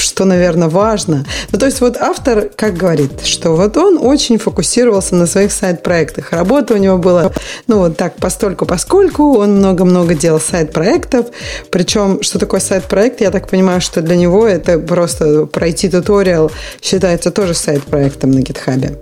[0.02, 1.24] что, наверное, важно.
[1.50, 6.32] Ну, то есть вот автор, как говорит, что вот он очень фокусировался на своих сайт-проектах.
[6.32, 7.32] Работа у него была,
[7.66, 9.38] ну, вот так, постольку поскольку.
[9.38, 11.26] Он много-много делал сайт-проектов.
[11.70, 16.50] Причем, что такое сайт-проект, я так понимаю, что для него это просто пройти туториал
[16.80, 18.96] считается тоже сайт-проектом на GitHub.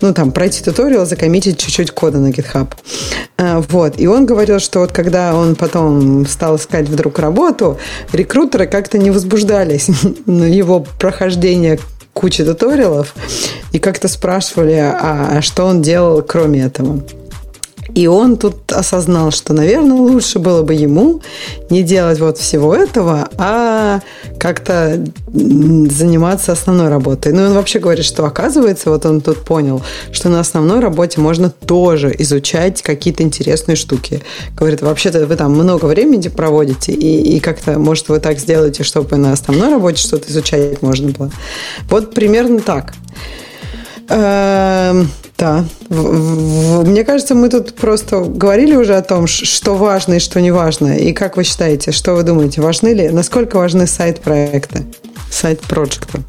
[0.00, 2.68] Ну, там, пройти туториал, закоммитить чуть-чуть кода на GitHub.
[3.36, 3.98] А, вот.
[3.98, 7.78] И он говорил, что вот когда он потом стал искать вдруг работу,
[8.12, 9.88] рекрутеры как-то не возбуждались
[10.46, 11.78] его прохождения
[12.12, 13.14] кучи туториалов
[13.72, 17.02] и как-то спрашивали, а, а что он делал кроме этого.
[17.94, 21.22] И он тут осознал, что, наверное, лучше было бы ему
[21.70, 24.00] не делать вот всего этого, а
[24.38, 27.32] как-то заниматься основной работой.
[27.32, 29.80] Ну, он вообще говорит, что оказывается, вот он тут понял,
[30.10, 34.22] что на основной работе можно тоже изучать какие-то интересные штуки.
[34.56, 39.16] Говорит, вообще-то вы там много времени проводите, и, и как-то, может, вы так сделаете, чтобы
[39.16, 41.30] на основной работе что-то изучать можно было.
[41.88, 42.92] Вот примерно так.
[45.44, 45.62] Да.
[45.90, 50.96] Мне кажется, мы тут просто говорили уже о том, что важно и что не важно.
[50.96, 54.86] И как вы считаете, что вы думаете, важны ли, насколько важны сайт-проекты,
[55.30, 56.20] сайт-проекты?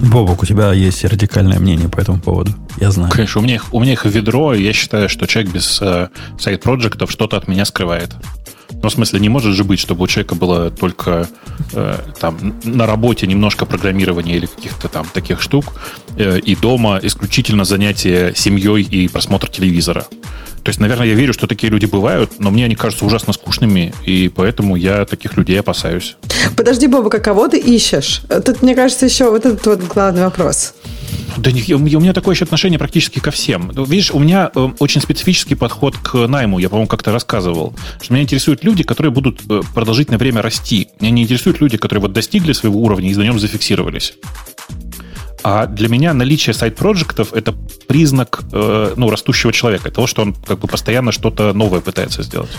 [0.00, 2.52] Бобок, у тебя есть радикальное мнение по этому поводу.
[2.78, 3.10] Я знаю.
[3.10, 6.08] Конечно, у меня их, у меня их ведро, и я считаю, что человек без э,
[6.38, 8.10] сайт-проектов что-то от меня скрывает.
[8.82, 11.28] Ну, в смысле, не может же быть, чтобы у человека было только
[11.72, 15.74] э, там на работе немножко программирования или каких-то там таких штук,
[16.16, 20.06] э, и дома исключительно занятие семьей и просмотр телевизора.
[20.66, 23.94] То есть, наверное, я верю, что такие люди бывают, но мне они кажутся ужасно скучными,
[24.04, 26.16] и поэтому я таких людей опасаюсь.
[26.56, 28.22] Подожди, Боба, кого ты ищешь?
[28.44, 30.74] Тут, мне кажется, еще вот этот вот главный вопрос.
[31.36, 33.70] Да у меня такое еще отношение практически ко всем.
[33.70, 36.58] Видишь, у меня э, очень специфический подход к найму.
[36.58, 37.72] Я, по-моему, как-то рассказывал.
[38.02, 40.88] Что меня интересуют люди, которые будут э, продолжительное время расти.
[40.98, 44.14] Меня не интересуют люди, которые вот достигли своего уровня и на нем зафиксировались.
[45.42, 47.54] А для меня наличие сайт-проектов это
[47.86, 52.50] признак э, ну, растущего человека, того, что он как бы постоянно что-то новое пытается сделать.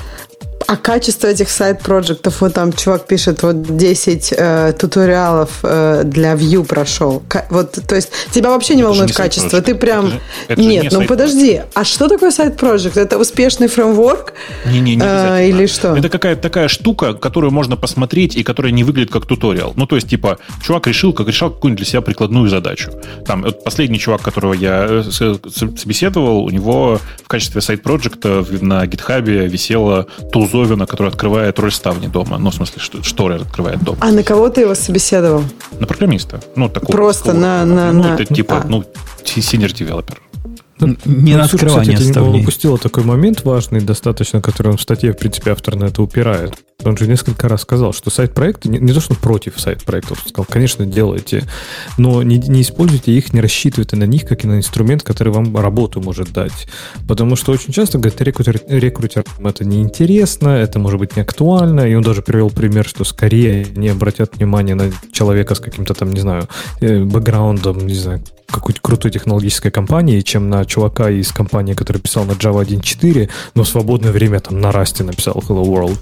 [0.68, 6.66] А качество этих сайт-проектов, вот там чувак пишет, вот 10 э, туториалов э, для Vue
[6.66, 7.24] прошел.
[7.30, 10.08] К- вот, то есть тебя вообще не это волнует не качество, ты прям...
[10.08, 10.18] Это
[10.50, 12.98] это Нет, не ну подожди, а что такое сайт-проект?
[12.98, 14.34] Это успешный фреймворк?
[14.66, 15.96] Не, не, не э, Или что?
[15.96, 19.74] Это какая-то такая штука, которую можно посмотреть и которая не выглядит как туториал.
[19.78, 22.92] Ну, то есть, типа, чувак решил, как решал какую-нибудь для себя прикладную задачу.
[23.26, 25.04] Там, вот последний чувак, которого я э,
[25.78, 32.08] собеседовал, у него в качестве сайт-проекта на гитхабе висела тулзо Зовина, который открывает роль ставни
[32.08, 32.38] дома.
[32.38, 33.98] Ну, в смысле, шторы открывает дом.
[34.00, 35.44] А на кого ты его собеседовал?
[35.80, 36.40] На программиста.
[36.56, 36.92] Ну, такого.
[36.92, 37.92] Просто на, на...
[37.92, 38.16] Ну, на...
[38.16, 38.68] это типа, а.
[38.68, 38.84] ну,
[39.24, 40.18] senior developer.
[40.80, 42.42] Не ну, на открывание кстати, ставней.
[42.42, 46.54] упустила такой момент важный достаточно, который он в статье, в принципе, автор на это упирает.
[46.84, 50.86] Он же несколько раз сказал, что сайт-проекты, не, не то, что против сайт-проектов, сказал, конечно,
[50.86, 51.44] делайте,
[51.98, 55.58] но не, не используйте их, не рассчитывайте на них, как и на инструмент, который вам
[55.58, 56.68] работу может дать.
[57.08, 61.96] Потому что очень часто, говорят, рекрутер, рекрутер это неинтересно, это может быть не актуально, и
[61.96, 66.20] он даже привел пример, что скорее не обратят внимание на человека с каким-то там, не
[66.20, 66.48] знаю,
[66.82, 68.22] э, бэкграундом, не знаю,
[68.52, 73.64] какой-то крутой технологической компании, чем на чувака из компании, который писал на Java 1.4, но
[73.64, 75.98] в свободное время там на Расте написал Hello World.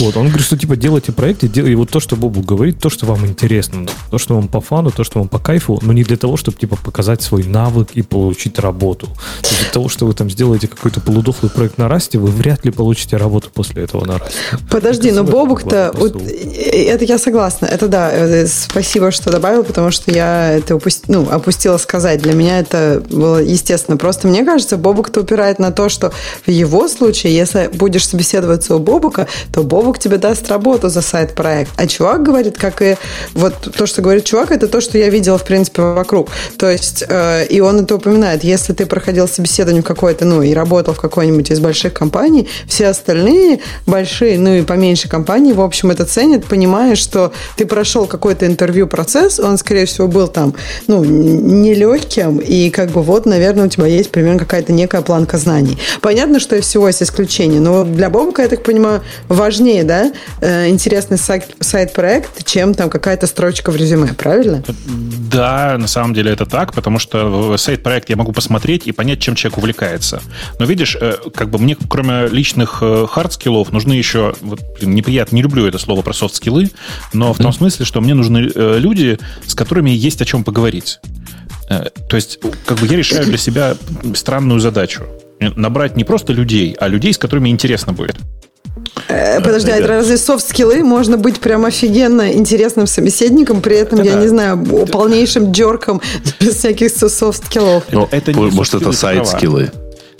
[0.00, 3.06] Вот, он говорит, что типа делайте проекты, делайте вот то, что Бобу говорит, то, что
[3.06, 6.16] вам интересно, то, что вам по фану, то, что вам по кайфу, но не для
[6.16, 9.08] того, чтобы типа показать свой навык и получить работу.
[9.42, 13.16] Для того, что вы там сделаете какой-то полудохлый проект на Расте, вы вряд ли получите
[13.16, 14.34] работу после этого на Расте.
[14.68, 20.10] Подожди, но Бобук-то, вот, это я согласна, это да, э, спасибо, что добавил, потому что
[20.10, 22.20] я это упусти, ну, опустила сказать.
[22.20, 23.96] Для меня это было естественно.
[23.96, 26.12] Просто мне кажется, Бобук-то упирает на то, что
[26.44, 31.70] в его случае, если будешь собеседоваться у Бобука, то Бобук тебе даст работу за сайт-проект.
[31.76, 32.96] А чувак говорит, как и
[33.34, 36.30] вот то, что говорит чувак, это то, что я видела, в принципе, вокруг.
[36.58, 38.42] То есть, э, и он это упоминает.
[38.42, 42.88] Если ты проходил собеседование в какой-то, ну, и работал в какой-нибудь из больших компаний, все
[42.88, 48.46] остальные большие, ну, и поменьше компании, в общем, это ценят, понимая, что ты прошел какой-то
[48.46, 50.54] интервью-процесс, он, скорее всего, был там,
[50.86, 55.38] ну, не нелегким, и как бы вот, наверное, у тебя есть примерно какая-то некая планка
[55.38, 55.78] знаний.
[56.00, 61.18] Понятно, что всего есть исключение, но для Бобука, я так понимаю, важнее, да, э, интересный
[61.18, 64.62] сайт, сайт-проект, чем там какая-то строчка в резюме, правильно?
[64.86, 69.34] Да, на самом деле это так, потому что сайт-проект я могу посмотреть и понять, чем
[69.34, 70.22] человек увлекается.
[70.58, 75.42] Но видишь, э, как бы мне, кроме личных хард-скиллов, э, нужны еще, вот, неприятно, не
[75.42, 76.70] люблю это слово про софт-скиллы,
[77.12, 81.00] но в том смысле, что мне нужны люди, с которыми есть о чем поговорить.
[81.68, 83.76] Э, то есть, как бы я решаю для себя
[84.14, 85.04] странную задачу.
[85.40, 88.16] Набрать не просто людей, а людей, с которыми интересно будет.
[89.08, 94.14] Э, подожди, а разве софт-скиллы можно быть прям офигенно интересным собеседником, при этом, это я
[94.14, 94.20] да.
[94.22, 96.00] не знаю, полнейшим джерком
[96.40, 97.84] без всяких софт-скиллов?
[97.90, 99.70] Ну, это не может, это side-скиллы.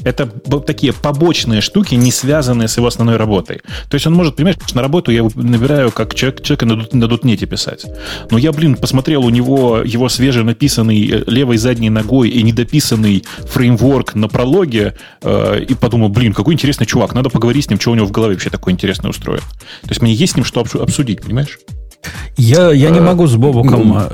[0.05, 0.27] Это
[0.67, 3.61] такие побочные штуки, не связанные с его основной работой.
[3.89, 7.47] То есть он может, понимаешь, на работу я набираю как человек, человека на, на дотнете
[7.47, 7.87] писать.
[8.31, 14.15] Но я, блин, посмотрел у него его свеженаписанный э, левой задней ногой и недописанный фреймворк
[14.15, 17.95] на прологе э, и подумал, блин, какой интересный чувак, надо поговорить с ним, что у
[17.95, 19.45] него в голове вообще такое интересное устроено.
[19.83, 21.59] То есть мне есть с ним что обсудить, понимаешь?
[22.37, 24.09] Я, я не могу с Бобуком ну,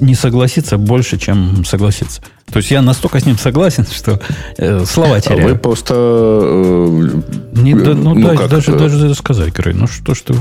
[0.00, 2.22] не согласиться больше, чем согласиться.
[2.50, 4.20] То есть я настолько с ним согласен, что
[4.56, 5.48] э, слова а теряю.
[5.48, 5.94] Вы просто...
[5.94, 7.10] Э,
[7.54, 10.34] не, да, ну, ну да, даже, даже сказать, Грей, ну что ж ты...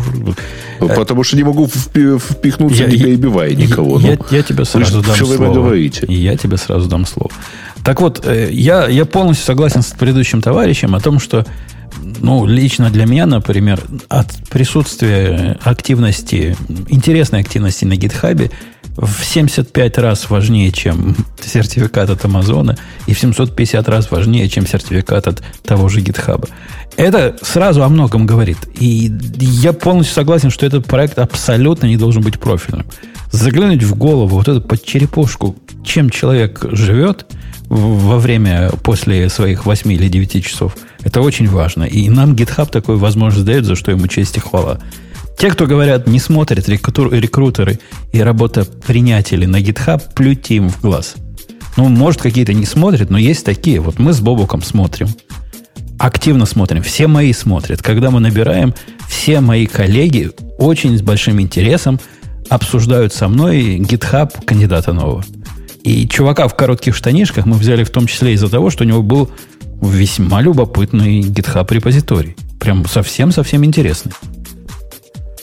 [0.80, 4.00] Потому что не могу впихнуться, я, не перебивая никого.
[4.00, 5.54] Я, ну, я, я тебе сразу дам слово.
[5.54, 6.06] говорите.
[6.08, 7.32] Я тебе сразу дам слово.
[7.84, 11.46] Так вот, э, я, я полностью согласен с предыдущим товарищем о том, что
[12.22, 16.56] ну, лично для меня, например, от присутствия активности,
[16.88, 18.52] интересной активности на гитхабе
[18.98, 22.78] в 75 раз важнее, чем сертификат от Амазона,
[23.08, 26.50] и в 750 раз важнее, чем сертификат от того же GitHub.
[26.98, 28.58] Это сразу о многом говорит.
[28.78, 32.86] И я полностью согласен, что этот проект абсолютно не должен быть профильным.
[33.32, 37.26] Заглянуть в голову, вот эту под черепушку, чем человек живет
[37.70, 41.84] во время, после своих 8 или 9 часов, это очень важно.
[41.84, 44.80] И нам GitHub такую возможность дает, за что ему честь и хвала.
[45.38, 47.80] Те, кто говорят, не смотрят рекрутеры
[48.12, 51.16] и работопринятели на GitHub, плюйте им в глаз.
[51.78, 53.80] Ну, может, какие-то не смотрят, но есть такие.
[53.80, 55.08] Вот мы с Бобуком смотрим.
[55.98, 56.84] Активно смотрим.
[56.84, 57.82] Все мои смотрят.
[57.82, 58.74] Когда мы набираем,
[59.08, 62.00] все мои коллеги очень с большим интересом
[62.50, 65.24] обсуждают со мной GitHub кандидата нового.
[65.84, 69.02] И чувака в коротких штанишках мы взяли в том числе из-за того, что у него
[69.02, 69.30] был
[69.82, 72.36] весьма любопытный GitHub репозиторий.
[72.60, 74.14] Прям совсем-совсем интересный.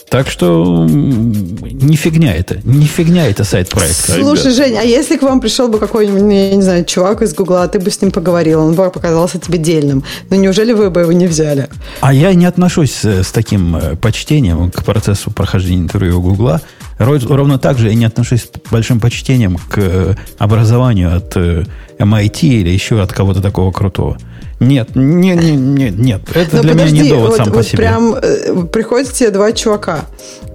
[0.09, 2.59] Так что не фигня это.
[2.63, 4.13] Не фигня это сайт проекта.
[4.13, 7.33] Слушай, Жень, а если к вам пришел бы какой-нибудь, ну, я не знаю, чувак из
[7.33, 10.03] Гугла, а ты бы с ним поговорил, он бы показался тебе дельным.
[10.29, 11.67] Но неужели вы бы его не взяли?
[11.99, 16.61] А я не отношусь э, с таким э, почтением к процессу прохождения интервью Гугла.
[16.97, 22.69] Ровно так же я не отношусь с большим почтением к э, образованию от MIT или
[22.69, 24.17] еще от кого-то такого крутого.
[24.59, 26.21] Нет, нет, нет, нет.
[26.33, 27.77] Это Но для подожди, меня не довод вот, сам вот по себе.
[27.77, 30.05] Прям э, приходят тебе два чувака.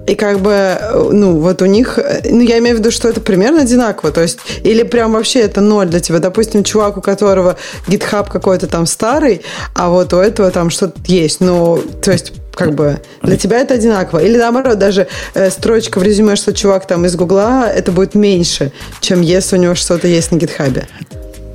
[0.07, 3.07] И как бы, э, ну, вот у них, э, ну, я имею в виду, что
[3.07, 4.11] это примерно одинаково.
[4.11, 6.19] То есть, или прям вообще это ноль для тебя.
[6.19, 7.55] Допустим, чувак, у которого
[7.87, 9.41] GitHub какой-то там старый,
[9.73, 11.39] а вот у этого там что-то есть.
[11.39, 14.19] Ну, то есть, как бы для тебя это одинаково.
[14.19, 18.71] Или наоборот, даже э, строчка в резюме, что чувак там из Гугла, это будет меньше,
[19.01, 20.87] чем если у него что-то есть на гитхабе.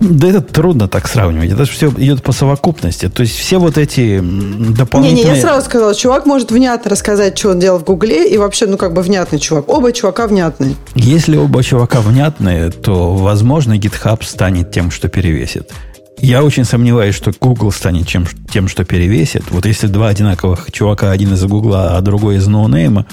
[0.01, 1.51] Да это трудно так сравнивать.
[1.51, 3.09] Это же все идет по совокупности.
[3.09, 5.25] То есть все вот эти дополнительные...
[5.25, 8.67] Не-не, я сразу сказала, чувак может внятно рассказать, что он делал в Гугле, и вообще,
[8.67, 9.69] ну, как бы внятный чувак.
[9.69, 10.77] Оба чувака внятные.
[10.95, 15.73] Если оба чувака внятные, то, возможно, GitHub станет тем, что перевесит.
[16.21, 19.51] Я очень сомневаюсь, что Google станет чем, тем, что перевесит.
[19.51, 23.07] Вот если два одинаковых чувака, один из Гугла, а другой из ноунейма,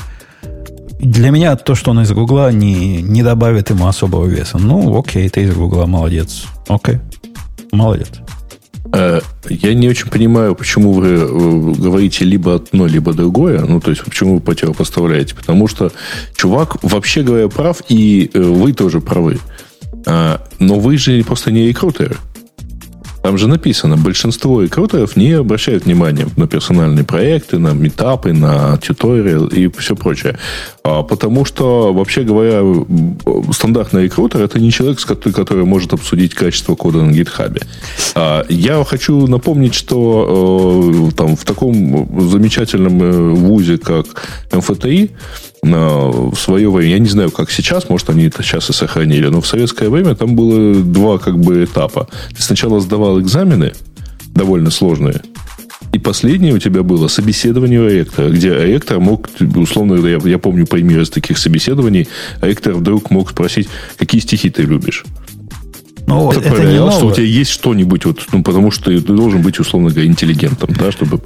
[0.99, 4.57] для меня то, что он из Гугла, не, не добавит ему особого веса.
[4.57, 6.45] Ну, окей, ты из Гугла, молодец.
[6.67, 6.99] Окей,
[7.71, 8.09] молодец.
[8.91, 13.61] Э, я не очень понимаю, почему вы э, говорите либо одно, либо другое.
[13.61, 15.35] Ну, то есть, почему вы противопоставляете.
[15.35, 15.91] Потому что
[16.35, 19.39] чувак, вообще говоря, прав, и э, вы тоже правы.
[20.07, 22.17] А, но вы же просто не рекрутеры.
[23.25, 29.47] Там же написано, большинство рекрутеров не обращают внимания на персональные проекты, на метапы, на тьюториал
[29.47, 30.37] и все прочее.
[30.83, 32.61] А, потому что, вообще говоря,
[33.51, 37.61] стандартный рекрутер это не человек, который, может обсудить качество кода на гитхабе.
[38.13, 44.05] А, я хочу напомнить, что э, там, в таком замечательном э, вузе, как
[44.53, 45.09] МФТИ,
[45.71, 49.41] в свое время, я не знаю, как сейчас, может, они это сейчас и сохранили, но
[49.41, 52.07] в советское время там было два как бы этапа.
[52.35, 53.73] Ты сначала сдавал экзамены,
[54.33, 55.21] довольно сложные,
[55.95, 60.67] и последнее у тебя было собеседование у ректора, где ректор мог, условно, я, я помню
[60.67, 62.09] пример из таких собеседований,
[62.41, 65.05] ректор вдруг мог спросить, какие стихи ты любишь.
[66.07, 69.41] Ну, ты это проверял, что у тебя есть что-нибудь, вот, ну, потому что ты должен
[69.41, 71.19] быть, условно говоря, интеллигентом, да, чтобы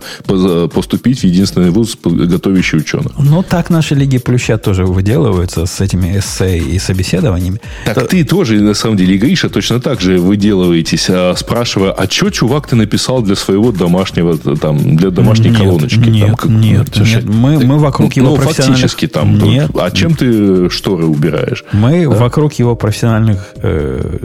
[0.70, 3.14] поступить в единственный вуз, готовящий ученых.
[3.18, 7.62] Ну, так наши лиги плюща тоже выделываются с этими эссе и собеседованиями.
[7.86, 8.06] Так То...
[8.06, 12.68] ты тоже, на самом деле, Гриша, точно так же выделываетесь, а, спрашивая, а что, чувак,
[12.68, 16.00] ты написал для своего домашнего, там, для домашней нет, колоночки?
[16.00, 17.24] Нет, там, как, нет, нет.
[17.26, 19.38] Мы, мы вокруг ну, его ну, фактически там.
[19.38, 19.72] Нет.
[19.76, 21.64] А чем ты шторы убираешь?
[21.72, 22.10] Мы да?
[22.10, 24.20] вокруг его профессиональных э,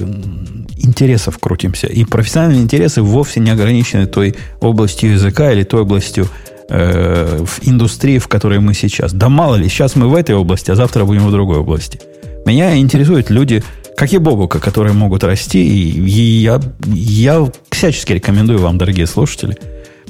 [0.95, 1.88] интересов крутимся.
[1.88, 6.28] И профессиональные интересы вовсе не ограничены той областью языка или той областью
[6.68, 9.12] э, в индустрии, в которой мы сейчас.
[9.12, 12.01] Да мало ли, сейчас мы в этой области, а завтра будем в другой области.
[12.47, 13.64] Меня интересуют люди,
[13.97, 15.61] как и Бобука, которые могут расти.
[15.61, 19.57] И я, я всячески рекомендую вам, дорогие слушатели,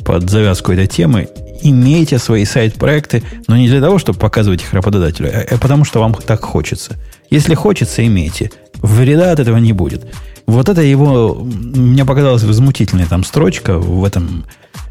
[0.05, 1.29] под завязку этой темы,
[1.63, 6.01] имейте свои сайт-проекты, но не для того, чтобы показывать их работодателю, а, а потому что
[6.01, 6.97] вам так хочется.
[7.31, 8.51] Если хочется, имейте.
[8.75, 10.07] Вреда от этого не будет.
[10.47, 14.45] Вот это его, мне показалась возмутительная там строчка в этом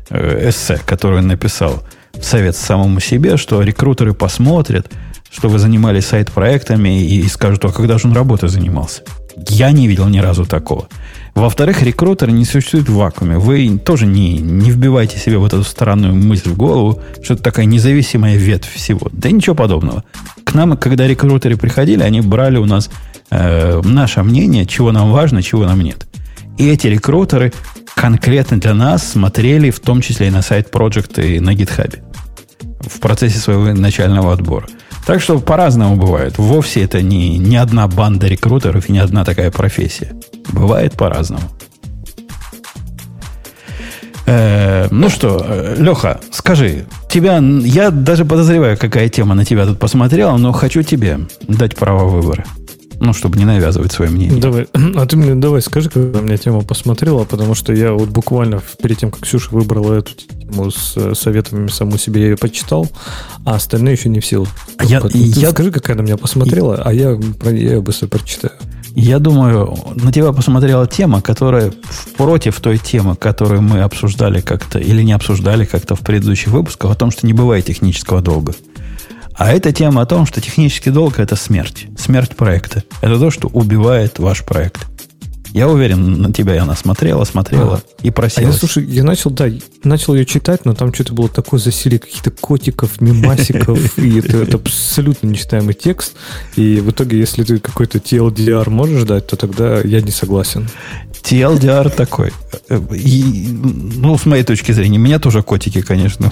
[0.09, 1.83] э, эссе, которую он написал
[2.19, 4.91] совет самому себе, что рекрутеры посмотрят,
[5.31, 9.03] что вы занимались сайт-проектами и, и скажут, а когда же он работой занимался.
[9.49, 10.87] Я не видел ни разу такого.
[11.33, 13.39] Во-вторых, рекрутер не существует в вакууме.
[13.39, 17.65] Вы тоже не, не вбивайте себе вот эту странную мысль в голову, что это такая
[17.65, 19.09] независимая ветвь всего.
[19.11, 20.03] Да ничего подобного.
[20.43, 22.91] К нам, когда рекрутеры приходили, они брали у нас
[23.33, 26.07] э, наше мнение, чего нам важно, чего нам нет.
[26.57, 27.51] И эти рекрутеры
[27.95, 31.99] конкретно для нас смотрели в том числе и на сайт проекта и на GitHub
[32.81, 34.67] в процессе своего начального отбора.
[35.05, 36.37] Так что по-разному бывает.
[36.37, 40.13] Вовсе это не, не одна банда рекрутеров и не одна такая профессия.
[40.51, 41.43] Бывает по-разному.
[44.25, 49.79] Э, ну что, э, Леха, скажи, тебя, я даже подозреваю, какая тема на тебя тут
[49.79, 52.45] посмотрела, но хочу тебе дать право выбора.
[53.03, 54.39] Ну, чтобы не навязывать свое мнение.
[54.39, 58.61] Давай, а ты мне давай скажи, когда меня тема посмотрела, потому что я вот буквально
[58.81, 62.87] перед тем, как Ксюша выбрала эту тему с э, советами саму себе, я ее почитал,
[63.45, 64.47] а остальные еще не в силу.
[64.81, 68.53] Я, ты я, скажи, какая она меня посмотрела, я, а я, я ее быстро прочитаю.
[68.95, 71.73] Я думаю, на тебя посмотрела тема, которая
[72.15, 76.95] против той темы, которую мы обсуждали как-то или не обсуждали как-то в предыдущих выпусках, о
[76.95, 78.53] том, что не бывает технического долга.
[79.35, 81.87] А эта тема о том, что технический долг– это смерть.
[81.97, 82.83] Смерть проекта.
[83.01, 84.85] Это то, что убивает ваш проект.
[85.53, 88.47] Я уверен, на тебя она смотрела, смотрела а, и просила.
[88.47, 89.45] А я, слушай, я начал, да,
[89.83, 94.57] начал ее читать, но там что-то было такое засилие каких-то котиков, мемасиков, и это, это
[94.57, 96.13] абсолютно нечитаемый текст.
[96.55, 100.67] И в итоге, если ты какой-то TLDR можешь дать, то тогда я не согласен.
[101.21, 102.33] TLDR такой.
[102.91, 103.47] И,
[103.95, 106.31] ну, с моей точки зрения, меня тоже котики, конечно,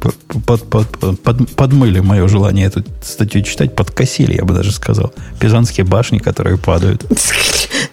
[0.46, 5.12] под, под, под, подмыли мое желание эту статью читать, подкосили, я бы даже сказал.
[5.38, 7.04] Пизанские башни, которые падают.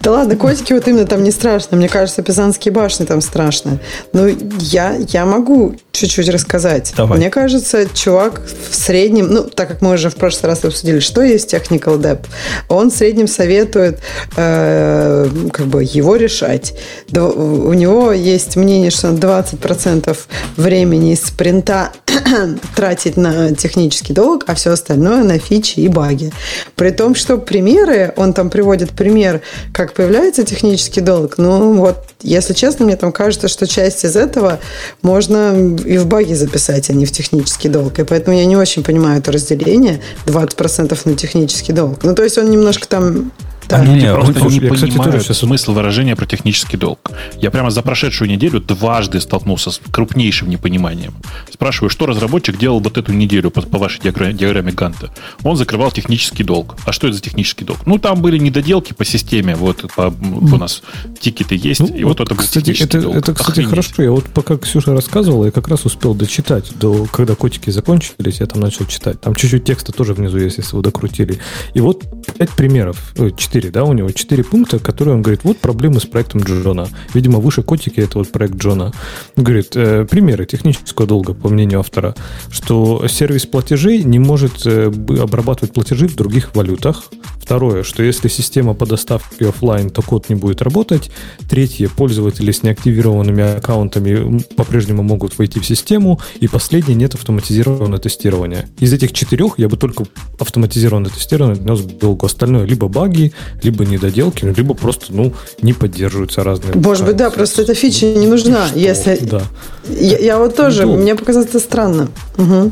[0.02, 1.78] Да ладно, котики вот именно там не страшно.
[1.78, 3.80] Мне кажется, Пизанские башни там страшно.
[4.14, 6.94] Но я, я могу чуть-чуть рассказать.
[6.96, 7.18] Давай.
[7.18, 11.22] Мне кажется, чувак в среднем, ну, так как мы уже в прошлый раз обсудили, что
[11.22, 12.26] есть technical debt,
[12.70, 14.00] он в среднем советует
[14.36, 16.74] э, как бы его решать.
[17.12, 20.18] У него есть мнение, что 20%
[20.58, 21.92] времени из спринта
[22.76, 26.32] тратить на технический долг, а все остальное на фичи и баги.
[26.76, 29.42] При том, что примеры, он там приводит пример,
[29.74, 31.38] как появляется технический долг.
[31.38, 34.60] Ну, вот, если честно, мне там кажется, что часть из этого
[35.02, 38.00] можно и в баги записать, а не в технический долг.
[38.00, 42.04] И поэтому я не очень понимаю это разделение 20% на технический долг.
[42.04, 43.32] Ну, то есть он немножко там
[43.70, 43.78] да.
[43.78, 47.12] Они не, просто он, не я, понимают кстати, тоже смысл выражения про технический долг.
[47.40, 51.14] Я прямо за прошедшую неделю дважды столкнулся с крупнейшим непониманием.
[51.52, 55.12] Спрашиваю, что разработчик делал вот эту неделю по, по вашей диаграмме, Ганта?
[55.44, 56.76] Он закрывал технический долг.
[56.86, 57.80] А что это за технический долг?
[57.86, 59.56] Ну, там были недоделки по системе.
[59.56, 60.82] Вот по, у нас
[61.20, 61.80] тикеты есть.
[61.80, 63.16] Ну, и вот, вот это кстати, это, долг.
[63.16, 63.70] это, кстати, Охренеть.
[63.70, 64.04] хорошо.
[64.04, 66.72] Я вот пока Ксюша рассказывала, я как раз успел дочитать.
[66.78, 69.22] До, когда котики закончились, я там начал читать.
[69.22, 71.40] Там чуть-чуть текста тоже внизу есть, если вы докрутили.
[71.74, 72.04] И вот
[72.38, 76.02] пять примеров, э, четыре 4, да, у него 4 пункта, которые он говорит, вот проблемы
[76.02, 76.90] с проектом Джона.
[77.14, 78.92] Видимо, выше котики это вот проект Джона.
[79.38, 82.16] Он говорит, э, примеры технического долга, по мнению автора,
[82.50, 84.92] что сервис платежей не может э,
[85.22, 87.06] обрабатывать платежи в других валютах.
[87.38, 91.12] Второе, что если система по доставке офлайн, то код не будет работать.
[91.50, 96.20] Третье, пользователи с неактивированными аккаунтами по-прежнему могут войти в систему.
[96.42, 98.68] И последнее, нет автоматизированного тестирования.
[98.80, 100.06] Из этих четырех я бы только
[100.40, 102.26] автоматизированное тестирование в долгу.
[102.26, 103.32] Остальное либо баги,
[103.64, 106.76] либо недоделки, ну, либо просто, ну, не поддерживаются разные...
[106.76, 109.18] Может быть, да, просто эта фича не нужна, что, если...
[109.22, 109.42] Да.
[109.90, 112.10] Я, я вот тоже, ну, мне показалось это странно.
[112.38, 112.72] Угу.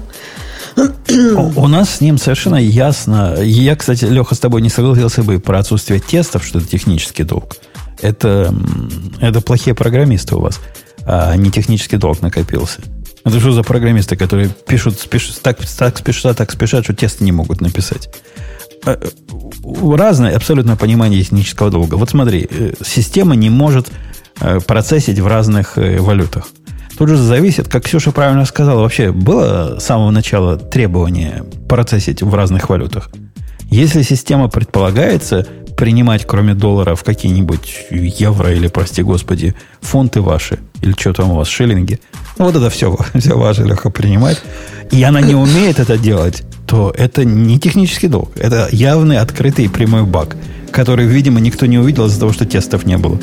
[1.55, 3.37] У нас с ним совершенно ясно.
[3.41, 7.55] Я, кстати, Леха, с тобой не согласился бы про отсутствие тестов, что это технический долг.
[8.01, 8.53] Это,
[9.21, 10.59] это плохие программисты у вас,
[11.05, 12.81] а не технический долг накопился.
[13.23, 17.31] Это что за программисты, которые пишут, пишут так, так спешат, так спешат, что тесты не
[17.31, 18.09] могут написать?
[18.85, 18.97] Э,
[19.95, 21.95] разное абсолютно понимание технического долга.
[21.95, 23.91] Вот смотри, э, система не может
[24.41, 26.47] э, процессить в разных валютах.
[26.97, 32.33] Тут же зависит, как Ксюша правильно сказала, вообще было с самого начала требование процессить в
[32.35, 33.09] разных валютах.
[33.71, 41.13] Если система предполагается принимать, кроме долларов, какие-нибудь евро или, прости господи, фунты ваши, или что
[41.13, 41.99] там у вас, шиллинги,
[42.37, 44.41] ну, вот это все, все ваше, Леха, принимать,
[44.91, 46.43] и она не умеет это делать,
[46.73, 48.31] то это не технический долг.
[48.35, 50.35] Это явный, открытый прямой баг,
[50.71, 53.19] который, видимо, никто не увидел из-за того, что тестов не было.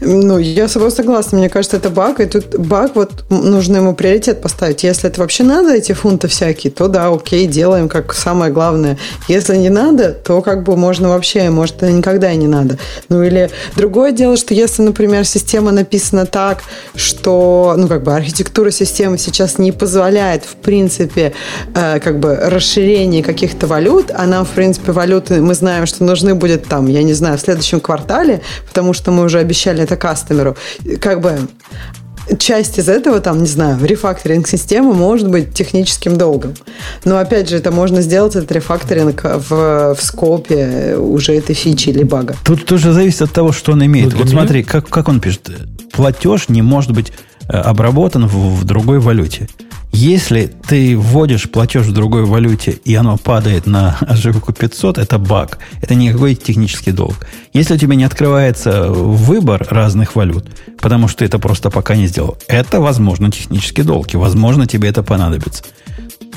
[0.00, 1.38] Ну, я с тобой согласна.
[1.38, 4.84] Мне кажется, это баг, и тут баг, вот нужно ему приоритет поставить.
[4.84, 8.98] Если это вообще надо, эти фунты всякие, то да, окей, делаем как самое главное.
[9.28, 12.78] Если не надо, то как бы можно вообще, может, никогда и не надо.
[13.08, 16.62] Ну, или другое дело, что если, например, система написана так,
[16.94, 21.32] что, ну, как бы архитектура системы сейчас не позволяет, в принципе,
[21.74, 26.34] э, как бы расширение каких-то валют, а нам, в принципе, валюты, мы знаем, что нужны
[26.34, 30.56] будет там, я не знаю, в следующем квартале, потому что мы уже обещали это кастомеру.
[31.00, 31.38] Как бы
[32.38, 36.54] часть из этого, там, не знаю, рефакторинг системы может быть техническим долгом.
[37.04, 42.02] Но, опять же, это можно сделать, этот рефакторинг в, в скопе уже этой фичи или
[42.02, 42.34] бага.
[42.44, 44.12] Тут тоже зависит от того, что он имеет.
[44.12, 44.38] Ну, вот меня...
[44.38, 45.50] смотри, как, как он пишет.
[45.92, 47.12] Платеж не может быть
[47.48, 49.48] э, обработан в, в другой валюте.
[49.96, 55.58] Если ты вводишь платеж в другой валюте, и оно падает на ошибку 500, это баг.
[55.80, 57.14] Это никакой технический долг.
[57.52, 60.46] Если у тебя не открывается выбор разных валют,
[60.80, 64.12] потому что ты это просто пока не сделал, это, возможно, технический долг.
[64.14, 65.62] И, возможно, тебе это понадобится.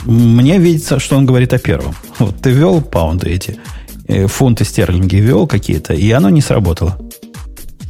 [0.05, 1.95] Мне видится, что он говорит о первом.
[2.19, 3.57] Вот ты ввел паунды эти,
[4.07, 6.99] э, фунты стерлинги ввел какие-то, и оно не сработало.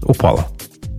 [0.01, 0.47] Упало.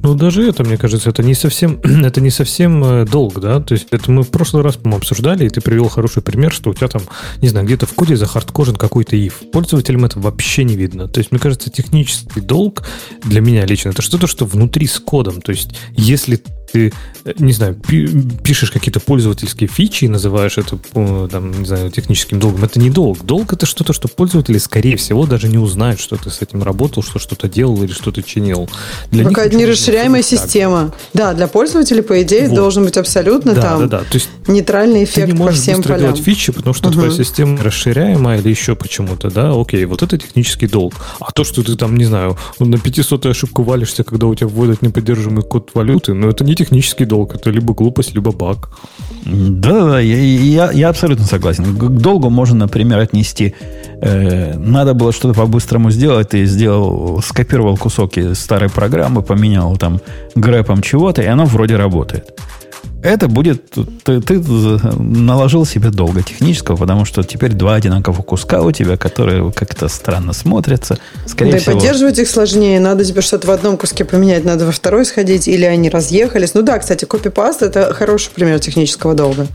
[0.03, 3.61] Ну, даже это, мне кажется, это не совсем, это не совсем э, долг, да?
[3.61, 6.71] То есть это мы в прошлый раз, по-моему, обсуждали, и ты привел хороший пример, что
[6.71, 7.03] у тебя там,
[7.43, 9.51] не знаю, где-то в коде захардкожен какой-то if.
[9.53, 11.09] Пользователям это вообще не видно.
[11.09, 12.85] То есть, мне кажется, технический долг
[13.25, 15.41] для меня лично это что-то, что внутри с кодом.
[15.41, 16.41] То есть, если
[16.73, 16.93] ты,
[17.25, 17.75] э, не знаю,
[18.43, 20.79] пишешь какие-то пользовательские фичи и называешь это,
[21.29, 23.25] там, не знаю, техническим долгом, это не долг.
[23.25, 27.03] Долг это что-то, что пользователи, скорее всего, даже не узнают, что ты с этим работал,
[27.03, 28.69] что что-то делал или что-то чинил.
[29.11, 30.95] Для Какая-то нерасширяемая система.
[31.15, 32.57] Да, для пользователей, по идее, вот.
[32.57, 34.05] должен быть абсолютно да, там да, да.
[34.05, 36.01] То есть нейтральный эффект ты не можешь по всем полям.
[36.01, 36.95] делать фичи, потому что угу.
[36.95, 40.95] твоя система расширяемая или еще почему-то, да, окей, вот это технический долг.
[41.21, 44.83] А то, что ты там, не знаю, на 500 ошибку валишься, когда у тебя вводят
[44.83, 47.35] неподдерживаемый код валюты, ну это не технический долг.
[47.35, 48.71] Это либо глупость, либо баг.
[49.25, 51.77] Да-да-да, я, я, я абсолютно согласен.
[51.77, 53.55] К долгу можно, например, отнести
[54.01, 60.01] э, надо было что-то по-быстрому сделать, ты сделал, скопировал кусок старой программы, поменял там
[60.35, 62.41] грэпом чего-то, и оно вроде работает.
[63.03, 63.71] Это будет...
[64.03, 64.41] Ты, ты
[64.99, 70.33] наложил себе долго технического, потому что теперь два одинаковых куска у тебя, которые как-то странно
[70.33, 70.99] смотрятся.
[71.27, 72.81] Скорее да всего, и поддерживать их сложнее.
[72.81, 76.55] Надо тебе что-то в одном куске поменять, надо во второй сходить, или они разъехались.
[76.55, 79.47] Ну да, кстати, копипаст– это хороший пример технического долга.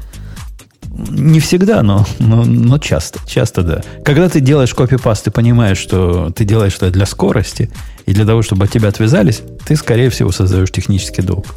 [1.10, 3.20] Не всегда, но, но, но часто.
[3.28, 3.82] Часто, да.
[4.06, 7.72] Когда ты делаешь копипаст, ты понимаешь, что ты делаешь это для скорости,
[8.06, 11.48] и для того, чтобы от тебя отвязались, ты, скорее всего, создаешь технический долг.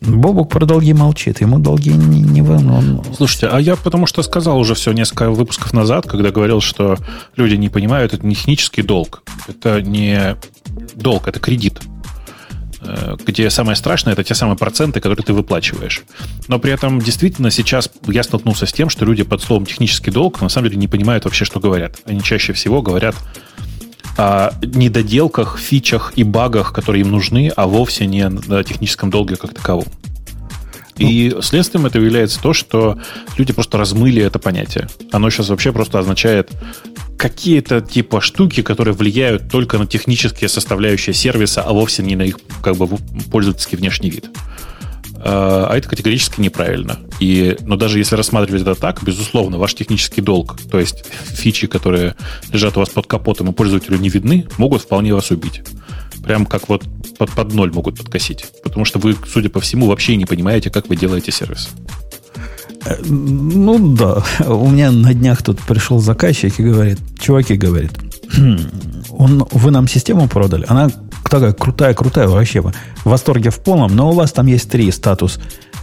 [0.00, 3.02] Бобук про долги молчит, ему долги не, не он...
[3.16, 6.98] Слушайте, а я потому что сказал уже все несколько выпусков назад, когда говорил, что
[7.34, 10.36] люди не понимают, это не технический долг, это не
[10.94, 11.80] долг, это кредит
[12.82, 16.02] э, где самое страшное это те самые проценты, которые ты выплачиваешь.
[16.46, 20.42] Но при этом действительно сейчас я столкнулся с тем, что люди под словом технический долг
[20.42, 21.96] на самом деле не понимают вообще, что говорят.
[22.04, 23.16] Они чаще всего говорят
[24.16, 29.54] о недоделках, фичах и багах, которые им нужны, а вовсе не на техническом долге как
[29.54, 29.86] таковом.
[30.98, 31.42] И ну.
[31.42, 32.98] следствием этого является то, что
[33.36, 34.88] люди просто размыли это понятие.
[35.12, 36.50] Оно сейчас вообще просто означает
[37.18, 42.38] какие-то типа штуки, которые влияют только на технические составляющие сервиса, а вовсе не на их
[42.62, 42.88] как бы
[43.30, 44.30] пользовательский внешний вид.
[45.28, 47.00] А, а это категорически неправильно.
[47.18, 52.14] И, но даже если рассматривать это так, безусловно, ваш технический долг, то есть фичи, которые
[52.52, 55.62] лежат у вас под капотом и пользователю не видны, могут вполне вас убить.
[56.22, 56.84] Прям как вот
[57.18, 58.44] под, под ноль могут подкосить.
[58.62, 61.70] Потому что вы, судя по всему, вообще не понимаете, как вы делаете сервис.
[62.84, 67.92] Э, ну да, у меня на днях тут пришел заказчик и говорит, чуваки, говорит,
[68.30, 68.58] «Хм,
[69.18, 70.90] он, вы нам систему продали, она
[71.24, 72.60] такая крутая, крутая вообще.
[72.60, 72.72] В
[73.04, 75.38] восторге в полном, но у вас там есть три статус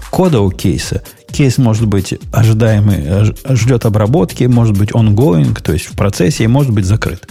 [0.09, 1.01] кода у кейса.
[1.31, 6.71] Кейс может быть ожидаемый, ждет обработки, может быть ongoing, то есть в процессе, и может
[6.71, 7.27] быть закрыт.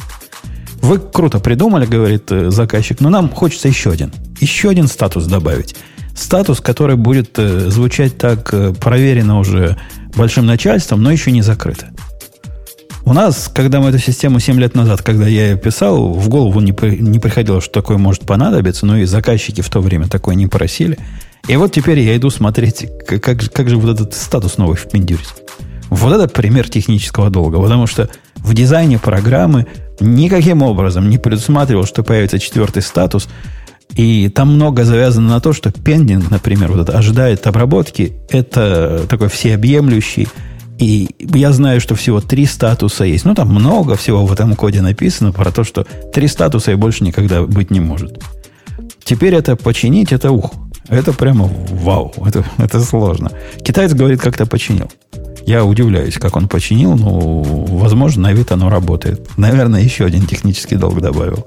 [0.81, 4.13] Вы круто придумали, говорит э, заказчик, но нам хочется еще один.
[4.41, 5.77] Еще один статус добавить.
[6.17, 9.77] Статус, который будет э, звучать так э, проверено уже
[10.17, 11.91] большим начальством, но еще не закрыто.
[13.05, 16.61] У нас, когда мы эту систему 7 лет назад, когда я ее писал, в голову
[16.61, 20.47] не, не приходило, что такое может понадобиться, но и заказчики в то время такое не
[20.47, 20.99] просили.
[21.49, 25.35] И вот теперь я иду смотреть, как, как, как же вот этот статус новый впендюрить.
[25.91, 29.67] Вот это пример технического долга, потому что в дизайне программы
[30.01, 33.29] никаким образом не предусматривал, что появится четвертый статус,
[33.95, 39.29] и там много завязано на то, что пендинг, например, вот это ожидает обработки, это такой
[39.29, 40.29] всеобъемлющий
[40.79, 43.25] и я знаю, что всего три статуса есть.
[43.25, 47.05] Ну, там много всего в этом коде написано про то, что три статуса и больше
[47.05, 48.23] никогда быть не может.
[49.05, 50.53] Теперь это починить, это ух.
[50.89, 52.13] Это прямо вау.
[52.27, 53.31] Это, это сложно.
[53.65, 54.91] Китаец говорит, как-то починил.
[55.47, 59.29] Я удивляюсь, как он починил, но, возможно, на вид оно работает.
[59.37, 61.47] Наверное, еще один технический долг добавил.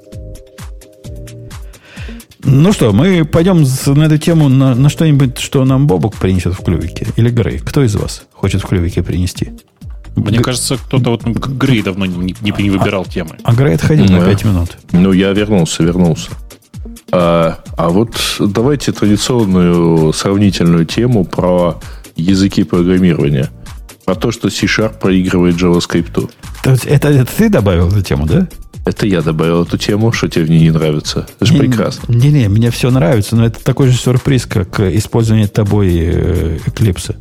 [2.45, 6.63] Ну что, мы пойдем на эту тему на, на что-нибудь, что нам Бобок принесет в
[6.63, 7.07] клювике.
[7.15, 7.57] Или Грей.
[7.57, 9.53] Кто из вас хочет в клювике принести?
[10.15, 10.43] Мне Г...
[10.43, 13.37] кажется, кто-то вот Грей давно не, не, не выбирал а, темы.
[13.43, 14.77] А Грей отходил ну, на 5 минут.
[14.91, 16.29] Ну, я вернулся, вернулся.
[17.11, 21.79] А, а вот давайте традиционную сравнительную тему про
[22.15, 23.49] языки программирования.
[24.05, 26.29] Про то, что C-Sharp проигрывает JavaScript.
[26.63, 28.47] Это, это ты добавил эту тему, да?
[28.85, 31.27] Это я добавил эту тему, что тебе в ней не нравится.
[31.39, 32.11] Это же прекрасно.
[32.13, 37.15] Не-не, мне все нравится, но это такой же сюрприз, как использование тобой э, Eclipse.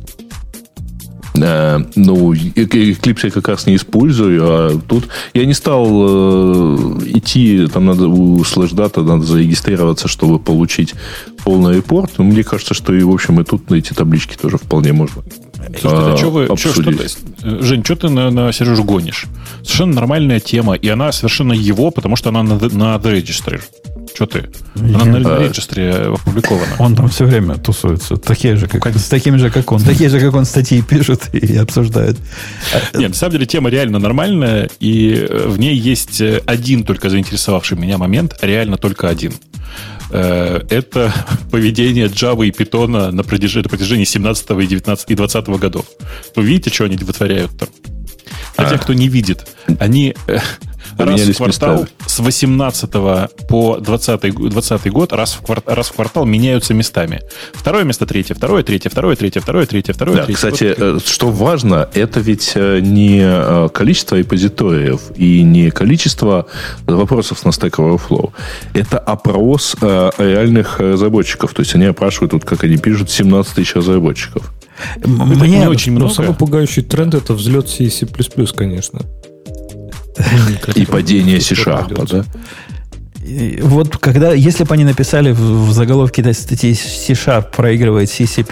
[1.41, 7.65] Э, ну, Eclipse я как раз не использую, а тут я не стал э, идти,
[7.65, 10.93] там надо у Slashdata надо зарегистрироваться, чтобы получить
[11.43, 12.13] полный репорт.
[12.19, 15.23] Но мне кажется, что и, в общем, и тут на эти таблички тоже вполне можно
[15.83, 16.45] А, что вы.
[16.57, 16.83] Что, что,
[17.61, 19.25] Жень, что ты на, на Сережу гонишь?
[19.63, 23.61] Совершенно нормальная тема, и она совершенно его, потому что она на, на Registry.
[24.15, 24.49] Что ты?
[24.75, 25.19] Она Я...
[25.19, 26.75] на регистре опубликована.
[26.79, 28.15] Он там все время тусуется.
[28.15, 29.81] Такие же, как, с такими же, как он.
[29.81, 32.17] Такие же, как он, статьи пишет и обсуждает.
[32.93, 37.97] Нет, на самом деле тема реально нормальная, и в ней есть один только заинтересовавший меня
[37.97, 39.33] момент, реально только один.
[40.17, 41.13] Э, это
[41.51, 45.85] поведение Java и Python на протяжении, на протяжении 17 и 19 и 20 годов.
[46.35, 47.69] Вы видите, что они вытворяют там?
[48.57, 48.69] Для а.
[48.69, 49.45] тех, кто не видит,
[49.79, 50.39] они э,
[50.97, 51.89] раз в квартал местами.
[52.05, 52.91] с 18
[53.47, 57.21] по 20, 20 год раз в, квартал, раз в квартал меняются местами.
[57.53, 60.35] Второе место третье, второе третье, второе третье, второе третье, второе да, третье.
[60.35, 66.47] Кстати, вот, э, что важно, это ведь э, не э, количество репозиториев и не количество
[66.85, 68.31] вопросов на Stack Overflow.
[68.73, 71.53] Это опрос реальных разработчиков.
[71.53, 74.53] То есть они опрашивают, вот как они пишут, 17 тысяч разработчиков.
[75.03, 76.07] Мне не очень много.
[76.07, 78.05] Но самый пугающий тренд это взлет C++,
[78.55, 79.01] конечно.
[80.75, 82.25] И падение C-Sharp, да?
[83.63, 88.45] Вот когда, если бы они написали в, в заголовке этой статьи C-Sharp проигрывает C, C++,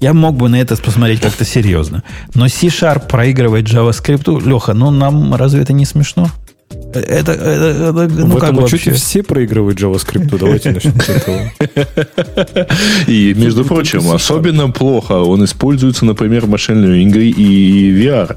[0.00, 2.02] я мог бы на это посмотреть как-то серьезно.
[2.34, 6.30] Но C-Sharp проигрывает JavaScript, Леха, ну нам разве это не смешно?
[6.92, 8.92] Это, это, это ну в как этом вообще?
[8.92, 10.36] все проигрывают JavaScript.
[10.38, 11.50] Давайте начнем с этого.
[13.06, 18.36] И, между прочим, особенно плохо он используется, например, в машинном и VR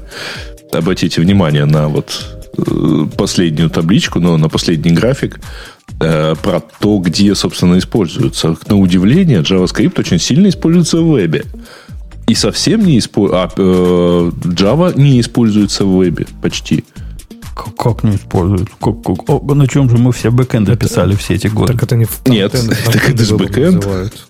[0.74, 2.24] обратите внимание на вот
[2.56, 5.40] э, последнюю табличку, но на последний график
[6.00, 8.56] э, про то, где, собственно, используется.
[8.66, 11.44] На удивление, JavaScript очень сильно используется в вебе.
[12.26, 13.44] И совсем не используется...
[13.44, 16.84] А, э, Java не используется в вебе почти.
[17.54, 18.70] Как, как не используют?
[18.80, 19.28] Как, как?
[19.28, 21.74] О, на чем же мы все бэкэнды это, писали все эти годы?
[21.74, 22.52] Так это не в Нет,
[22.86, 23.76] так это же бэкэнд.
[23.76, 24.28] Называют.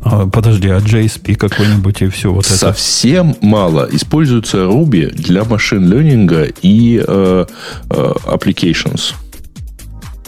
[0.00, 2.56] А, подожди, а JSP какой-нибудь и все вот это?
[2.56, 3.88] Совсем мало.
[3.90, 7.46] Используется Ruby для машин-ленинга и э,
[7.90, 9.14] э, applications.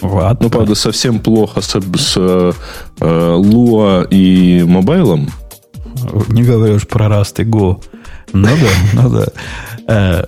[0.03, 0.45] Ладно.
[0.45, 2.53] Ну, правда, совсем плохо с, с э,
[3.01, 5.31] Lua и мобайлом.
[6.29, 7.83] Не говоришь про Rust и Go.
[8.33, 9.27] Ну да, ну да.
[9.87, 10.25] Э,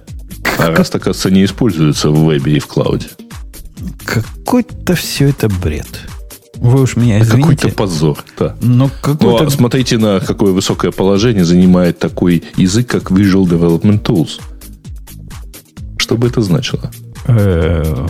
[0.59, 3.09] а Rust, оказывается, не используется в вебе и в клауде.
[4.05, 5.88] Какой-то все это бред.
[6.62, 7.56] Вы уж меня извините.
[7.56, 8.56] Какой-то позор, да.
[8.62, 9.42] Но какой-то...
[9.42, 14.40] Ну, а смотрите на какое высокое положение занимает такой язык, как Visual Development Tools.
[15.98, 16.88] Что бы это значило?
[17.26, 18.06] Э,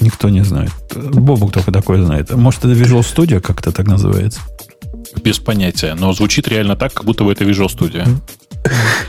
[0.00, 0.70] никто не знает.
[0.94, 2.30] Бобук только такое знает.
[2.34, 4.40] Может, это Visual Studio как-то так называется?
[5.24, 5.94] Без понятия.
[5.94, 8.06] Но звучит реально так, как будто бы это Visual Studio.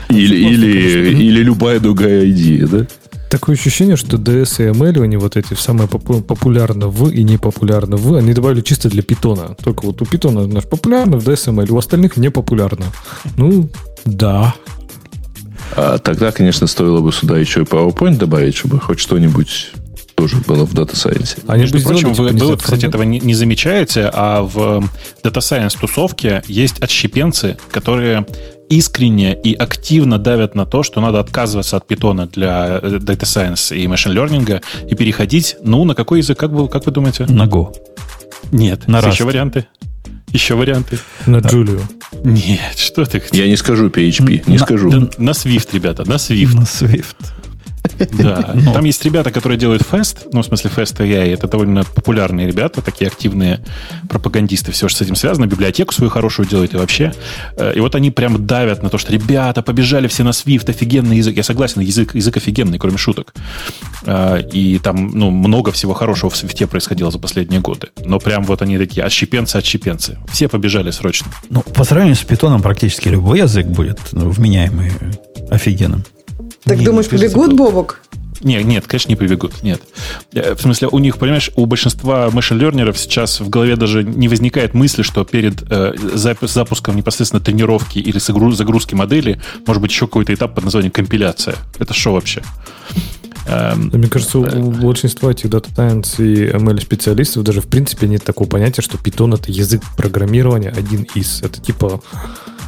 [0.08, 2.86] Или, или, или любая другая идея, да?
[3.30, 7.96] Такое ощущение, что DS и ML, они вот эти самые популярны в и не популярны
[7.96, 9.56] в, они добавили чисто для питона.
[9.62, 12.86] Только вот у питона наш популярно, в DS и ML, у остальных не популярно.
[13.36, 13.68] Ну,
[14.04, 14.54] да.
[15.76, 19.72] А тогда, конечно, стоило бы сюда еще и PowerPoint добавить, чтобы хоть что-нибудь
[20.16, 21.38] тоже было в Data Science.
[21.46, 24.82] А между прочим, вы, вы вот, кстати, этого не, не замечаете, а в
[25.22, 28.26] Data Science тусовке есть отщепенцы, которые
[28.68, 33.76] искренне и активно давят на то, что надо отказываться от питона для э, Data Science
[33.76, 37.26] и Machine Learning и переходить, ну, на какой язык, как вы, как вы думаете?
[37.26, 37.74] На Go.
[38.50, 38.88] Нет.
[38.88, 39.12] На Rust.
[39.12, 39.66] Еще варианты.
[40.28, 40.98] Еще варианты.
[41.26, 41.82] На Джулию.
[42.24, 43.22] Нет, что ты?
[43.32, 44.90] Я не скажу PHP, не на, скажу.
[45.18, 46.54] На Swift, ребята, на Swift.
[46.54, 47.16] На Swift.
[48.12, 48.52] Да.
[48.54, 48.72] Но.
[48.72, 51.32] Там есть ребята, которые делают Fast, ну, в смысле Fast AI.
[51.32, 53.60] Это довольно популярные ребята, такие активные
[54.08, 54.72] пропагандисты.
[54.72, 55.46] Все, что с этим связано.
[55.46, 57.12] Библиотеку свою хорошую делают и вообще.
[57.56, 61.18] Э, и вот они прям давят на то, что ребята, побежали все на Swift, офигенный
[61.18, 61.36] язык.
[61.36, 63.34] Я согласен, язык, язык офигенный, кроме шуток.
[64.04, 67.88] Э, и там, ну, много всего хорошего в Swift происходило за последние годы.
[68.04, 70.18] Но прям вот они такие отщепенцы, отщепенцы.
[70.32, 71.28] Все побежали срочно.
[71.50, 74.92] Ну, по сравнению с питоном практически любой язык будет ну, вменяемый
[75.50, 76.04] офигенным.
[76.66, 78.00] Так не, думаешь, не побегут, Бобок?
[78.42, 79.62] Нет, нет, конечно, не побегут.
[79.62, 79.80] Нет.
[80.32, 84.74] Э, в смысле, у них, понимаешь, у большинства машин-лернеров сейчас в голове даже не возникает
[84.74, 85.94] мысли, что перед э,
[86.42, 91.54] запуском непосредственно тренировки или загрузки модели может быть еще какой-то этап под названием компиляция.
[91.78, 92.42] Это что вообще?
[93.46, 98.24] Эм, Мне кажется, у большинства этих Data Science и ML специалистов даже в принципе нет
[98.24, 101.42] такого понятия, что Python это язык программирования один из.
[101.42, 102.00] Это типа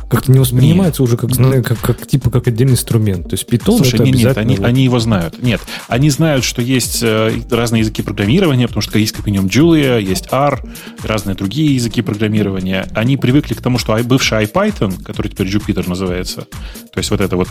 [0.09, 1.09] как-то не воспринимается нет.
[1.09, 3.28] уже как, как, как, как, типа как отдельный инструмент.
[3.28, 4.48] То есть Python Слушай, это нет, обязательно...
[4.48, 5.43] Нет, они, они его знают.
[5.43, 10.01] Нет, они знают, что есть э, разные языки программирования, потому что есть как минимум Julia,
[10.01, 10.62] есть R,
[11.02, 12.89] разные другие языки программирования.
[12.94, 16.47] Они привыкли к тому, что бывший IPython, который теперь Jupyter называется,
[16.93, 17.48] то есть вот это вот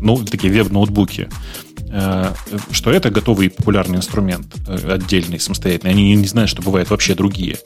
[0.00, 1.28] ну, такие веб-ноутбуки,
[1.90, 2.32] э,
[2.72, 5.92] что это готовый популярный инструмент, э, отдельный, самостоятельный.
[5.92, 7.58] Они не знают, что бывают вообще другие.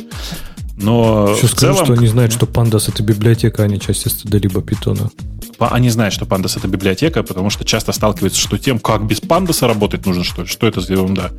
[0.77, 1.85] Но Еще скажу, целом...
[1.85, 5.11] что они знают, что Pandas это библиотека, а не часть либо питона.
[5.59, 9.67] Они знают, что Pandas это библиотека, потому что часто сталкиваются, что тем, как без Pandas
[9.67, 11.31] работать нужно, что ли, что это за ерунда.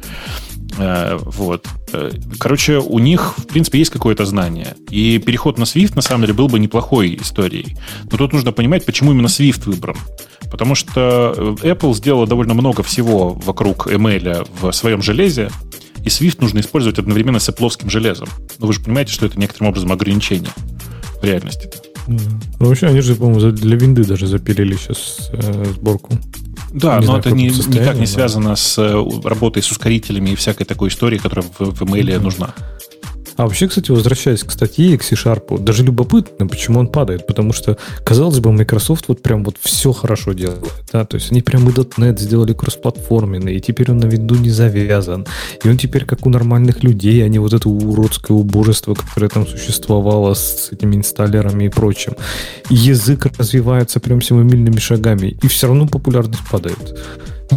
[0.77, 1.67] Э, вот.
[1.93, 4.75] Э, короче, у них, в принципе, есть какое-то знание.
[4.89, 7.77] И переход на Swift, на самом деле, был бы неплохой историей.
[8.11, 9.97] Но тут нужно понимать, почему именно Swift выбран.
[10.51, 15.49] Потому что э, Apple сделала довольно много всего вокруг ML в своем железе,
[16.05, 18.29] и Swift нужно использовать одновременно с Apple железом.
[18.59, 20.51] Но вы же понимаете, что это некоторым образом ограничение
[21.19, 21.79] в реальности-то.
[22.07, 26.13] Ну, вообще, они же, по-моему, для винды даже запилили сейчас э, сборку.
[26.71, 28.55] Да, не но знаю, это не, никак не связано да.
[28.55, 32.19] с э, работой с ускорителями и всякой такой историей, которая в, в email mm-hmm.
[32.19, 32.53] нужна.
[33.37, 37.27] А вообще, кстати, возвращаясь к статье и к C-Sharp, даже любопытно, почему он падает.
[37.27, 40.63] Потому что, казалось бы, Microsoft вот прям вот все хорошо делает.
[40.91, 41.05] Да?
[41.05, 45.25] То есть они прям и .NET сделали кроссплатформенный, и теперь он на виду не завязан.
[45.63, 49.45] И он теперь как у нормальных людей, а не вот это уродское убожество, которое там
[49.45, 52.13] существовало с этими инсталлерами и прочим.
[52.69, 56.97] язык развивается прям семимильными шагами, и все равно популярность падает.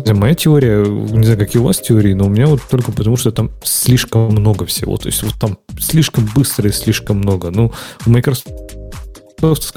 [0.06, 3.30] Моя теория, не знаю, какие у вас теории, но у меня вот только потому, что
[3.30, 4.96] там слишком много всего.
[4.96, 7.50] То есть вот там слишком быстро и слишком много.
[7.50, 8.50] Ну, в Microsoft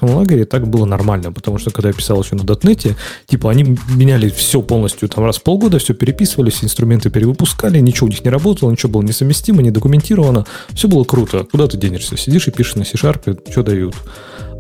[0.01, 2.95] лагере так было нормально, потому что когда я писал еще на дотнете,
[3.27, 8.09] типа они меняли все полностью, там раз в полгода все переписывались, инструменты перевыпускали, ничего у
[8.09, 11.45] них не работало, ничего было несовместимо, не документировано, все было круто.
[11.49, 12.17] Куда ты денешься?
[12.17, 13.95] Сидишь и пишешь на C-Sharp, что дают.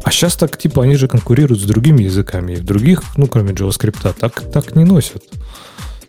[0.03, 2.53] А сейчас так, типа, они же конкурируют с другими языками.
[2.53, 5.23] И в других, ну, кроме JavaScript, так, так не носят.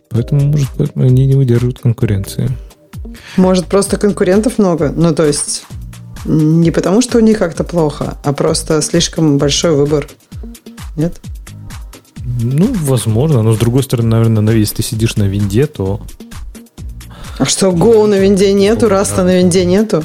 [0.09, 2.49] Поэтому, может, поэтому они не выдерживают конкуренции.
[3.37, 4.91] Может, просто конкурентов много?
[4.95, 5.65] Ну, то есть,
[6.25, 10.07] не потому, что у них как-то плохо, а просто слишком большой выбор.
[10.95, 11.19] Нет?
[12.41, 13.41] Ну, возможно.
[13.41, 16.01] Но, с другой стороны, наверное, если ты сидишь на винде, то...
[17.37, 20.03] А что, Go на винде нету, Раста на винде нету?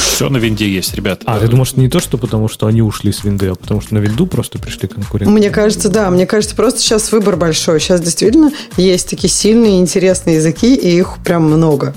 [0.00, 1.22] Все на винде есть, ребят.
[1.24, 3.94] А, ты думаешь, не то, что потому что они ушли с винды, а потому что
[3.94, 5.32] на винду просто пришли конкуренты?
[5.32, 6.10] Мне кажется, да.
[6.10, 7.80] Мне кажется, просто сейчас выбор большой.
[7.80, 11.94] Сейчас действительно есть такие сильные, интересные языки, и их прям много.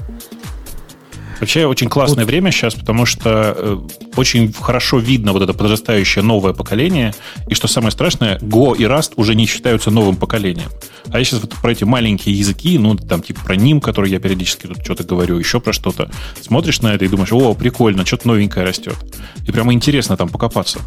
[1.43, 2.31] Вообще очень классное вот.
[2.31, 3.77] время сейчас, потому что э,
[4.15, 7.13] очень хорошо видно вот это подрастающее новое поколение.
[7.49, 10.69] И что самое страшное, Go и Rust уже не считаются новым поколением.
[11.09, 14.19] А я сейчас вот про эти маленькие языки, ну, там, типа про ним, который я
[14.19, 16.09] периодически тут что-то говорю, еще про что-то,
[16.41, 18.95] смотришь на это и думаешь, о, прикольно, что-то новенькое растет.
[19.45, 20.79] И прямо интересно там покопаться.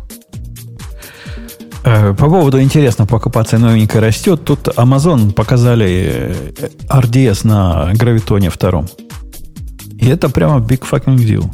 [1.85, 8.89] Э, по поводу интересно покопаться новенькое растет, тут Amazon показали э, RDS на гравитоне втором.
[9.99, 11.51] И это прямо big fucking deal.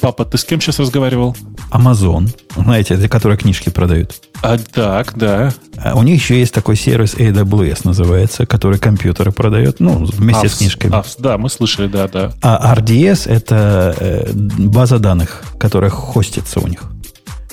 [0.00, 1.36] Папа, ты с кем сейчас разговаривал?
[1.70, 4.14] Amazon, знаете, для которой книжки продают.
[4.42, 5.52] А, так, да.
[5.78, 10.50] А у них еще есть такой сервис AWS называется, который компьютеры продает, ну, вместе AWS,
[10.50, 10.92] с книжками.
[10.92, 12.32] AWS, да, мы слышали, да, да.
[12.42, 16.82] А RDS это э, база данных, которая хостится у них.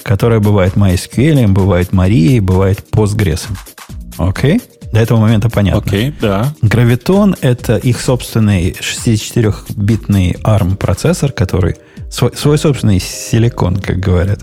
[0.04, 3.48] Которая бывает MySQL, бывает Maria, бывает Postgres.
[4.18, 4.58] Окей?
[4.58, 4.79] Okay?
[4.92, 5.82] До этого момента понятно.
[5.82, 6.54] Окей, okay, да.
[6.62, 11.76] Гравитон– это их собственный 64-битный ARM процессор, который
[12.10, 14.40] свой, свой собственный силикон, как говорят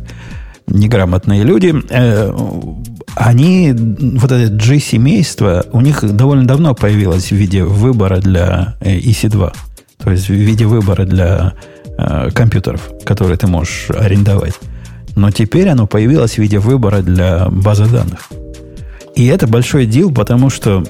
[0.69, 1.75] неграмотные люди.
[1.91, 2.33] Э,
[3.15, 9.53] они, вот это G-семейство, у них довольно давно появилось в виде выбора для э, EC2.
[9.99, 11.55] То есть в виде выбора для
[11.99, 14.55] э, компьютеров, которые ты можешь арендовать.
[15.15, 18.29] Но теперь оно появилось в виде выбора для базы данных.
[19.17, 20.85] И это большой дел, потому что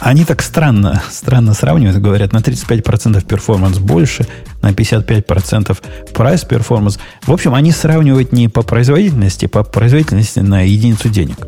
[0.00, 4.26] они так странно, странно сравнивают, говорят, на 35% перформанс больше,
[4.62, 5.78] на 55%
[6.12, 6.98] price performance.
[7.22, 11.46] В общем, они сравнивают не по производительности, по производительности на единицу денег.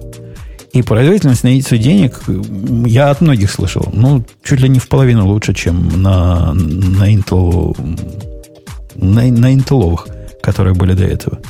[0.72, 2.20] И производительность на единицу денег
[2.86, 3.88] я от многих слышал.
[3.92, 7.76] Ну, чуть ли не в половину лучше, чем на, на Intel,
[8.94, 9.98] на, на Intel,
[10.42, 11.40] которые были до этого.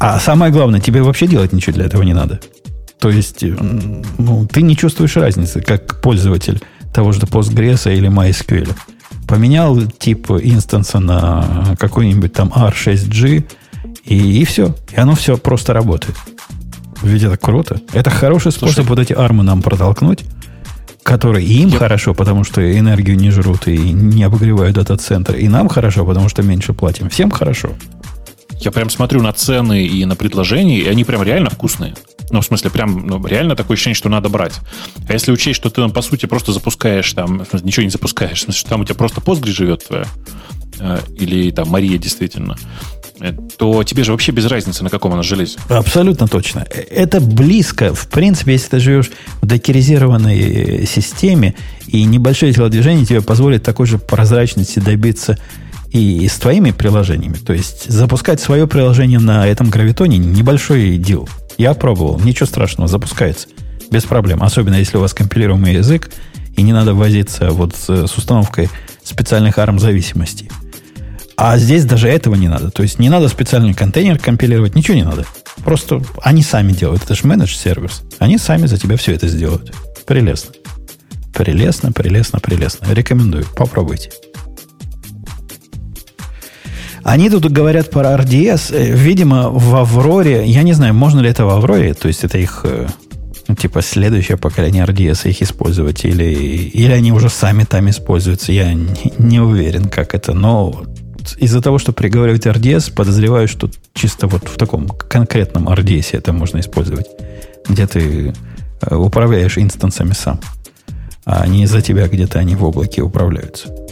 [0.00, 2.40] А самое главное, тебе вообще делать ничего для этого не надо.
[3.04, 6.62] То есть ну, ты не чувствуешь разницы, как пользователь
[6.94, 8.74] того же Postgres или MySQL.
[9.28, 13.44] Поменял тип инстанса на какой-нибудь там R6G,
[14.06, 14.74] и, и все.
[14.90, 16.16] И оно все просто работает.
[17.02, 17.78] Ведь это круто.
[17.92, 20.24] Это хороший способ Слушай, вот эти армы нам протолкнуть,
[21.02, 21.78] которые им я...
[21.78, 25.34] хорошо, потому что энергию не жрут и не обогревают этот центр.
[25.34, 27.10] И нам хорошо, потому что меньше платим.
[27.10, 27.74] Всем хорошо.
[28.60, 31.94] Я прям смотрю на цены и на предложения, и они прям реально вкусные.
[32.30, 34.54] Ну, в смысле, прям ну, реально такое ощущение, что надо брать.
[35.08, 38.42] А если учесть, что ты, ну, по сути, просто запускаешь там, ничего не запускаешь, в
[38.42, 40.06] смысле, что там у тебя просто Postgre живет твоя,
[40.80, 42.56] э, или там Мария действительно,
[43.20, 45.58] э, то тебе же вообще без разницы, на каком она железе.
[45.68, 46.66] Абсолютно точно.
[46.70, 47.94] Это близко.
[47.94, 49.10] В принципе, если ты живешь
[49.42, 51.54] в докеризированной э, системе,
[51.86, 55.38] и небольшое телодвижение тебе позволит такой же прозрачности добиться
[55.94, 57.36] и с твоими приложениями.
[57.36, 61.28] То есть запускать свое приложение на этом гравитоне небольшой дел.
[61.56, 63.46] Я пробовал, ничего страшного, запускается.
[63.92, 64.42] Без проблем.
[64.42, 66.10] Особенно если у вас компилируемый язык,
[66.56, 68.68] и не надо возиться вот с, с установкой
[69.04, 70.50] специальных ARM зависимостей.
[71.36, 72.70] А здесь даже этого не надо.
[72.70, 75.24] То есть не надо специальный контейнер компилировать, ничего не надо.
[75.64, 77.04] Просто они сами делают.
[77.04, 78.02] Это же менедж сервис.
[78.18, 79.72] Они сами за тебя все это сделают.
[80.06, 80.54] Прелестно.
[81.32, 82.92] Прелестно, прелестно, прелестно.
[82.92, 83.46] Рекомендую.
[83.56, 84.10] Попробуйте.
[87.04, 88.74] Они тут говорят про RDS.
[88.74, 92.38] Э, видимо, в Авроре, я не знаю, можно ли это в Авроре, то есть это
[92.38, 92.86] их, э,
[93.46, 98.52] ну, типа, следующее поколение RDS их использовать, или, или они уже сами там используются.
[98.52, 100.84] Я не, не уверен, как это, но
[101.36, 106.60] из-за того, что приговаривают RDS, подозреваю, что чисто вот в таком конкретном RDS это можно
[106.60, 107.06] использовать,
[107.68, 108.32] где ты
[108.80, 110.40] э, управляешь инстансами сам,
[111.26, 113.83] а не за тебя где-то они в облаке управляются.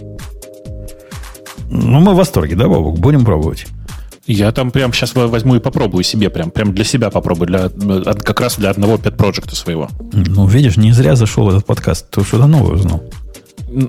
[1.73, 2.99] Ну, мы в восторге, да, Бобок?
[2.99, 3.67] Будем пробовать.
[4.27, 7.69] Я там прям сейчас возьму и попробую себе, прям, прям для себя попробую, для,
[8.15, 9.89] как раз для одного pet проекта своего.
[10.13, 13.03] Ну, видишь, не зря зашел в этот подкаст, ты что-то новое узнал.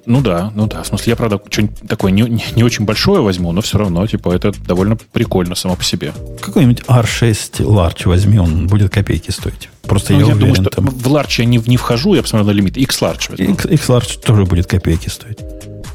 [0.05, 0.81] Ну да, ну да.
[0.81, 4.07] В смысле, я, правда, что-нибудь такое не, не, не очень большое возьму, но все равно,
[4.07, 6.13] типа, это довольно прикольно само по себе.
[6.41, 9.69] Какой-нибудь R6 Large возьми, он будет копейки стоить.
[9.81, 10.85] Просто ну, я, я уверен, думаю, что там...
[10.85, 12.77] в Large я не, не вхожу, я посмотрел на лимит.
[12.77, 13.53] X Large возьму.
[13.53, 15.39] X, X Large тоже будет копейки стоить.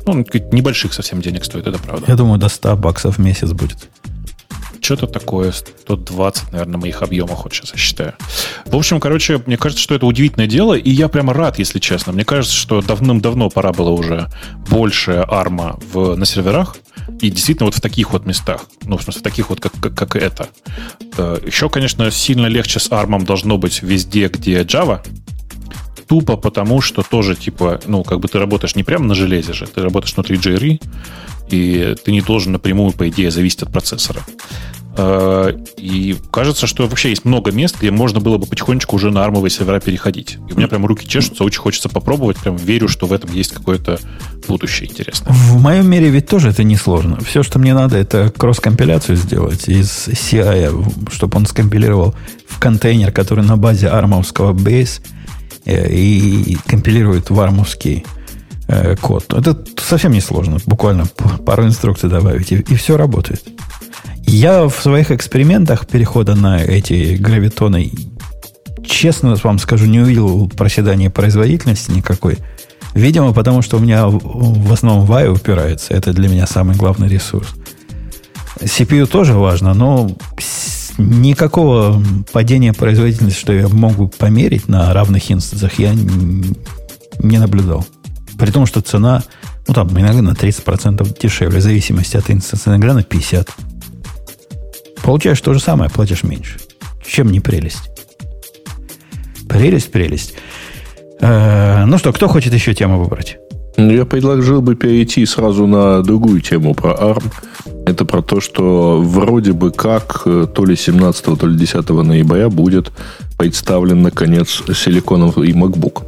[0.09, 2.07] Ну, небольших совсем денег стоит, это правда.
[2.09, 3.91] Я думаю, до 100 баксов в месяц будет.
[4.81, 8.15] Что-то такое, 120, наверное, моих объемах, вот сейчас я считаю.
[8.65, 12.15] В общем, короче, мне кажется, что это удивительное дело, и я прямо рад, если честно.
[12.15, 14.31] Мне кажется, что давным-давно пора было уже
[14.71, 16.79] больше арма в, на серверах,
[17.21, 18.65] и действительно вот в таких вот местах.
[18.85, 20.49] Ну, в смысле, в таких вот, как, как, как это.
[21.19, 25.05] Э, Еще, конечно, сильно легче с армом должно быть везде, где Java,
[26.09, 29.67] тупо потому, что тоже, типа, ну, как бы ты работаешь не прямо на железе же,
[29.67, 30.81] ты работаешь внутри JRE,
[31.51, 34.23] и ты не должен напрямую, по идее, зависеть от процессора.
[34.97, 39.25] А, и кажется, что вообще есть много мест, где можно было бы потихонечку уже на
[39.25, 40.39] армовые сервера переходить.
[40.49, 42.39] И у меня прям руки чешутся, очень хочется попробовать.
[42.39, 44.01] Прям верю, что в этом есть какое-то
[44.49, 45.33] будущее интересное.
[45.33, 47.21] В моем мире ведь тоже это несложно.
[47.21, 52.15] Все, что мне надо, это кросс-компиляцию сделать из CI, чтобы он скомпилировал
[52.47, 55.01] в контейнер, который на базе армовского бейс–
[55.65, 58.05] и компилирует вармовский
[58.69, 59.33] э, код.
[59.33, 60.59] Это совсем не сложно.
[60.67, 61.07] Буквально
[61.45, 63.43] пару инструкций добавить, и, и все работает.
[64.27, 67.91] Я в своих экспериментах перехода на эти гравитоны,
[68.85, 72.39] честно вам скажу, не увидел проседания производительности никакой.
[72.95, 75.95] Видимо, потому что у меня в основном VAI упирается.
[75.95, 77.49] Это для меня самый главный ресурс.
[78.61, 80.11] CPU тоже важно, но
[80.99, 82.03] никакого
[82.33, 87.87] падения производительности, что я могу померить на равных инстансах, я не наблюдал.
[88.39, 89.23] При том, что цена,
[89.67, 93.49] ну там иногда на 30% дешевле, в зависимости от инстанса, иногда на 50%.
[95.03, 96.59] Получаешь то же самое, платишь меньше.
[97.07, 97.91] Чем не прелесть?
[99.49, 100.35] Прелесть, прелесть.
[101.21, 103.39] Э, ну что, кто хочет еще тему выбрать?
[103.79, 107.33] Я предложил бы перейти сразу на другую тему про ARM.
[107.87, 112.49] Это про то, что вроде бы как э, то ли 17, то ли 10 ноября
[112.49, 112.91] будет
[113.39, 116.03] представлен, наконец, силиконовый MacBook.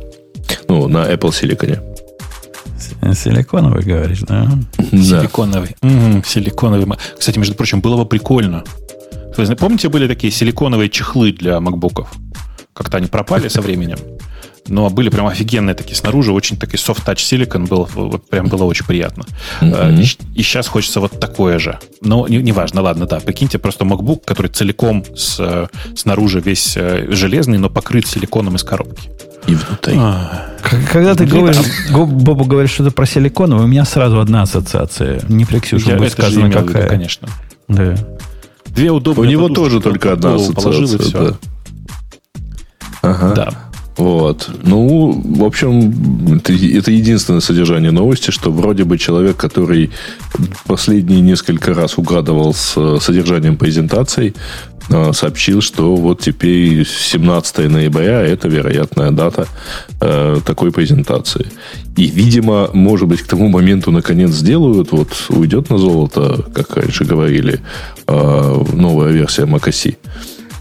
[0.69, 1.79] Ну, на Apple Silicon.
[3.15, 4.51] Силиконовый, говоришь, да?
[4.91, 5.77] Силиконовый.
[5.81, 6.99] Угу, силиконовый.
[7.17, 8.65] Кстати, между прочим, было бы прикольно.
[9.61, 12.11] Помните, были такие силиконовые чехлы для макбуков?
[12.73, 13.99] Как-то они пропали со временем
[14.71, 18.65] но были прям офигенные такие снаружи, очень такой soft touch silicon был, вот прям было
[18.65, 19.25] очень приятно.
[19.61, 20.03] Mm-hmm.
[20.35, 21.79] И, и сейчас хочется вот такое же.
[22.01, 25.67] Но неважно, не, ладно, да, прикиньте просто MacBook, который целиком с, э,
[25.97, 29.11] снаружи весь э, железный, но покрыт силиконом из коробки.
[29.47, 29.95] И внутри.
[29.97, 30.47] А,
[30.93, 31.59] когда ты говоришь,
[31.91, 35.21] Бобу говоришь что-то про силикон, у меня сразу одна ассоциация.
[35.29, 36.89] Не при Ксюше будет сказано, какая.
[36.89, 37.29] конечно.
[37.69, 37.95] Да.
[38.67, 41.11] Две удобные У него тоже только одна ассоциация.
[41.13, 41.37] Да.
[43.03, 43.35] Ага.
[43.35, 43.70] Да.
[44.01, 44.49] Вот.
[44.63, 49.91] Ну, в общем, это, это единственное содержание новости, что вроде бы человек, который
[50.67, 54.35] последние несколько раз угадывал с содержанием презентаций,
[54.89, 59.47] э, сообщил, что вот теперь 17 ноября это вероятная дата
[60.01, 61.47] э, такой презентации.
[61.99, 67.05] И, видимо, может быть, к тому моменту наконец сделают, вот уйдет на золото, как раньше
[67.05, 67.61] говорили,
[68.07, 69.95] э, новая версия macOS.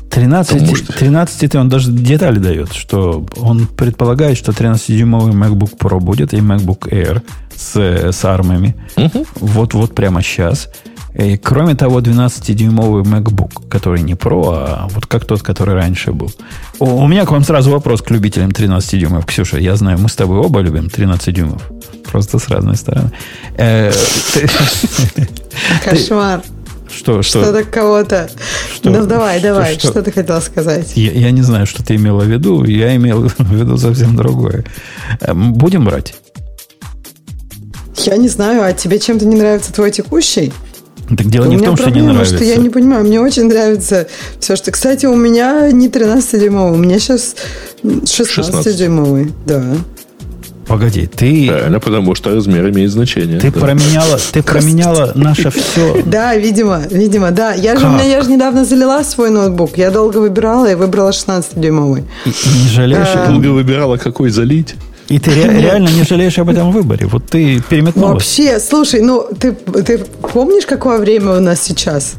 [0.10, 0.94] 13, что...
[0.94, 6.90] 13 он даже детали дает, что он предполагает, что 13-дюймовый MacBook Pro будет и MacBook
[6.90, 7.22] Air
[7.56, 7.76] с,
[8.12, 8.76] с армами.
[8.98, 9.26] Угу.
[9.36, 10.70] Вот, вот прямо сейчас.
[11.14, 16.32] И, кроме того, 12-дюймовый MacBook, который не Pro, а вот как тот, который раньше был.
[16.80, 19.26] У, у меня к вам сразу вопрос к любителям 13 дюймов.
[19.26, 21.62] Ксюша, я знаю, мы с тобой оба любим 13 дюймов.
[22.12, 23.12] Просто с разной стороны.
[23.58, 23.92] Э,
[25.84, 26.42] Кошмар.
[26.92, 27.44] Что, что?
[27.44, 28.30] Что-то кого-то.
[28.94, 29.02] Что?
[29.02, 30.04] Ну, давай, давай, что, что?
[30.04, 30.92] ты хотел сказать?
[30.96, 32.64] Я, я не знаю, что ты имела в виду.
[32.66, 34.66] Я имел в виду совсем другое.
[35.22, 36.16] Эм, будем брать?
[37.98, 40.54] Я не знаю, а тебе чем-то не нравится твой текущий?
[41.18, 42.36] Так дело не в том, что не нравится.
[42.36, 43.04] что я не понимаю.
[43.04, 44.08] Мне очень нравится
[44.40, 44.72] все, что...
[44.72, 47.36] Кстати, у меня не 13-дюймовый, у меня сейчас
[47.84, 49.32] 16-дюймовый.
[49.46, 49.76] Да.
[50.70, 51.48] Погоди, ты...
[51.48, 53.40] Правильно, потому что размер имеет значение.
[53.40, 53.60] Ты да.
[53.60, 56.04] променяла, ты променяла наше все.
[56.06, 57.54] Да, видимо, видимо, да.
[57.54, 59.78] Я же, у меня, я же недавно залила свой ноутбук.
[59.80, 62.04] Я долго выбирала и выбрала 16-дюймовый.
[62.26, 63.08] И, и не жалеешь?
[63.16, 64.76] А, долго выбирала, какой залить?
[65.08, 67.08] И ты ре- реально не жалеешь об этом выборе.
[67.08, 68.14] Вот ты переметнулась.
[68.14, 69.98] Вообще, слушай, ну ты, ты
[70.34, 72.14] помнишь, какое время у нас сейчас?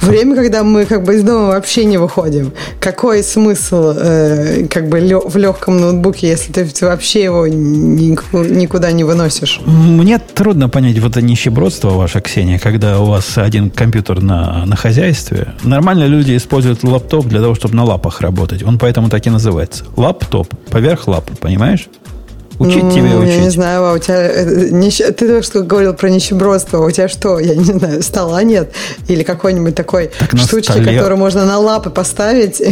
[0.00, 2.52] Время, когда мы как бы из дома вообще не выходим.
[2.80, 8.92] Какой смысл э, как бы лё, в легком ноутбуке, если ты, ты вообще его никуда
[8.92, 9.60] не выносишь?
[9.64, 14.76] Мне трудно понять вот это нищебродство ваше, Ксения, когда у вас один компьютер на, на
[14.76, 15.54] хозяйстве.
[15.62, 18.62] Нормально люди используют лаптоп для того, чтобы на лапах работать.
[18.62, 19.84] Он поэтому так и называется.
[19.96, 20.48] Лаптоп.
[20.70, 21.88] Поверх лап, понимаешь?
[22.58, 23.34] Учить ну, тебе учить.
[23.34, 24.30] Я не знаю, а у тебя...
[24.30, 24.98] Э, нищ...
[24.98, 26.84] Ты только что говорил про нищебродство.
[26.84, 27.38] У тебя что?
[27.38, 28.72] Я не знаю, стола нет?
[29.08, 30.96] Или какой-нибудь такой так штучки, столе...
[30.96, 32.62] которую можно на лапы поставить,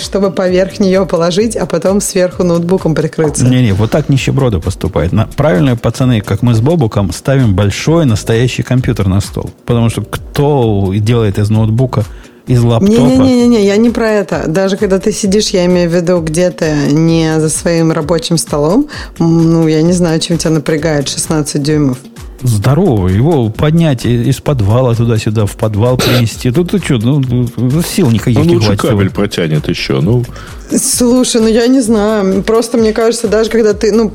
[0.02, 3.44] чтобы поверх нее положить, а потом сверху ноутбуком прикрыться?
[3.44, 5.12] Не-не, вот так нищеброды поступают.
[5.36, 9.50] Правильные пацаны, как мы с Бобуком, ставим большой настоящий компьютер на стол.
[9.66, 12.04] Потому что кто делает из ноутбука
[12.46, 12.92] из лаптопа.
[12.92, 14.44] Не-не-не, я не про это.
[14.46, 18.88] Даже когда ты сидишь, я имею в виду где-то не за своим рабочим столом,
[19.18, 21.98] ну, я не знаю, чем тебя напрягает 16 дюймов
[22.42, 23.08] здорово.
[23.08, 26.50] Его поднять из подвала туда-сюда, в подвал принести.
[26.50, 27.22] Тут ты что, ну,
[27.56, 30.00] ну, сил никаких не лучше кабель протянет еще.
[30.00, 30.24] Ну.
[30.70, 32.42] Слушай, ну я не знаю.
[32.42, 34.12] Просто мне кажется, даже когда ты, ну,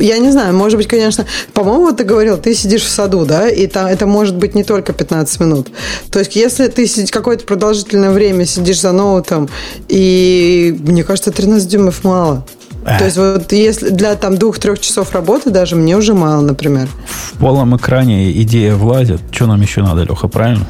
[0.00, 3.66] я не знаю, может быть, конечно, по-моему, ты говорил, ты сидишь в саду, да, и
[3.66, 5.68] там это может быть не только 15 минут.
[6.10, 9.48] То есть, если ты какое-то продолжительное время сидишь за ноутом,
[9.88, 12.44] и мне кажется, 13 дюймов мало.
[12.84, 16.88] То есть вот если для там двух-трех часов работы даже мне уже мало, например.
[17.06, 19.20] В полном экране идея влазит.
[19.30, 20.66] Что нам еще надо, Леха, правильно?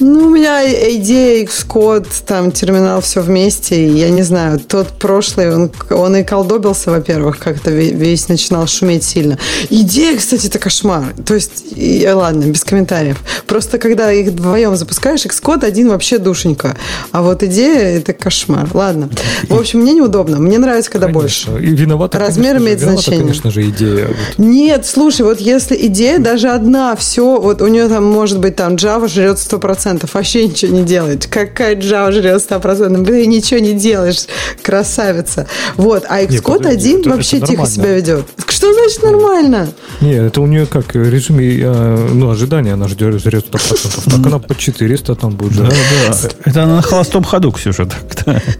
[0.00, 0.64] Ну, у меня
[0.96, 3.86] идея, Xcode, там, терминал, все вместе.
[3.86, 9.38] Я не знаю, тот прошлый, он, он и колдобился, во-первых, как-то весь начинал шуметь сильно.
[9.68, 11.14] Идея, кстати, это кошмар.
[11.26, 13.18] То есть, и, ладно, без комментариев.
[13.46, 16.76] Просто, когда их вдвоем запускаешь, Xcode один вообще душенька.
[17.12, 18.68] А вот идея, это кошмар.
[18.72, 19.10] Ладно.
[19.48, 20.38] В общем, мне неудобно.
[20.38, 21.52] Мне нравится, когда конечно.
[21.52, 21.66] больше.
[21.66, 23.26] И виновата, Размер конечно, имеет виновата, значение.
[23.26, 24.08] конечно же, идея.
[24.38, 28.76] Нет, слушай, вот если идея даже одна, все, вот у нее там может быть там
[28.76, 31.26] Java жрет 100%, 100%, вообще ничего не делает.
[31.26, 34.26] Какая Java жрет 100%, ты ничего не делаешь,
[34.62, 35.46] красавица.
[35.76, 38.26] Вот, а Xcode 1 вообще это тихо себя ведет.
[38.48, 39.68] Что значит нормально?
[40.00, 44.10] Нет, это у нее как режим э, ну, ожидания, она жрет 100%.
[44.10, 45.74] Так она по 400 там будет жрать.
[46.06, 46.28] Да, да.
[46.44, 47.88] Это она на холостом ходу, Ксюша.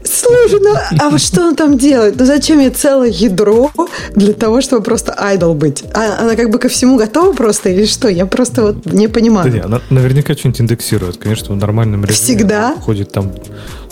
[0.05, 2.19] Слушай, ну а вот что он там делает?
[2.19, 3.71] Ну зачем ей целое ядро
[4.15, 5.85] для того, чтобы просто айдол быть?
[5.95, 8.09] А, она как бы ко всему готова просто или что?
[8.09, 9.51] Я просто вот не понимаю.
[9.51, 12.17] Да не, она наверняка что-нибудь индексирует конечно, в нормальном режиме.
[12.17, 12.77] Всегда?
[12.77, 13.33] Ходит там.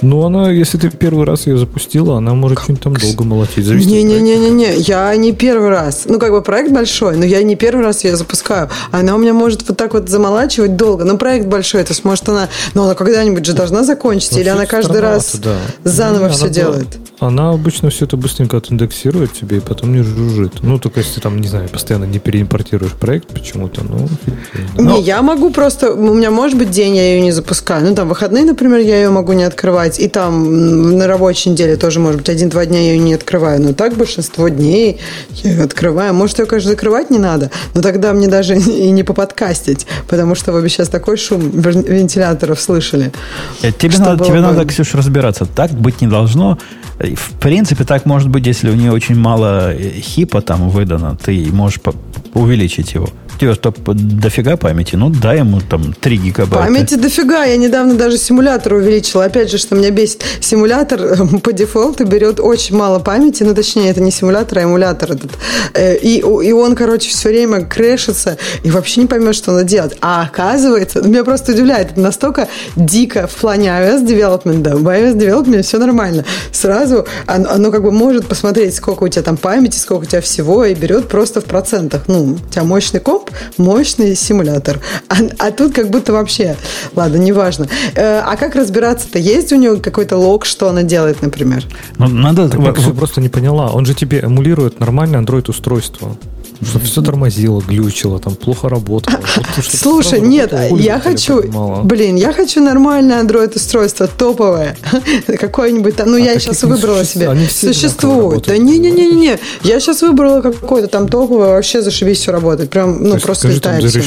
[0.01, 3.67] Ну, она, если ты первый раз ее запустила, она может что-нибудь там долго молотить.
[3.67, 6.05] Не-не-не-не-не, я не первый раз.
[6.07, 8.69] Ну, как бы проект большой, но я не первый раз ее запускаю.
[8.93, 11.05] Она у меня может вот так вот замолачивать долго.
[11.05, 12.49] Но проект большой, то есть, может, она...
[12.75, 15.57] Но она когда-нибудь же должна закончиться, ну, или она каждый раз да.
[15.85, 16.89] заново ну, все делает?
[17.21, 20.63] Она обычно все это быстренько отиндексирует тебе и потом не жужжит.
[20.63, 24.09] Ну, только если там, не знаю, постоянно не переимпортируешь проект почему-то, ну...
[24.77, 25.93] Не, я могу просто...
[25.93, 27.85] У меня может быть день, я ее не запускаю.
[27.85, 29.88] Ну, там, выходные, например, я ее могу не открывать.
[29.97, 33.61] И там на рабочей неделе тоже, может быть, один-два дня я ее не открываю.
[33.63, 35.01] Но так большинство дней
[35.43, 36.15] я ее открываю.
[36.15, 40.53] Может, ее, конечно, закрывать не надо, но тогда мне даже и не поподкастить, потому что
[40.53, 43.13] вы бы сейчас такой шум вентиляторов слышали.
[43.63, 44.41] Э, тебе, надо, тебе бы...
[44.43, 45.47] надо, Ксюша, разбираться.
[45.47, 46.59] Так быть не должно.
[46.99, 51.47] В принципе, так может быть, если у нее очень мало э, хипа там выдано, ты
[51.53, 51.81] можешь
[52.35, 53.09] увеличить его.
[53.39, 54.97] У тебя что, дофига памяти?
[54.97, 56.67] Ну, дай ему там 3 гигабайта.
[56.67, 57.45] Памяти дофига.
[57.45, 59.25] Я недавно даже симулятор увеличила.
[59.25, 60.25] Опять же, что меня бесит.
[60.41, 63.45] Симулятор э, по дефолту берет очень мало памяти.
[63.45, 65.31] Ну, точнее, это не симулятор, а эмулятор этот.
[65.75, 68.39] Э, и, и он, короче, все время крэшится.
[68.65, 69.97] И вообще не поймет, что надо делать.
[70.01, 71.93] А оказывается, меня просто удивляет.
[71.93, 74.63] Это настолько дико в плане iOS.
[74.63, 76.25] Да, в iOS development все нормально.
[76.51, 80.21] Сразу оно, оно как бы может посмотреть, сколько у тебя там памяти, сколько у тебя
[80.21, 82.03] всего, и берет просто в процентах.
[82.09, 84.81] Ну, у тебя мощный комп, мощный симулятор.
[85.09, 86.57] А, а тут как будто вообще...
[86.95, 87.69] Ладно, неважно.
[87.95, 89.19] Э, а как разбираться-то?
[89.19, 91.65] Есть у него какой-то лог, что она делает, например?
[91.99, 92.49] Ну, надо...
[92.49, 93.71] Так, я просто не поняла.
[93.71, 96.17] Он же тебе эмулирует нормальное Android-устройство.
[96.63, 99.19] Чтобы все тормозило, глючило, там плохо работало.
[99.37, 101.43] Вот, Слушай, нет, я хочу,
[101.85, 104.77] блин, я хочу нормальное Android устройство, топовое.
[105.39, 107.31] Какое-нибудь там, ну а я сейчас выбрала себе.
[107.49, 108.45] Существует.
[108.47, 112.71] Да не-не-не-не, я сейчас выбрала какое-то там топовое, вообще зашибись все работает.
[112.71, 113.99] Прям, ну, просто летает То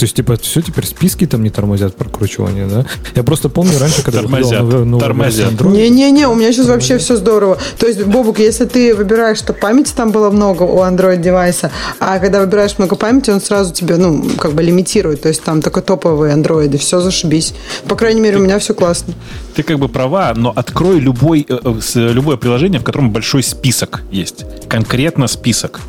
[0.00, 2.86] есть, типа, все теперь списки там не тормозят прокручивание, да?
[3.14, 4.68] Я просто помню раньше, когда тормозят,
[5.00, 5.60] тормозят.
[5.60, 7.58] Не-не-не, у меня сейчас вообще все здорово.
[7.78, 11.70] То есть, Бобук, если ты выбираешь, что памяти там было много у Android девайса,
[12.00, 15.22] а когда выбираешь много памяти, он сразу тебе, ну, как бы лимитирует.
[15.22, 17.54] То есть там топовый Android, и все зашибись.
[17.88, 19.14] По крайней мере, ты, у меня все классно.
[19.54, 21.58] Ты как бы права, но открой любой, э,
[21.94, 24.44] э, любое приложение, в котором большой список есть.
[24.68, 25.80] Конкретно список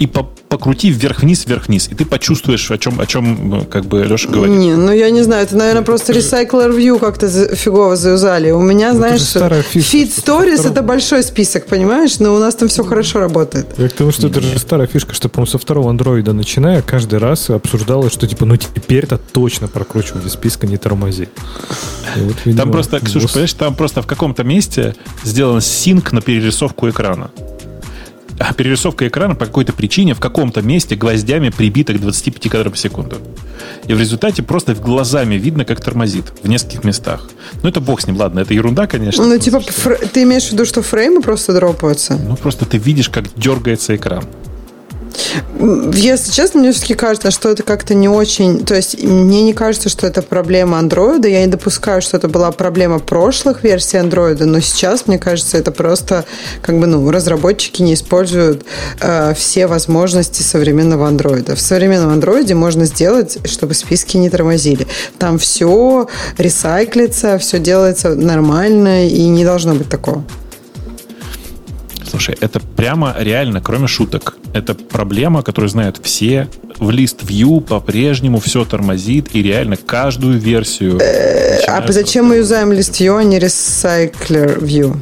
[0.00, 4.02] и по покрути вверх-вниз, вверх-вниз, и ты почувствуешь, о чем, о чем ну, как бы
[4.02, 4.56] Леша говорит.
[4.56, 8.50] Не, ну я не знаю, это, наверное, просто Recycler View как-то фигово завязали.
[8.50, 12.82] У меня, ну, знаешь, Feed Stories это большой список, понимаешь, но у нас там все
[12.82, 13.66] хорошо работает.
[13.76, 17.18] Я к тому, что это же старая фишка, что, по-моему, со второго андроида начиная, каждый
[17.18, 21.28] раз обсуждалось, что, типа, ну теперь это точно прокручивать из списка, не тормози.
[22.16, 26.88] Вот, видимо, там просто, Ксюша, понимаешь, там просто в каком-то месте сделан синк на перерисовку
[26.88, 27.30] экрана
[28.56, 33.16] перерисовка экрана по какой-то причине в каком-то месте гвоздями прибита к 25 кадров в секунду.
[33.86, 37.28] И в результате просто глазами видно, как тормозит в нескольких местах.
[37.62, 39.24] Ну, это бог с ним, ладно, это ерунда, конечно.
[39.24, 42.14] Ну, типа, фр- ты имеешь в виду, что фреймы просто дропаются?
[42.16, 44.24] Ну, просто ты видишь, как дергается экран.
[45.92, 48.64] Если честно, мне все-таки кажется, что это как-то не очень...
[48.64, 51.28] То есть мне не кажется, что это проблема андроида.
[51.28, 55.70] Я не допускаю, что это была проблема прошлых версий андроида, но сейчас, мне кажется, это
[55.70, 56.24] просто
[56.62, 58.64] как бы, ну, разработчики не используют
[59.00, 61.56] э, все возможности современного андроида.
[61.56, 64.86] В современном андроиде можно сделать, чтобы списки не тормозили.
[65.18, 70.24] Там все ресайклится, все делается нормально, и не должно быть такого.
[72.10, 76.48] Слушай, это прямо реально, кроме шуток, это проблема, которую знают все.
[76.78, 80.98] В лист View по-прежнему все тормозит, и реально каждую версию...
[80.98, 84.96] Э, а зачем мы юзаем лист View, а не Recycler View?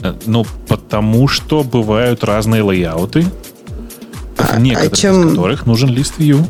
[0.00, 3.26] Э, ну, потому что бывают разные лейауты,
[4.38, 5.28] в некоторых а чем...
[5.28, 6.42] из которых нужен лист View.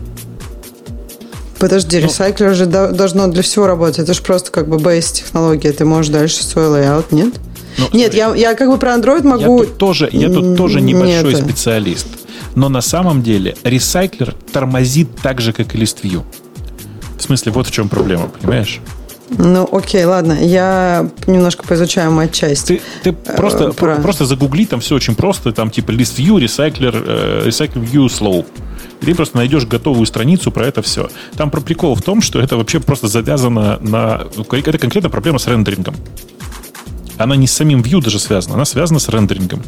[1.59, 3.99] Подожди, ну, Recycler же должно для всего работать.
[3.99, 5.73] Это же просто как бы бейс технология.
[5.73, 7.35] Ты можешь дальше свой layout, нет?
[7.79, 9.61] Ну, Нет, я, я как бы про Android могу...
[9.61, 11.45] Я тут тоже, я тут тоже небольшой Нет.
[11.45, 12.07] специалист.
[12.55, 16.23] Но на самом деле ресайклер тормозит так же, как и ListView.
[17.19, 18.81] В смысле, вот в чем проблема, понимаешь?
[19.31, 20.39] Ну, окей, ладно.
[20.41, 22.69] Я немножко поизучаю мою часть.
[22.69, 23.97] Ты, ты просто, э, про...
[23.97, 25.53] просто загугли, там все очень просто.
[25.53, 28.47] Там типа ListView, Recycler, э, RecyclerView slow.
[29.01, 31.09] И ты просто найдешь готовую страницу про это все.
[31.37, 34.27] Там про прикол в том, что это вообще просто завязано на...
[34.51, 35.95] Это конкретно проблема с рендерингом
[37.19, 39.63] она не с самим Vue даже связана, она связана с рендерингом.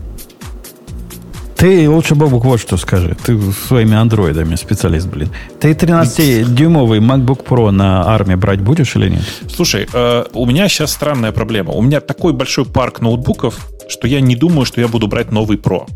[1.58, 3.16] Ты лучше, Бобук, вот что скажи.
[3.24, 5.28] Ты своими андроидами специалист, блин.
[5.58, 9.24] Ты 13-дюймовый MacBook Pro на армии брать будешь или нет?
[9.52, 11.72] Слушай, э, у меня сейчас странная проблема.
[11.72, 15.56] У меня такой большой парк ноутбуков, что я не думаю, что я буду брать новый
[15.56, 15.88] Pro.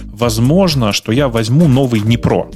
[0.00, 2.52] Возможно, что я возьму новый не Pro.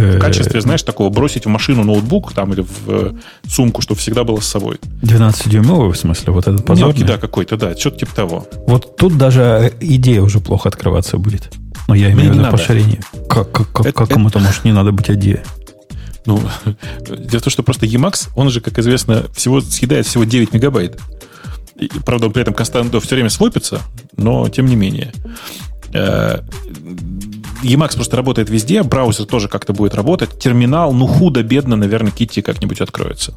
[0.00, 3.12] В качестве, знаешь, такого бросить в машину ноутбук там или в э,
[3.48, 4.78] сумку, чтобы всегда было с собой.
[5.02, 6.94] 12-дюймовый, в смысле, вот этот позорный?
[6.94, 8.46] Мелкий, да, какой-то, да, что-то типа того.
[8.66, 11.50] Вот тут даже идея уже плохо открываться будет.
[11.88, 13.00] Но я имею в виду по ширине.
[13.28, 15.40] Как, как, как, как кому-то, может, не надо быть идеей?
[16.26, 16.40] Ну,
[17.00, 21.00] дело в том, что просто Emacs, он же, как известно, всего съедает всего 9 мегабайт.
[21.76, 23.80] И, правда, он при этом константо все время свопится,
[24.16, 25.12] но тем не менее.
[27.62, 30.38] Emacs просто работает везде, браузер тоже как-то будет работать.
[30.38, 33.34] Терминал, ну, худо-бедно, наверное, Kitty как-нибудь откроется.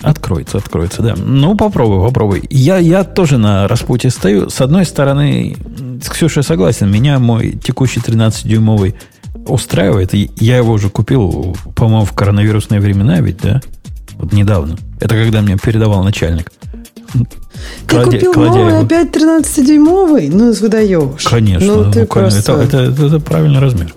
[0.00, 1.14] Откроется, откроется, да.
[1.16, 2.44] Ну, попробуй, попробуй.
[2.50, 4.50] Я, я тоже на распутье стою.
[4.50, 5.56] С одной стороны,
[6.02, 8.94] с Ксюшей согласен, меня мой текущий 13-дюймовый
[9.46, 10.12] устраивает.
[10.12, 13.62] Я его уже купил, по-моему, в коронавирусные времена ведь, да?
[14.16, 14.76] Вот недавно.
[15.00, 16.52] Это когда мне передавал начальник.
[17.14, 17.26] Ты
[17.86, 18.82] кладя, купил кладя новый, его.
[18.84, 20.28] опять 13-дюймовый?
[20.28, 21.24] Ну, выдаешь.
[21.24, 21.66] Конечно.
[21.66, 22.52] Ну, ты ну, просто...
[22.52, 23.94] это, это, это, это правильный размер.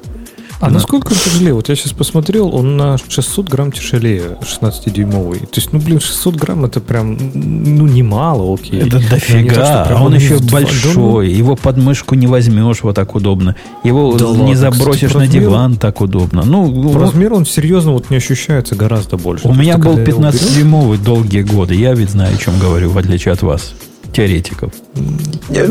[0.60, 1.54] А насколько он тяжелее?
[1.54, 5.40] Вот я сейчас посмотрел, он на 600 грамм тяжелее 16-дюймовый.
[5.40, 8.82] То есть, ну, блин, 600 грамм это прям, ну, немало, окей.
[8.82, 13.56] Это дофига, так, а он еще большой, его под мышку не возьмешь вот так удобно.
[13.84, 16.44] Его да не ладно, забросишь кстати, на размеру, диван так удобно.
[16.44, 19.48] Ну, по размеру он серьезно вот не ощущается гораздо больше.
[19.48, 23.42] У меня был 15-дюймовый долгие годы, я ведь знаю, о чем говорю, в отличие от
[23.42, 23.74] вас
[24.14, 24.72] теоретиков.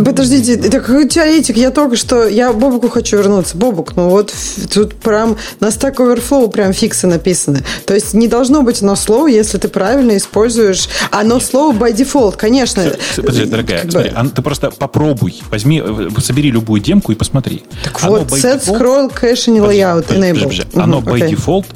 [0.05, 1.57] Подождите, это какой теоретик?
[1.57, 2.27] Я только что...
[2.27, 3.57] Я Бобуку хочу вернуться.
[3.57, 4.33] Бобук, ну вот
[4.73, 7.63] тут прям на Stack Overflow прям фиксы написаны.
[7.87, 10.89] То есть не должно быть но слово, если ты правильно используешь...
[11.11, 12.85] А но слово by default, конечно.
[13.17, 14.31] Подожди, дорогая, как смотри, бы...
[14.31, 15.43] ты просто попробуй.
[15.51, 15.83] Возьми,
[16.19, 17.65] собери любую демку и посмотри.
[17.85, 18.81] Так оно вот, set, default...
[18.81, 20.43] scroll, caching, layout, enable.
[20.43, 20.63] Подожди, подожди.
[20.75, 21.31] Оно by okay.
[21.31, 21.67] default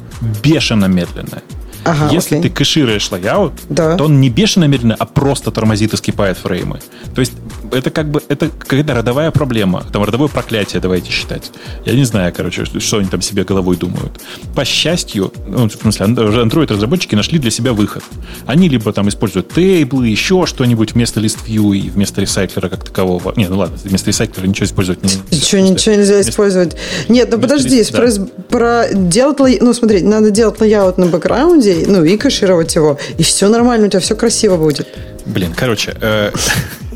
[0.43, 1.41] бешено медленное.
[1.83, 2.49] Ага, Если окей.
[2.49, 3.97] ты кэшируешь layout, да.
[3.97, 6.79] то он не бешено медленно, а просто тормозит и скипает фреймы.
[7.15, 7.33] То есть
[7.71, 11.51] это как бы это какая-то родовая проблема, там родовое проклятие, давайте считать.
[11.85, 14.19] Я не знаю, короче, что они там себе головой думают.
[14.55, 18.03] По счастью, ну, в смысле, Android-разработчики нашли для себя выход.
[18.45, 23.33] Они либо там используют тейблы, еще что-нибудь вместо ListView и вместо ресайклера как такового.
[23.35, 25.19] Не, ну ладно, вместо ресайклера ничего использовать нельзя.
[25.31, 26.31] Ничего, ничего нельзя вместо...
[26.31, 26.75] использовать.
[27.09, 27.97] Нет, ну подожди, да.
[27.97, 28.11] про,
[28.49, 33.49] про делать, ну смотри, надо делать layout на бэкграунде, ну и кэшировать его, и все
[33.49, 34.87] нормально, у тебя все красиво будет.
[35.25, 36.31] Блин, короче, э,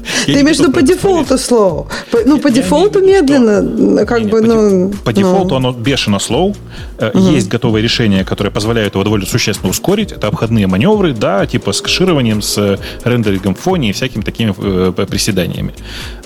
[0.26, 1.88] Ты имеешь в виду по дефолту slow?
[2.26, 4.94] Ну, по дефолту медленно, как бы, ну...
[5.04, 5.18] По ну.
[5.18, 6.56] дефолту оно бешено slow.
[7.00, 10.12] Э, есть готовые решения, которые позволяют его довольно существенно ускорить.
[10.12, 15.06] Это обходные маневры, да, типа с кэшированием, с рендерингом в фоне и всякими такими э,
[15.06, 15.74] приседаниями.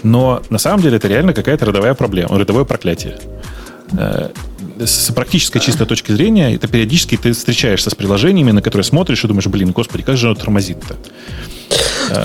[0.04, 3.18] Но на самом деле это реально какая-то родовая проблема, родовое проклятие
[3.98, 4.30] э,
[4.86, 9.28] с практической чистой точки зрения, это периодически ты встречаешься с приложениями, на которые смотришь и
[9.28, 10.98] думаешь, блин, господи, как же оно тормозит-то?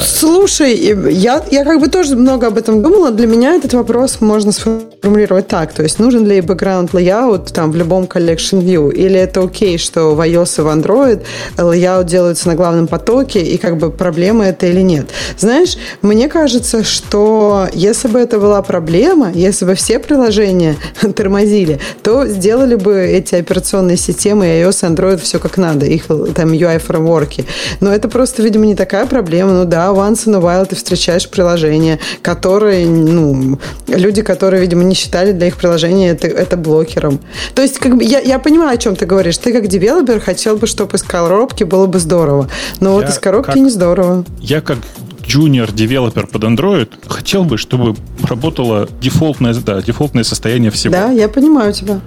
[0.02, 0.74] Слушай,
[1.12, 3.10] я, я как бы тоже много об этом думала.
[3.10, 5.72] Для меня этот вопрос можно сформулировать так.
[5.72, 8.92] То есть нужен ли background layout там в любом collection view?
[8.92, 11.22] Или это окей, что в iOS и в Android
[11.56, 15.10] layout делается на главном потоке, и как бы проблема это или нет?
[15.38, 20.76] Знаешь, мне кажется, что если бы это была проблема, если бы все приложения
[21.16, 26.52] тормозили, то сделали бы эти операционные системы iOS и Android все как надо, их там
[26.52, 27.44] UI-фреймворки.
[27.80, 29.34] Но это просто, видимо, не такая проблема.
[29.43, 34.94] Ну да, once in a while ты встречаешь приложения, которые, ну, люди, которые, видимо, не
[34.94, 37.20] считали для их приложения это, это блокером.
[37.55, 39.39] То есть, как бы, я, я понимаю, о чем ты говоришь.
[39.39, 42.48] Ты как девелопер хотел бы, чтобы из коробки было бы здорово.
[42.81, 44.24] Но я вот из коробки как, не здорово.
[44.40, 44.78] Я как
[45.27, 50.93] junior developer под Android хотел бы, чтобы работало дефолтное, да, дефолтное состояние всего.
[50.93, 52.01] Да, я понимаю тебя.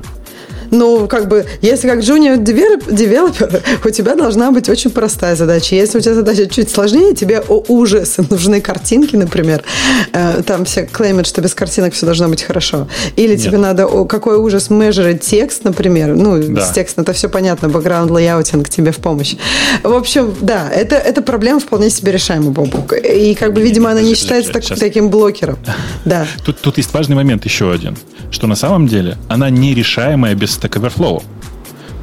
[0.72, 5.76] Ну, как бы, если как junior developer, у тебя должна быть очень простая задача.
[5.76, 9.64] Если у тебя задача чуть сложнее, тебе, о ужас, нужны картинки, например.
[10.14, 12.88] Э, там все клеймят, что без картинок все должно быть хорошо.
[13.16, 13.42] Или Нет.
[13.42, 16.16] тебе надо, о, какой ужас, межерить текст, например.
[16.16, 16.66] Ну, да.
[16.66, 19.36] с текстом это все понятно, background layouting тебе в помощь.
[19.84, 22.94] В общем, да, это, это проблема вполне себе решаемая, Бобук.
[22.94, 25.58] И, как бы, видимо, она не считается так, таким блокером.
[26.06, 26.26] Да.
[26.46, 27.98] Тут, тут есть важный момент еще один,
[28.32, 31.24] что на самом деле она нерешаемая без Stack Overflow.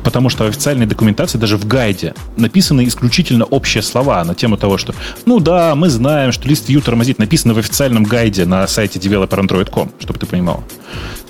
[0.05, 4.77] Потому что в официальной документации, даже в гайде, написаны исключительно общие слова на тему того,
[4.77, 4.95] что
[5.25, 9.93] ну да, мы знаем, что лист view тормозит, написано в официальном гайде на сайте developerandroid.com,
[9.99, 10.63] чтобы ты понимал.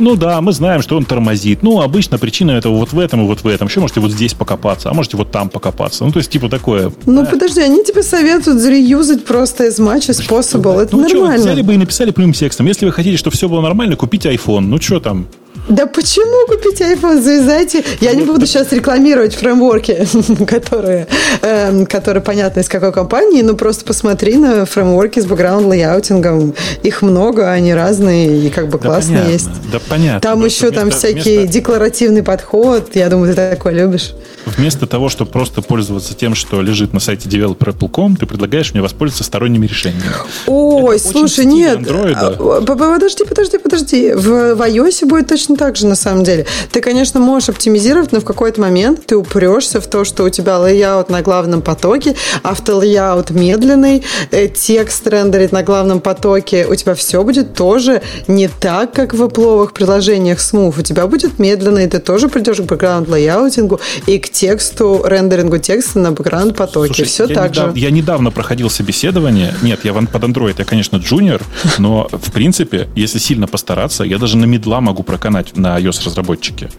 [0.00, 1.62] Ну да, мы знаем, что он тормозит.
[1.62, 3.68] Ну, обычно причина этого вот в этом и вот в этом.
[3.68, 6.04] Еще можете вот здесь покопаться, а можете вот там покопаться.
[6.04, 6.92] Ну, то есть, типа такое.
[7.06, 7.30] Ну, да.
[7.30, 10.78] подожди, они тебе советуют зареюзать просто as much as possible.
[10.78, 11.36] Это ну, нормально.
[11.38, 12.66] Что, взяли бы и написали прямым текстом.
[12.66, 14.62] Если вы хотите, чтобы все было нормально, купите iPhone.
[14.62, 15.28] Ну, что там?
[15.68, 17.22] Да почему купить iPhone?
[17.22, 17.84] Завязайте.
[18.00, 20.06] Я не буду сейчас рекламировать фреймворки,
[20.46, 21.06] которые,
[21.40, 26.54] э, которые понятно из какой компании, но просто посмотри на фреймворки с background layouting ом.
[26.82, 29.48] Их много, они разные и как бы да классные понятно, есть.
[29.72, 30.20] Да понятно.
[30.20, 31.52] Там еще вместо, там всякий вместо...
[31.52, 32.94] декларативный подход.
[32.94, 34.12] Я думаю, ты такой любишь.
[34.44, 39.24] Вместо того, чтобы просто пользоваться тем, что лежит на сайте developer.com, ты предлагаешь мне воспользоваться
[39.24, 40.04] сторонними решениями.
[40.46, 41.78] Ой, Это слушай, нет.
[41.78, 42.60] Android, а,
[42.94, 44.12] Подожди, подожди, подожди.
[44.12, 46.46] В, в iOS будет точно так же, на самом деле.
[46.70, 50.58] Ты, конечно, можешь оптимизировать, но в какой-то момент ты упрешься в то, что у тебя
[50.58, 56.66] layout на главном потоке, auto layout медленный, э, текст рендерит на главном потоке.
[56.66, 60.80] У тебя все будет тоже не так, как в Apple приложениях smooth.
[60.80, 65.02] У тебя будет медленно, и ты тоже придешь к background layouting у и к тексту,
[65.04, 66.94] рендерингу текста на бэкграунд потоке.
[66.94, 67.74] Слушай, Все так недав...
[67.74, 67.80] же.
[67.80, 69.54] Я недавно проходил собеседование.
[69.62, 71.42] Нет, я под Android, я, конечно, джуниор,
[71.78, 76.70] но в принципе, если сильно постараться, я даже на мидла могу проканать на iOS-разработчике.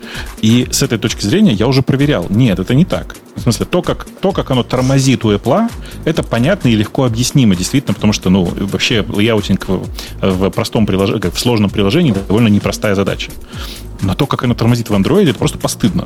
[0.41, 2.25] И с этой точки зрения я уже проверял.
[2.29, 3.15] Нет, это не так.
[3.35, 5.69] В смысле, то, как, то, как оно тормозит у Apple,
[6.05, 9.87] это понятно и легко объяснимо, действительно, потому что, ну, вообще layouting в,
[10.21, 13.31] в простом приложении, в сложном приложении довольно непростая задача.
[14.01, 16.05] Но то, как оно тормозит в андроиде, это просто постыдно.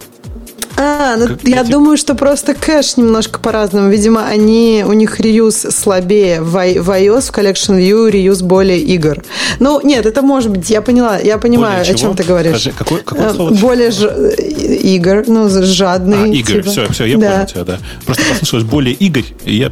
[0.82, 1.72] А, ну как я эти...
[1.72, 3.90] думаю, что просто кэш немножко по-разному.
[3.90, 9.22] Видимо, они, у них реюз слабее в, в iOS, в Collection View реюз более игр.
[9.60, 12.62] Ну, нет, это может быть, я поняла, я понимаю, более о чем ты говоришь.
[12.62, 13.54] Скажи, какое, какое слово?
[13.56, 14.06] Более ж...
[14.38, 16.24] игр, ну, жадный.
[16.24, 16.70] А, игр, типа.
[16.70, 17.32] все, все, я да.
[17.32, 17.80] понял тебя, да.
[18.06, 19.72] Просто послышалось более игр, и я...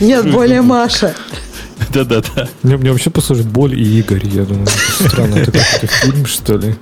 [0.00, 1.14] Нет, более Маша.
[1.92, 2.48] Да-да-да.
[2.62, 4.26] Мне, мне вообще послушать боль и Игорь.
[4.26, 4.66] Я думаю,
[5.06, 6.74] странно, это какой-то фильм, что ли?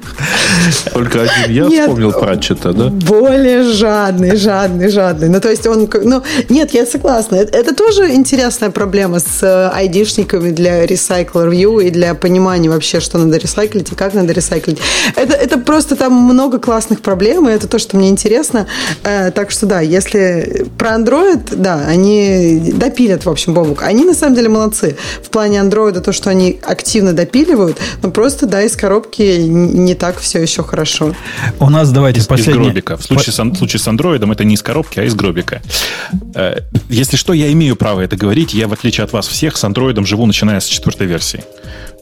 [0.92, 2.88] Только один я нет, вспомнил Пратчета, да?
[2.88, 5.28] Более жадный, жадный, жадный.
[5.28, 5.88] Ну, то есть он...
[6.02, 7.36] Ну, нет, я согласна.
[7.36, 13.00] Это, это тоже интересная проблема с э, айдишниками для Recycler View и для понимания вообще,
[13.00, 14.78] что надо ресайклить и как надо ресайклить.
[15.16, 18.66] Это, это просто там много классных проблем, и это то, что мне интересно.
[19.04, 23.82] Э, так что да, если про Android, да, они допилят, в общем, Бобук.
[23.82, 24.91] Они на самом деле молодцы
[25.22, 30.18] в плане андроида то, что они активно допиливают, но просто, да, из коробки не так
[30.18, 31.14] все еще хорошо.
[31.58, 32.62] У нас, давайте, из, последний...
[32.62, 32.96] Из гробика.
[32.96, 33.32] В случае, По...
[33.32, 35.62] с, в случае с андроидом это не из коробки, а из гробика.
[36.34, 38.54] Э, если что, я имею право это говорить.
[38.54, 41.44] Я, в отличие от вас всех, с андроидом живу, начиная с четвертой версии.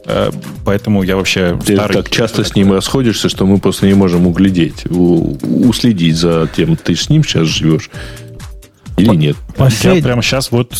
[0.05, 0.31] Э,
[0.65, 1.97] поэтому я вообще Ты старый...
[1.97, 6.95] так часто с ним расходишься, что мы просто не можем углядеть, уследить за тем, ты
[6.95, 7.89] с ним сейчас живешь
[9.01, 9.37] или нет?
[9.55, 9.95] Послед...
[9.97, 10.73] Я прямо сейчас вот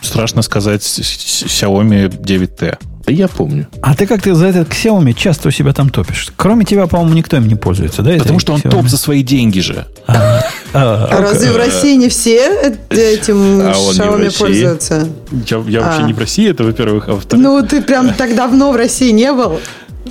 [0.00, 2.78] страшно сказать Xiaomi 9T.
[3.04, 3.66] Да я помню.
[3.80, 6.28] А ты как-то за этот Xiaomi часто у себя там топишь?
[6.36, 8.12] Кроме тебя, по-моему, никто им не пользуется, да?
[8.12, 8.70] Потому что он Xiaomi?
[8.70, 9.86] топ за свои деньги же.
[10.06, 10.40] А,
[10.72, 15.08] а, а разве в России не все этим а Xiaomi пользуются?
[15.48, 17.44] Я, вообще не в России, это, во-первых, а во-вторых...
[17.44, 19.58] Ну, ты прям так давно в России не был.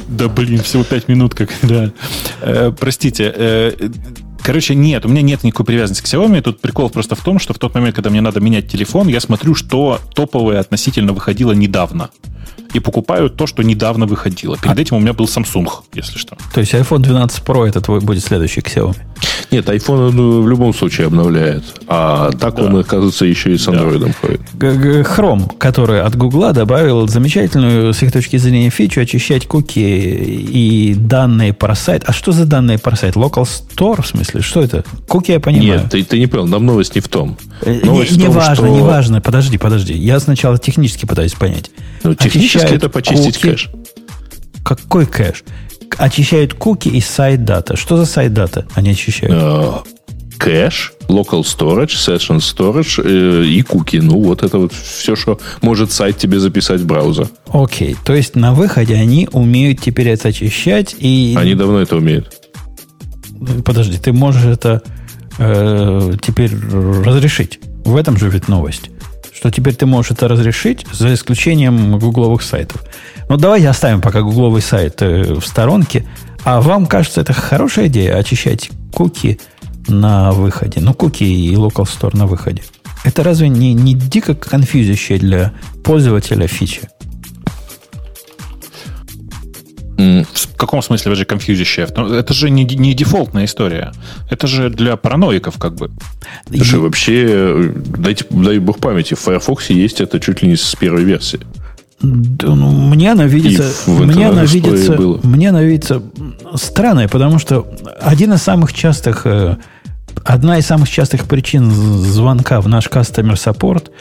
[0.08, 1.92] Да блин, всего пять минут как, да.
[2.42, 3.72] Э, простите, э,
[4.44, 6.42] Короче, нет, у меня нет никакой привязанности к Xiaomi.
[6.42, 9.20] Тут прикол просто в том, что в тот момент, когда мне надо менять телефон, я
[9.20, 12.10] смотрю, что топовое относительно выходило недавно.
[12.74, 14.58] И покупаю то, что недавно выходило.
[14.58, 14.82] Перед а...
[14.82, 16.38] этим у меня был Samsung, если что.
[16.54, 18.98] То есть iPhone 12 Pro это твой будет следующий к Xiaomi?
[19.52, 21.64] Нет, iPhone ну, в любом случае обновляет.
[21.88, 22.64] А так да.
[22.64, 24.14] он, оказывается, еще и с Android да.
[24.14, 24.42] ходит.
[24.54, 31.54] Chrome, который от Гугла добавил замечательную, с их точки зрения, фичу очищать куки и данные
[31.54, 32.04] про сайт.
[32.06, 33.16] А что за данные про сайт?
[33.16, 34.42] Local Store, в смысле?
[34.42, 34.86] Что это?
[35.08, 35.82] Куки я понимаю.
[35.82, 36.48] Нет, ты, ты не понял.
[36.48, 37.38] Нам новость не в том.
[37.62, 38.68] Э, новость не, не том, важно, что...
[38.68, 39.22] не важно.
[39.22, 39.94] Подожди, подожди.
[39.94, 41.72] Я сначала технически пытаюсь понять.
[42.04, 43.52] Ну, технически это почистить куки.
[43.52, 43.70] кэш.
[44.64, 45.44] Какой кэш?
[45.98, 47.76] очищают куки и сайт дата.
[47.76, 49.36] Что за сайт дата они очищают?
[49.36, 49.84] Uh,
[50.38, 53.98] кэш, local storage, session storage э, и куки.
[53.98, 57.28] Ну, вот это вот все, что может сайт тебе записать в браузер.
[57.48, 57.98] Окей, okay.
[58.04, 61.36] то есть на выходе они умеют теперь это очищать и...
[61.38, 62.34] Они давно это умеют.
[63.66, 64.82] Подожди, ты можешь это
[65.38, 67.60] э, теперь разрешить.
[67.84, 68.92] В этом же ведь новость.
[69.42, 72.84] Что теперь ты можешь это разрешить, за исключением гугловых сайтов.
[73.28, 76.06] Ну, давайте оставим пока гугловый сайт э, в сторонке.
[76.44, 79.40] А вам кажется, это хорошая идея очищать куки
[79.88, 80.80] на выходе?
[80.80, 82.62] Ну, куки и local store на выходе.
[83.04, 85.54] Это разве не, не дико конфьюзящая для
[85.84, 86.82] пользователя фича?
[90.34, 91.88] В каком смысле же конфьюзящая?
[91.96, 93.92] Ну, это же не, не дефолтная история.
[94.30, 95.92] Это же для параноиков как бы.
[96.48, 96.82] Слушай, и...
[96.82, 101.04] вообще, э, дайте, дай бог памяти, в Firefox есть это чуть ли не с первой
[101.04, 101.40] версии.
[102.02, 105.20] Да, ну, мне она видится, мне она видится, было.
[105.24, 106.02] мне она видится
[106.56, 107.68] странной, потому что
[108.02, 109.58] один из самых частых, э,
[110.24, 113.92] одна из самых частых причин звонка в наш customer support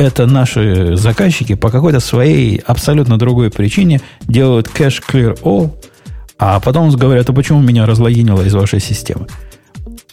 [0.00, 5.72] это наши заказчики по какой-то своей абсолютно другой причине делают кэш clear all,
[6.38, 9.26] а потом говорят, а почему меня разлогинило из вашей системы?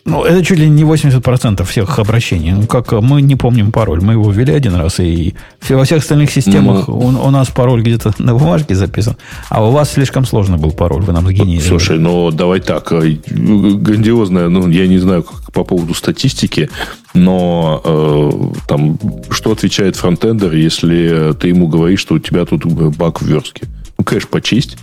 [0.08, 2.54] Ну, это чуть ли не 80% всех обращений.
[2.54, 4.02] Ну, как мы не помним пароль.
[4.02, 5.36] Мы его ввели один раз, и
[5.68, 9.18] во всех остальных системах ну, у, у нас пароль где-то на бумажке записан,
[9.50, 11.68] а у вас слишком сложный был пароль, вы нам сгенерировали.
[11.68, 12.94] Слушай, ну давай так.
[12.94, 16.70] Э, грандиозная, ну, я не знаю как по поводу статистики,
[17.14, 18.32] но э,
[18.66, 18.98] там,
[19.30, 22.66] что отвечает фронтендер, если ты ему говоришь, что у тебя тут
[22.96, 23.66] баг в верстке?
[23.98, 24.78] Ну, кэш почисть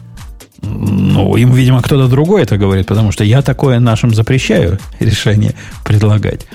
[0.65, 5.55] ну, им, видимо, кто-то другой это говорит, потому что я такое нашим запрещаю решение
[5.85, 6.47] предлагать.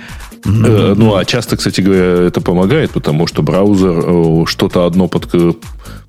[0.45, 5.53] Э, ну, а часто, кстати говоря, это помогает, потому что браузер э, что-то одно подка...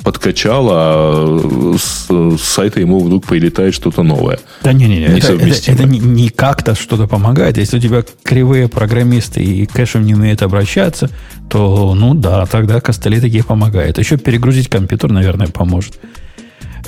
[0.03, 4.39] подкачал, а с, с сайта ему вдруг прилетает что-то новое.
[4.63, 7.59] Да не-не-не, это, это, это не, не как-то что-то помогает.
[7.59, 11.11] Если у тебя кривые программисты и кэшем не умеют обращаться,
[11.49, 13.99] то, ну да, тогда костыли такие помогают.
[13.99, 15.99] Еще перегрузить компьютер, наверное, поможет.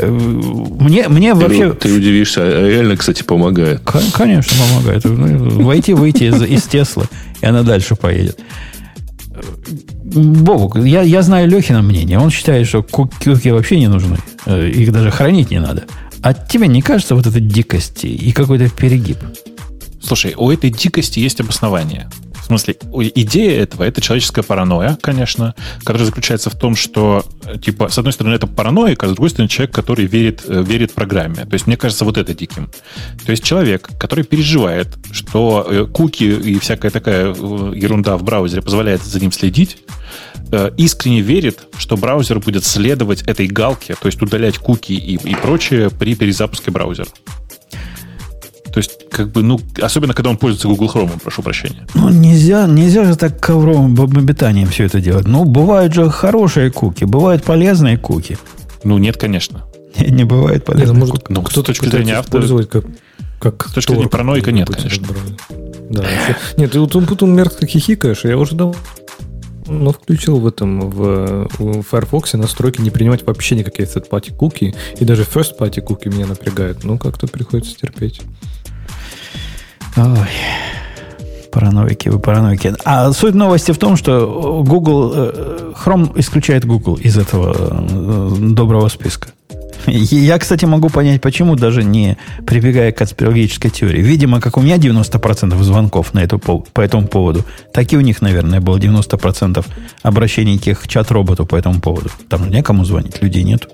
[0.07, 1.73] Мне, мне ты, вообще...
[1.73, 3.81] Ты удивишься, а реально, кстати, помогает.
[4.13, 5.05] Конечно, помогает.
[5.05, 7.05] Ну, войти, выйти из, из Теслы,
[7.41, 8.39] и она дальше поедет.
[10.15, 12.19] Бобук, я, я знаю Лехина мнение.
[12.19, 14.19] Он считает, что куки вообще не нужны.
[14.45, 15.85] Э, их даже хранить не надо.
[16.23, 19.19] А тебе не кажется вот этой дикости и какой-то перегиб?
[20.03, 22.09] Слушай, у этой дикости есть обоснование.
[22.43, 22.77] В смысле,
[23.15, 25.55] идея этого это человеческая паранойя, конечно,
[25.85, 27.25] которая заключается в том, что,
[27.63, 30.93] типа, с одной стороны, это паранойя, а с другой стороны, человек, который верит, э, верит
[30.93, 31.47] программе.
[31.47, 32.69] То есть, мне кажется, вот это диким.
[33.25, 38.61] То есть, человек, который переживает, что э, куки и всякая такая э, ерунда в браузере
[38.61, 39.79] позволяет за ним следить,
[40.77, 45.89] искренне верит, что браузер будет следовать этой галке, то есть удалять куки и, и прочее
[45.89, 47.09] при перезапуске браузера.
[48.73, 51.87] То есть, как бы, ну, особенно когда он пользуется Google Chrome, прошу прощения.
[51.95, 55.27] Ну, нельзя, нельзя же так ковровым обитанием все это делать.
[55.27, 58.39] Ну, бывают же хорошие куки, бывают полезные куки.
[58.83, 59.65] Ну, нет, конечно.
[59.99, 61.33] Не, не бывает полезных может, куки.
[61.33, 62.47] Ну, кто с точки зрения автора...
[62.65, 62.85] Как,
[63.39, 65.07] как с точки зрения параноика нет, конечно.
[65.91, 66.05] Да,
[66.57, 68.75] нет, вот тут мерзко хихикаешь, я уже давно
[69.67, 75.05] но включил в этом, в, в Firefox настройки не принимать вообще никакие third-party куки, и
[75.05, 76.85] даже first-party куки меня напрягают.
[76.85, 78.23] Ну, как-то приходится терпеть.
[79.97, 80.29] Ой,
[81.51, 82.75] параноики, вы параноики.
[82.85, 88.89] А суть новости в том, что Google, э, Chrome исключает Google из этого э, доброго
[88.89, 89.29] списка.
[89.87, 92.17] Я, кстати, могу понять, почему, даже не
[92.47, 94.01] прибегая к конспирологической теории.
[94.01, 98.23] Видимо, как у меня 90% звонков на эту, по этому поводу, так и у них,
[98.23, 99.65] наверное, было 90%
[100.03, 102.11] обращений к их чат-роботу по этому поводу.
[102.29, 103.69] Там некому звонить, людей нету.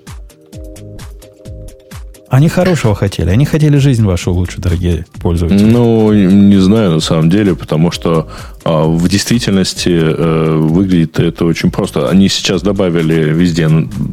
[2.30, 3.30] Они хорошего хотели.
[3.30, 5.64] Они хотели жизнь вашу лучше, дорогие пользователи.
[5.64, 8.28] Ну, не знаю, на самом деле, потому что
[8.64, 12.10] а, в действительности э, выглядит это очень просто.
[12.10, 13.70] Они сейчас добавили везде,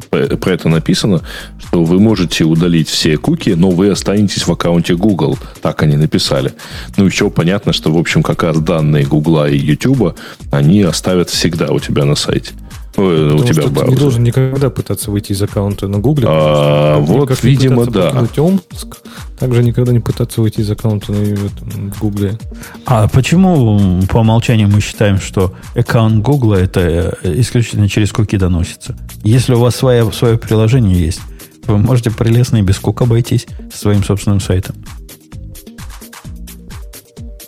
[0.09, 1.21] про это написано,
[1.59, 5.37] что вы можете удалить все куки, но вы останетесь в аккаунте Google.
[5.61, 6.53] Так они написали.
[6.95, 10.17] Ну, еще понятно, что, в общем, как раз данные Google и YouTube,
[10.51, 12.53] они оставят всегда у тебя на сайте.
[12.97, 16.27] Ой, у тебя что ты не должен никогда пытаться выйти из аккаунта на Гугле.
[16.29, 18.27] А, вот, как видимо, да.
[18.37, 18.97] Омск,
[19.39, 22.37] также никогда не пытаться выйти из аккаунта на Гугле.
[22.85, 28.95] А почему по умолчанию мы считаем, что аккаунт Гугла это исключительно через куки доносится?
[29.23, 31.21] Если у вас свое, свое приложение есть,
[31.67, 34.75] вы можете прелестно и без кук обойтись своим собственным сайтом.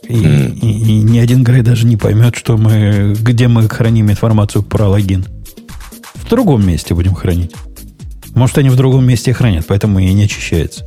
[0.07, 0.59] И, mm.
[0.59, 4.87] и, и ни один Грей даже не поймет, что мы, где мы храним информацию про
[4.87, 5.25] логин.
[6.27, 7.53] В другом месте будем хранить.
[8.35, 10.85] Может, они в другом месте хранят, поэтому и не очищается.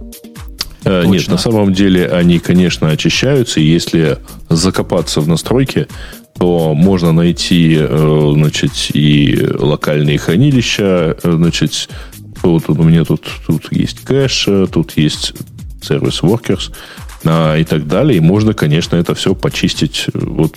[0.84, 3.58] Э, нет, на самом деле они, конечно, очищаются.
[3.58, 4.18] И если
[4.50, 5.88] закопаться в настройки,
[6.38, 11.88] то можно найти, э, значит, и локальные хранилища, э, значит,
[12.42, 15.32] вот у меня тут, тут есть кэш, тут есть
[15.80, 16.70] сервис Workers
[17.24, 18.18] а, и так далее.
[18.18, 20.54] И можно, конечно, это все почистить вот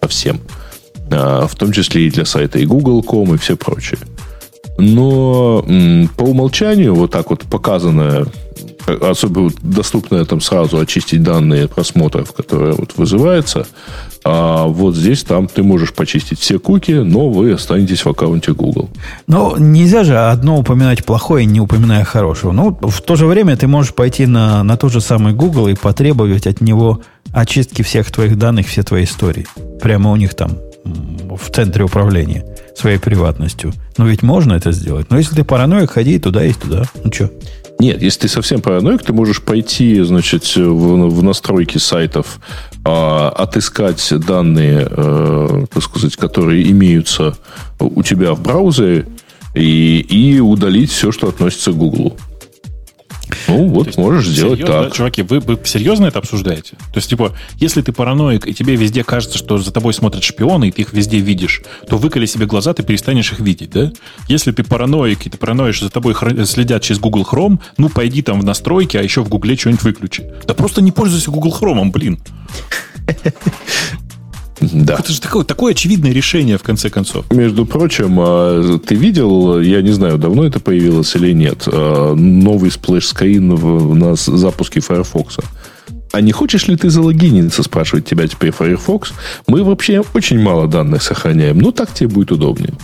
[0.00, 0.40] совсем.
[1.10, 3.98] А, в том числе и для сайта и Google.com и все прочее.
[4.80, 5.64] Но
[6.16, 8.26] по умолчанию вот так вот показанное,
[8.86, 13.66] особенно доступное там сразу очистить данные просмотров, которые вот вызывается,
[14.24, 18.90] а вот здесь там ты можешь почистить все куки, но вы останетесь в аккаунте Google.
[19.26, 22.52] Но нельзя же одно упоминать плохое, не упоминая хорошего.
[22.52, 25.74] Ну, в то же время ты можешь пойти на, на тот же самый Google и
[25.74, 27.00] потребовать от него
[27.32, 29.46] очистки всех твоих данных, все твои истории.
[29.80, 30.52] Прямо у них там
[30.84, 32.44] в центре управления
[32.80, 33.72] своей приватностью.
[33.98, 35.10] Но ведь можно это сделать.
[35.10, 36.84] Но если ты параноик, ходи туда и туда.
[37.04, 37.30] Ну что?
[37.78, 42.40] Нет, если ты совсем параноик, ты можешь пойти, значит, в, в настройки сайтов,
[42.84, 47.36] э, отыскать данные, э, так сказать, которые имеются
[47.78, 49.06] у тебя в браузере,
[49.54, 52.16] и, и удалить все, что относится к Google.
[53.48, 54.94] Ну, вот есть, можешь сделать серьезно, так.
[54.94, 56.76] Чуваки, вы, вы серьезно это обсуждаете?
[56.76, 60.68] То есть, типа, если ты параноик, и тебе везде кажется, что за тобой смотрят шпионы,
[60.68, 63.92] и ты их везде видишь, то выколи себе глаза, ты перестанешь их видеть, да?
[64.28, 66.14] Если ты параноик, и ты параноишь, за тобой
[66.46, 70.32] следят через Google Chrome, ну, пойди там в настройки, а еще в Гугле что-нибудь выключи.
[70.46, 72.18] Да просто не пользуйся Google Chrome, блин.
[74.60, 74.96] Да.
[74.98, 77.24] Это же такое, такое очевидное решение, в конце концов.
[77.32, 82.70] Между прочим, а, ты видел, я не знаю, давно это появилось или нет, а, новый
[82.70, 83.48] splash screen
[83.98, 85.38] на запуске Firefox.
[86.12, 89.12] А не хочешь ли ты залогиниться, спрашивает тебя теперь Firefox?
[89.46, 91.58] Мы вообще очень мало данных сохраняем.
[91.58, 92.74] Ну, так тебе будет удобнее.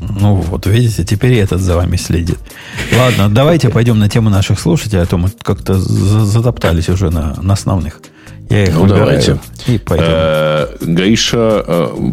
[0.00, 2.38] Ну вот, видите, теперь и этот за вами следит.
[2.96, 7.54] Ладно, давайте пойдем на тему наших слушателей, а то мы как-то затоптались уже на, на
[7.54, 8.00] основных.
[8.50, 9.38] Я их ну, давайте.
[9.66, 10.06] И пойдем.
[10.08, 12.12] Э, Гаиша э,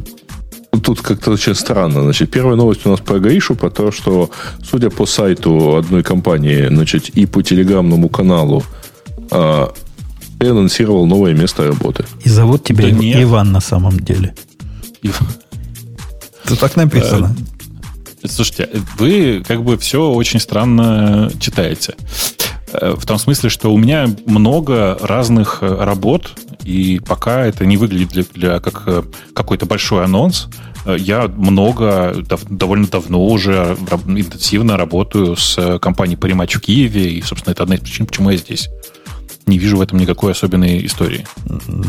[0.84, 2.03] тут как-то очень странно.
[2.03, 4.30] Значит, первая новость у нас про Гаишу, про то, что,
[4.64, 8.64] судя по сайту одной компании, значит, и по телеграмному каналу,
[9.32, 9.68] э,
[10.40, 12.06] ты анонсировал новое место работы.
[12.24, 14.36] И зовут тебя да Иван на самом деле.
[15.02, 15.30] Иван.
[16.48, 17.36] Тут так написано.
[18.24, 21.95] Слушайте, вы как бы все очень странно читаете.
[22.81, 26.31] Э, в том смысле, что у меня много разных э, работ,
[26.64, 29.03] и пока это не выглядит для, для как э,
[29.34, 30.47] какой-то большой анонс,
[30.85, 32.15] я много,
[32.47, 33.76] довольно давно уже
[34.06, 38.38] интенсивно работаю с компанией Parimatch в Киеве, и, собственно, это одна из причин, почему я
[38.38, 38.69] здесь.
[39.47, 41.26] Не вижу в этом никакой особенной истории.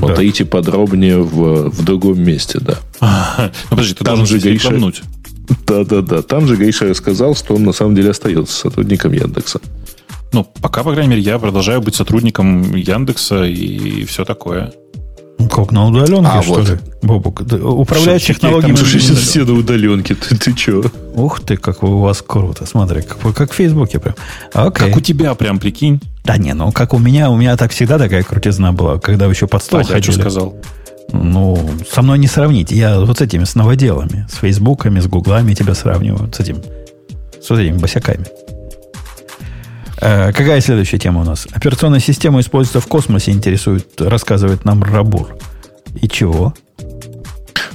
[0.01, 0.51] Потаите да.
[0.51, 2.79] подробнее в, в другом месте, да.
[3.71, 4.73] ну, подожди, ты Там должен же Гриша...
[5.67, 6.23] Да-да-да.
[6.23, 9.61] Там же Гриша сказал, что он на самом деле остается сотрудником Яндекса.
[10.33, 14.73] Ну, пока, по крайней мере, я продолжаю быть сотрудником Яндекса и все такое.
[15.39, 16.69] Ну, как на удаленке, а, что вот.
[16.69, 16.79] ли?
[17.03, 18.77] Бобок, управляешь технологиями.
[18.77, 20.15] Там же все на удаленке.
[20.15, 20.83] Ты, ты че?
[21.15, 22.65] Ух ты, как у вас круто.
[22.67, 24.15] Смотри, как, как в Фейсбуке прям.
[24.55, 24.89] Окей.
[24.89, 26.01] Как у тебя прям, прикинь.
[26.25, 29.33] Да не, ну как у меня, у меня так всегда такая крутизна была, когда вы
[29.33, 30.13] еще под стол ходили.
[30.13, 30.57] что сказал?
[31.13, 31.59] Ну,
[31.93, 32.73] со мной не сравнить.
[32.73, 36.63] Я вот с этими, с новоделами, с фейсбуками, с гуглами тебя сравниваю, с этим,
[37.41, 38.27] с вот этими босяками.
[40.01, 41.47] Э, какая следующая тема у нас?
[41.53, 45.37] Операционная система используется в космосе, интересует, рассказывает нам Рабур.
[46.01, 46.55] И чего?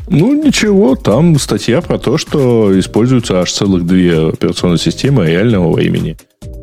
[0.08, 6.18] Ну, ничего, там статья про то, что используются аж целых две операционные системы реального времени.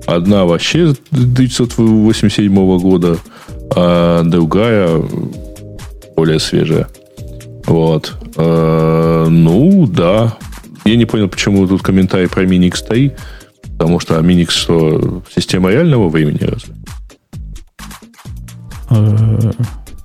[0.06, 3.16] Одна вообще 1987 года,
[3.74, 5.02] а другая
[6.14, 6.88] более свежая.
[7.64, 8.14] Вот.
[8.36, 10.36] Э, ну, да.
[10.84, 13.12] Я не понял, почему тут комментарий про Minix 3.
[13.78, 16.74] Потому что Minix что, система реального времени разве?
[18.90, 19.52] Э,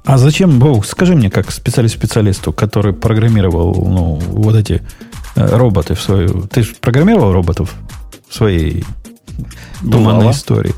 [0.05, 4.83] а зачем, Бог, скажи мне, как специалист-специалисту, который программировал ну, вот эти
[5.35, 6.43] э, роботы в свою...
[6.47, 7.73] Ты же программировал роботов
[8.29, 8.85] в своей
[9.81, 10.75] туманной истории.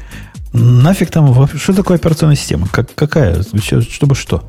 [0.53, 1.47] Нафиг там...
[1.57, 2.67] Что такое операционная система?
[2.67, 3.43] Как, какая?
[3.89, 4.47] Чтобы что?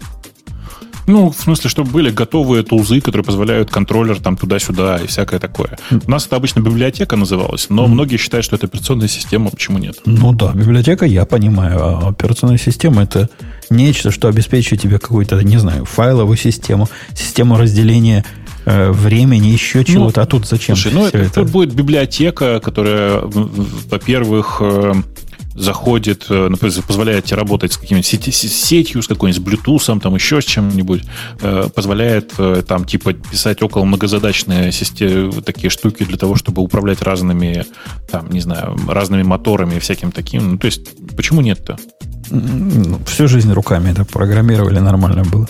[1.07, 5.79] Ну, в смысле, чтобы были готовые тулзы, которые позволяют контроллер там туда-сюда и всякое такое.
[5.91, 7.89] У нас это обычно библиотека называлась, но mm.
[7.89, 9.99] многие считают, что это операционная система, почему нет?
[10.05, 13.29] Ну да, библиотека я понимаю, а операционная система это
[13.71, 18.25] нечто, что обеспечивает тебе какую-то, не знаю, файловую систему, систему разделения
[18.65, 20.23] э, времени, еще ну, чего-то.
[20.23, 20.77] А тут зачем?
[20.77, 21.35] Слушай, ну это, это?
[21.35, 24.95] Тут будет библиотека, которая, во-первых, э,
[25.57, 30.41] заходит, э, например, позволяет тебе работать с какими-нибудь сети, сетью, с какой-нибудь Bluetooth, там еще
[30.41, 31.03] с чем-нибудь,
[31.41, 37.03] э, позволяет э, там типа писать около многозадачные системы, такие штуки для того, чтобы управлять
[37.03, 37.65] разными,
[38.11, 40.53] там, не знаю, разными моторами и всяким таким.
[40.53, 41.79] Ну, то есть, почему нет-то?
[42.31, 45.49] Ну, всю жизнь руками это программировали, нормально было.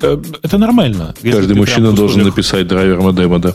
[0.00, 1.14] Это нормально.
[1.22, 3.54] Каждый мужчина должен написать драйвер модема, да.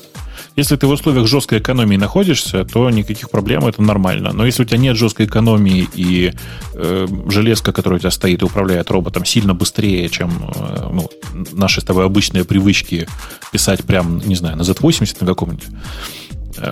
[0.55, 4.33] Если ты в условиях жесткой экономии находишься, то никаких проблем, это нормально.
[4.33, 6.33] Но если у тебя нет жесткой экономии и
[6.73, 11.09] э, железка, которая у тебя стоит и управляет роботом, сильно быстрее, чем э, ну,
[11.53, 13.07] наши с тобой обычные привычки
[13.51, 15.65] писать прям, не знаю, на Z80 на каком-нибудь,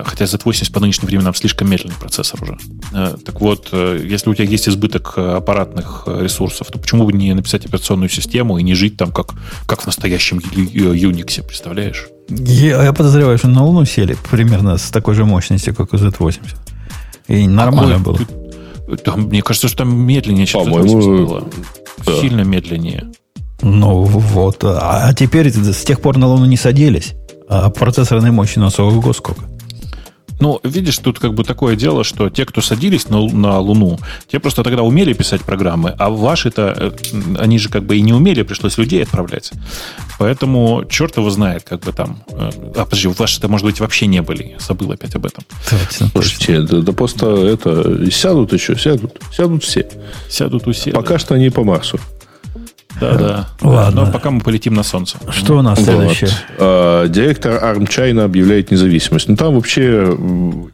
[0.04, 2.58] хотя Z80 по нынешним временам слишком медленный процессор уже.
[2.92, 7.32] Э, так вот, э, если у тебя есть избыток аппаратных ресурсов, то почему бы не
[7.34, 9.34] написать операционную систему и не жить там как,
[9.66, 12.08] как в настоящем Unix, представляешь?
[12.28, 16.38] Я, я подозреваю, что на Луну сели примерно с такой же мощностью, как у Z80.
[17.28, 18.26] И нормально Какой?
[18.86, 18.98] было.
[18.98, 21.48] Там, мне кажется, что там медленнее, чем Z80 было.
[22.04, 22.20] Да.
[22.20, 23.06] Сильно медленнее.
[23.62, 24.64] Ну вот.
[24.64, 27.14] А, а теперь с тех пор на Луну не садились.
[27.48, 29.42] А процессорной мощи у нас ого сколько.
[30.42, 34.40] Ну, видишь, тут как бы такое дело, что те, кто садились на, на Луну, те
[34.40, 36.90] просто тогда умели писать программы, а ваши-то, э,
[37.38, 39.52] они же как бы и не умели, пришлось людей отправлять.
[40.18, 42.24] Поэтому черт его знает, как бы там...
[42.32, 44.56] Э, а, подожди, ваши-то, может быть, вообще не были.
[44.58, 45.44] Забыл опять об этом.
[45.70, 48.10] Точно, Слушайте, да, да просто это...
[48.10, 49.20] Сядут еще, сядут.
[49.30, 49.88] Сядут все.
[50.28, 50.92] Сядут у всех.
[50.92, 51.18] Пока да.
[51.20, 52.00] что они по Марсу.
[53.02, 53.48] Да, да.
[53.60, 54.04] Ладно.
[54.04, 55.18] Но пока мы полетим на Солнце.
[55.30, 55.86] Что у нас вот.
[55.86, 56.30] следующее?
[56.58, 59.28] А, директор ARM China объявляет независимость.
[59.28, 60.16] Ну, там вообще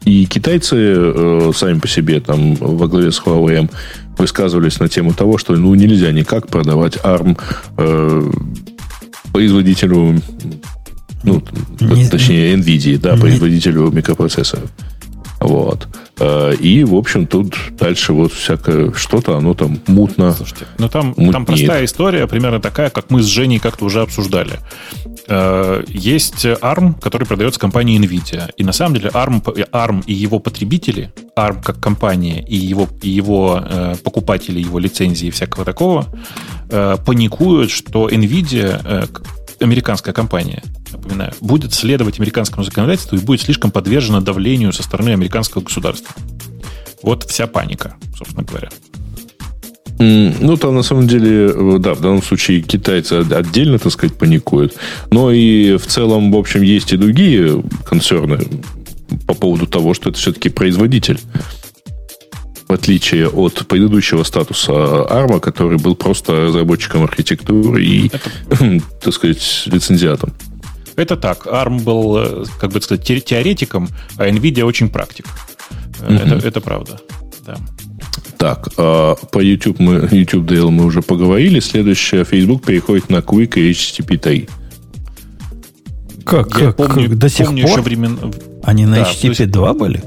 [0.05, 3.69] и китайцы э, сами по себе, там, во главе с Huawei,
[4.17, 7.37] высказывались на тему того, что ну, нельзя никак продавать ARM
[7.77, 8.31] э,
[9.31, 10.21] производителю
[11.23, 11.43] ну,
[11.81, 14.69] не, точнее, NVIDIA, да, не, производителю микропроцессоров.
[15.39, 15.87] Вот.
[16.19, 20.33] Э, и, в общем, тут дальше вот всякое что-то, оно там мутно.
[20.33, 24.59] Слушайте, ну там, там простая история, примерно такая, как мы с Женей как-то уже обсуждали.
[25.27, 28.51] Э, есть ARM, который продается компанией NVIDIA.
[28.57, 33.09] И на самом деле ARM, ARM и его потребители, ARM как компания и его, и
[33.09, 36.05] его э, покупатели, его лицензии и всякого такого,
[36.69, 39.09] паникуют, что NVIDIA
[39.59, 40.61] американская компания,
[40.93, 46.13] напоминаю, будет следовать американскому законодательству и будет слишком подвержена давлению со стороны американского государства.
[47.01, 48.69] Вот вся паника, собственно говоря.
[49.99, 54.75] Ну, там на самом деле, э, да, в данном случае китайцы отдельно, так сказать, паникуют.
[55.11, 58.39] Но и в целом, в общем, есть и другие концерны
[59.27, 61.19] по поводу того, что это все-таки производитель.
[62.67, 68.79] в отличие от предыдущего статуса ARM, который был просто разработчиком архитектуры и, это...
[69.01, 70.33] так сказать, лицензиатом.
[70.99, 71.47] Это так.
[71.47, 75.25] ARM был, э, как бы сказать, теоретиком, а NVIDIA очень практик.
[76.01, 76.37] Mm-hmm.
[76.37, 76.99] Это, это правда.
[77.45, 77.55] Да.
[78.37, 81.59] Так, а по YouTube мы, YouTube DL мы уже поговорили.
[81.59, 84.49] Следующее, Facebook переходит на Quick и HTTP 3.
[86.25, 86.59] Как?
[86.59, 86.75] Я как?
[86.75, 87.17] Помню, как?
[87.17, 87.71] До сих помню пор?
[87.71, 88.33] Еще времен...
[88.63, 90.03] Они на да, HTTP 2 были?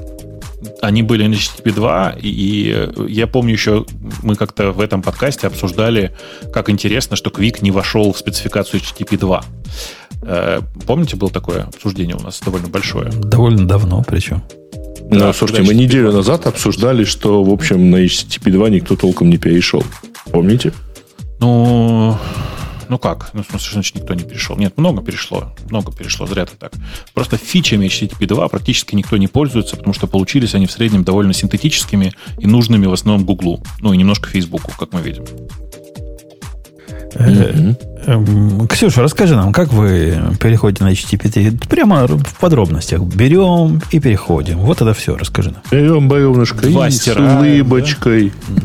[0.81, 3.85] Они были на HTTP 2, и, и я помню еще,
[4.21, 6.15] мы как-то в этом подкасте обсуждали,
[6.53, 9.43] как интересно, что Quick не вошел в спецификацию HTTP 2.
[10.25, 13.11] Э, помните, было такое обсуждение у нас довольно большое?
[13.11, 14.43] Довольно давно причем.
[15.09, 19.29] Ну, да, слушайте, мы неделю назад обсуждали, что, в общем, на HTTP 2 никто толком
[19.29, 19.83] не перешел.
[20.31, 20.73] Помните?
[21.39, 22.17] Ну,
[22.89, 23.31] ну как?
[23.33, 24.55] Ну, в смысле, значит, никто не перешел.
[24.57, 25.53] Нет, много перешло.
[25.69, 26.73] Много перешло, зря ты так.
[27.13, 31.33] Просто фичами HTTP 2 практически никто не пользуется, потому что получились они в среднем довольно
[31.33, 33.61] синтетическими и нужными в основном Гуглу.
[33.81, 35.25] Ну и немножко Фейсбуку, как мы видим.
[37.15, 38.67] Mm-hmm.
[38.67, 41.67] Ксюша, расскажи нам, как вы переходите на HTTP?
[41.67, 43.01] Прямо в подробностях.
[43.01, 44.59] Берем и переходим.
[44.59, 45.61] Вот это все, расскажи нам.
[45.71, 48.33] Берем бревнышко и с улыбочкой.
[48.49, 48.61] Да?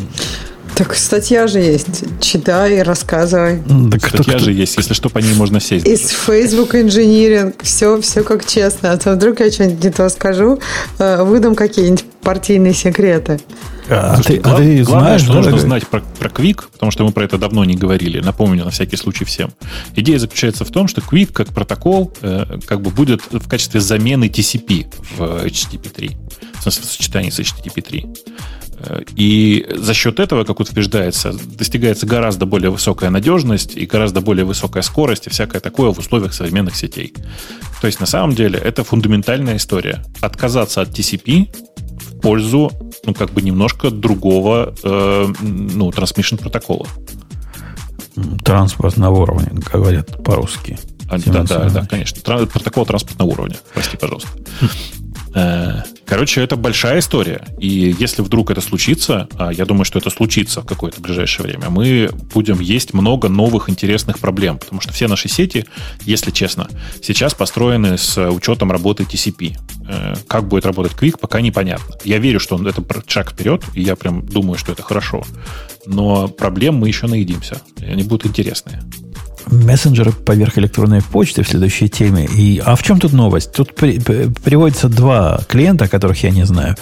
[0.78, 2.04] Так статья же есть.
[2.20, 3.60] Читай, рассказывай.
[3.90, 4.76] Так статья кто, же есть.
[4.76, 5.84] Если что, по ней можно сесть.
[5.84, 7.56] Из Facebook инжиниринг.
[7.64, 8.92] Все, все как честно.
[8.92, 10.60] А то вдруг я что-нибудь не то скажу,
[11.00, 13.40] э, выдам какие-нибудь партийные секреты.
[13.88, 15.66] А, Слушайте, ты, глав, а ты главное, знаешь, что нужно дорогой?
[15.66, 18.20] знать про, про Quick, потому что мы про это давно не говорили.
[18.20, 19.50] Напомню на всякий случай всем.
[19.96, 24.26] Идея заключается в том, что Quick как протокол э, как бы будет в качестве замены
[24.26, 24.86] TCP
[25.16, 26.16] в HTTP 3.
[26.60, 28.06] В смысле, в сочетании с HTTP 3.
[29.16, 34.82] И за счет этого, как утверждается, достигается гораздо более высокая надежность и гораздо более высокая
[34.82, 37.14] скорость и всякое такое в условиях современных сетей.
[37.80, 40.04] То есть на самом деле это фундаментальная история.
[40.20, 41.48] Отказаться от TCP
[42.00, 42.70] в пользу,
[43.04, 46.86] ну, как бы немножко другого, э, ну, трансмиссион протокола.
[48.44, 50.78] Транспортного уровня, говорят по-русски.
[51.10, 52.20] А, да, да, да, конечно.
[52.22, 53.56] Протокол транспортного уровня.
[53.72, 54.28] Прости, пожалуйста.
[55.34, 57.44] Э, короче, это большая история.
[57.58, 61.70] И если вдруг это случится, а я думаю, что это случится в какое-то ближайшее время,
[61.70, 64.58] мы будем есть много новых интересных проблем.
[64.58, 65.66] Потому что все наши сети,
[66.02, 66.68] если честно,
[67.02, 69.56] сейчас построены с учетом работы TCP.
[69.88, 71.94] Э, как будет работать Quick, пока непонятно.
[72.04, 75.22] Я верю, что это шаг вперед, и я прям думаю, что это хорошо.
[75.86, 77.60] Но проблем мы еще наедимся.
[77.80, 78.82] И они будут интересные
[79.46, 82.26] мессенджеры поверх электронной почты в следующей теме.
[82.26, 83.52] И, а в чем тут новость?
[83.52, 86.76] Тут при, приводится два клиента, которых я не знаю.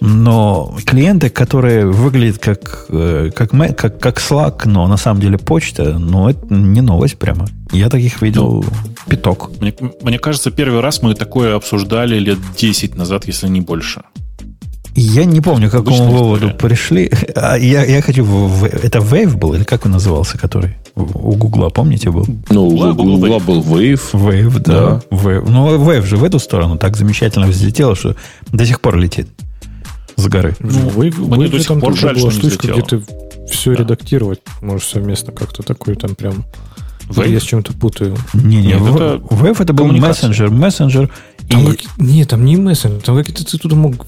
[0.00, 5.98] Но клиенты, которые выглядят как, э, как, как, как Slack, но на самом деле почта,
[5.98, 7.46] ну, это не новость прямо.
[7.70, 8.72] Я таких видел ну,
[9.08, 9.50] пяток.
[9.60, 14.02] Мне, мне кажется, первый раз мы такое обсуждали лет 10 назад, если не больше.
[14.94, 17.10] Я не помню, к какому выводу пришли.
[17.34, 18.24] А я, я хочу...
[18.24, 22.26] В, это Wave был, или как он назывался, который у Гугла, помните, был?
[22.50, 24.12] Ну, у Гугла был Wave.
[24.12, 24.72] Wave, да.
[24.72, 25.02] да.
[25.10, 25.48] Wave.
[25.48, 28.16] Ну, Wave же в эту сторону так замечательно взлетело, что
[28.52, 29.28] до сих пор летит
[30.16, 30.56] с горы.
[30.60, 33.02] Ну, Wave, Wave до сих пор жаль, была штучка, где ты
[33.50, 33.82] все да.
[33.82, 36.44] редактировать можешь совместно как-то такой там прям...
[37.08, 37.28] Wave?
[37.28, 38.16] Я с чем-то путаю.
[38.34, 40.50] Не-не, Wave, Wave это был мессенджер.
[40.50, 41.10] Мессенджер
[41.50, 41.76] там и...
[41.76, 41.98] как...
[41.98, 44.06] Нет, там не мессенджер, там какие-то ты туда мог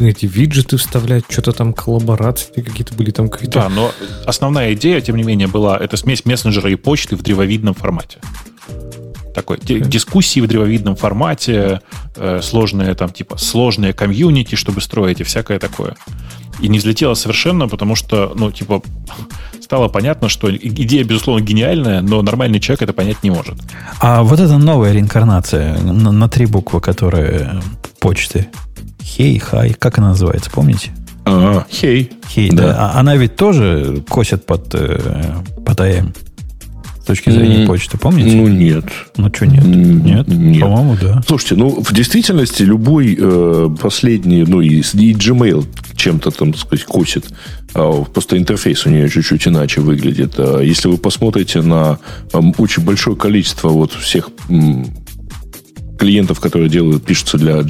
[0.00, 3.60] эти виджеты вставлять, что-то там коллаборации какие-то были, там какие-то...
[3.60, 3.92] Да, но
[4.26, 8.18] основная идея, тем не менее, была это смесь мессенджера и почты в древовидном формате.
[9.34, 9.86] Такой okay.
[9.86, 11.82] дискуссии в древовидном формате,
[12.16, 15.96] э, сложные там типа сложные комьюнити, чтобы строить и всякое такое.
[16.60, 18.82] И не взлетело совершенно, потому что, ну, типа,
[19.70, 23.54] стало понятно, что идея, безусловно, гениальная, но нормальный человек это понять не может.
[24.00, 27.62] А вот эта новая реинкарнация на, на три буквы, которая
[28.00, 28.48] почты.
[29.00, 30.90] Хей, хай, как она называется, помните?
[31.24, 32.10] А, хей.
[32.28, 32.66] Хей, да.
[32.66, 32.76] да.
[32.78, 34.98] А она ведь тоже косит под, э,
[35.64, 36.14] под АМ
[37.10, 38.36] точки зрения mm, почты, помните?
[38.36, 38.84] Ну, нет.
[39.16, 39.64] Ну, что нет?
[39.64, 40.28] Нет?
[40.28, 40.60] нет.
[40.60, 41.22] По-моему, да.
[41.26, 45.66] Слушайте, ну, в действительности любой э, последний, ну, и, и Gmail
[45.96, 47.24] чем-то там, так сказать, косит.
[47.74, 50.34] А, просто интерфейс у нее чуть-чуть иначе выглядит.
[50.38, 51.98] А если вы посмотрите на
[52.58, 54.30] очень большое количество вот всех
[55.98, 57.64] клиентов, которые делают, пишутся для,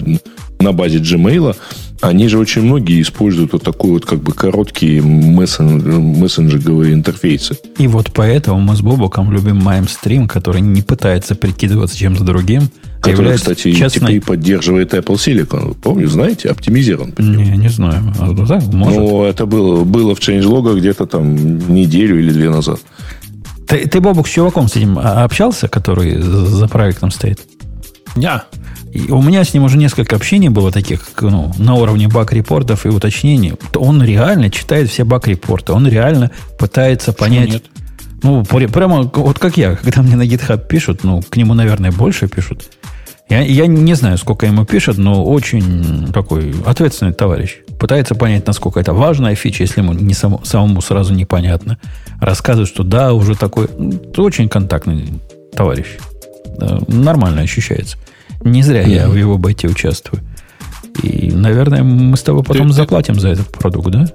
[0.60, 1.56] на базе Gmail,
[2.00, 7.56] они же очень многие используют вот такой вот как бы короткие мессен, мессенджеровые интерфейсы.
[7.78, 12.70] И вот поэтому мы с Бобоком любим MimeStream, который не пытается прикидываться чем-то другим,
[13.00, 14.08] Который, кстати, честной...
[14.08, 15.74] теперь поддерживает Apple Silicon.
[15.82, 17.14] Помню, знаете, оптимизирован.
[17.16, 18.12] Не, не знаю.
[18.18, 18.98] А, ну, так, может.
[18.98, 22.78] Ну, это было, было в changelog где-то там неделю или две назад.
[23.66, 27.40] Ты, ты, Бобок, с чуваком с этим общался, который за проектом стоит?
[28.16, 28.42] Не.
[28.92, 32.88] И у меня с ним уже несколько общений было таких, ну, на уровне баг-репортов и
[32.88, 33.54] уточнений.
[33.74, 35.72] Он реально читает все баг-репорты.
[35.72, 37.50] Он реально пытается понять...
[37.50, 37.64] Нет?
[38.22, 42.28] Ну, прямо вот как я, когда мне на GitHub пишут, ну, к нему, наверное, больше
[42.28, 42.68] пишут.
[43.30, 47.58] Я, я не знаю, сколько ему пишут, но очень такой ответственный товарищ.
[47.78, 51.78] Пытается понять, насколько это важная фича, если ему не само, самому сразу непонятно.
[52.20, 53.66] Рассказывает, что да, уже такой...
[53.66, 55.20] Это очень контактный
[55.54, 55.86] товарищ.
[56.58, 57.96] Да, нормально ощущается.
[58.42, 60.22] Не зря я в его бете участвую.
[61.02, 63.20] И, наверное, мы с тобой потом ты, заплатим ты...
[63.20, 64.06] за этот продукт, да?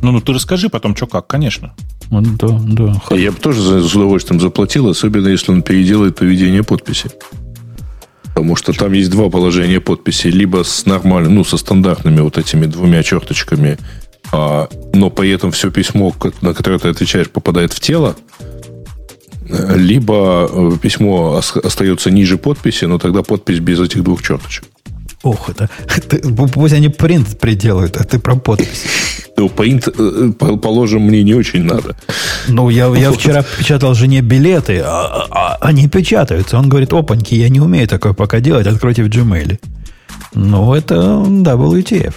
[0.00, 1.74] Ну, ну ты расскажи потом, что как, конечно.
[2.10, 3.00] Да, да.
[3.10, 7.10] Я бы тоже с удовольствием заплатил, особенно если он переделает поведение подписи.
[8.24, 10.28] Потому что там есть два положения подписи.
[10.28, 13.76] Либо с нормальными, ну, со стандартными вот этими двумя черточками,
[14.32, 18.16] а, но при этом все письмо, на которое ты отвечаешь, попадает в тело,
[19.48, 24.64] либо э, письмо остается ниже подписи, но тогда подпись без этих двух черточек.
[25.22, 26.18] Ох, это, это
[26.52, 28.84] пусть они принт приделают, а ты про подпись.
[29.36, 31.94] Ну, принт, э, положим, мне не очень надо.
[32.48, 36.58] Ну, я, я вчера печатал жене билеты, а, а, а они печатаются.
[36.58, 39.60] Он говорит, опаньки, я не умею такое пока делать, откройте в Gmail.
[40.34, 42.14] Ну, это WTF.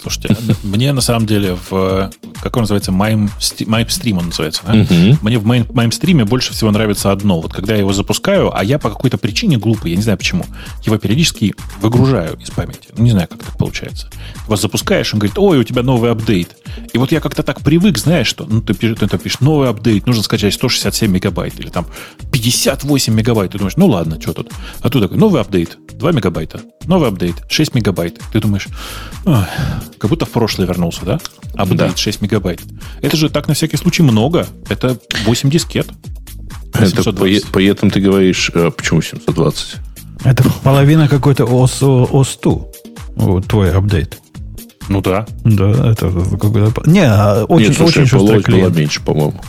[0.00, 2.10] Слушайте, мне на самом деле в...
[2.42, 2.90] Как он называется?
[2.90, 4.74] MimeStream он называется, да?
[4.74, 5.18] Uh-huh.
[5.20, 7.40] Мне в MimeStream больше всего нравится одно.
[7.40, 10.46] Вот когда я его запускаю, а я по какой-то причине глупый, я не знаю почему,
[10.84, 12.88] его периодически выгружаю из памяти.
[12.96, 14.08] Ну, не знаю, как так получается.
[14.46, 16.56] Его запускаешь, он говорит, ой, у тебя новый апдейт.
[16.92, 20.06] И вот я как-то так привык, знаешь, что ну, ты, ты, ты пишешь новый апдейт,
[20.06, 21.86] нужно скачать 167 мегабайт или там
[22.32, 23.52] 58 мегабайт.
[23.52, 24.50] Ты думаешь, ну ладно, что тут?
[24.80, 28.20] А тут такой, новый апдейт, 2 мегабайта, новый апдейт, 6 мегабайт.
[28.32, 28.68] Ты думаешь,
[30.00, 31.20] как будто в прошлое вернулся, да?
[31.54, 31.96] Апдейт да.
[31.96, 32.60] 6 мегабайт.
[33.02, 34.46] Это же так на всякий случай много.
[34.70, 35.88] Это 8 дискет.
[36.72, 39.76] Это при, при этом ты говоришь, а почему 720?
[40.24, 44.18] Это половина какой-то ОС, ОС2, твой апдейт.
[44.88, 45.26] Ну да.
[45.44, 46.82] Да, это какой-то...
[46.86, 48.70] Не, а очень, Нет, слушай, очень шустрый клиент.
[48.70, 49.40] было меньше, по-моему.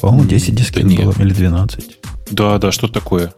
[0.00, 1.98] По-моему, 10 дискет да было, или 12.
[2.30, 3.34] Да, да, что такое.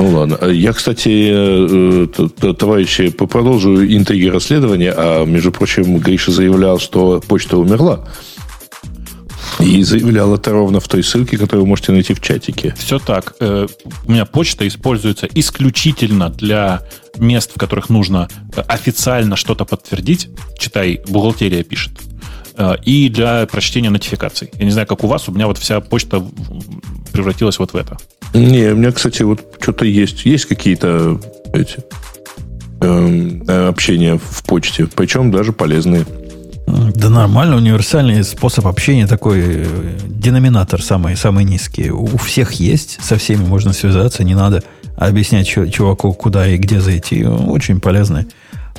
[0.00, 0.38] Ну ладно.
[0.40, 4.94] А я, кстати, э, товарищи, продолжу интриги расследования.
[4.96, 8.08] А, между прочим, Гриша заявлял, что почта умерла.
[9.58, 12.74] И заявлял это ровно в той ссылке, которую вы можете найти в чатике.
[12.78, 13.34] Все так.
[13.40, 13.66] Э,
[14.06, 16.80] у меня почта используется исключительно для
[17.18, 20.30] мест, в которых нужно э, официально что-то подтвердить.
[20.58, 21.92] Читай, бухгалтерия пишет.
[22.84, 24.50] И для прочтения нотификаций.
[24.58, 26.24] Я не знаю, как у вас, у меня вот вся почта
[27.12, 27.96] превратилась вот в это.
[28.34, 30.24] Не, у меня, кстати, вот что-то есть.
[30.24, 31.20] Есть какие-то
[31.52, 31.78] эти
[32.80, 36.06] эм, э, общения в почте, причем даже полезные.
[36.66, 39.66] Да нормально, универсальный способ общения такой, э,
[40.06, 41.90] деноминатор самый, самый низкий.
[41.90, 44.62] У всех есть, со всеми можно связаться, не надо
[44.96, 47.24] объяснять чуваку, куда и где зайти.
[47.24, 48.26] Очень полезный,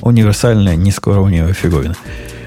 [0.02, 1.96] универсальная, низкоуровневая фиговина.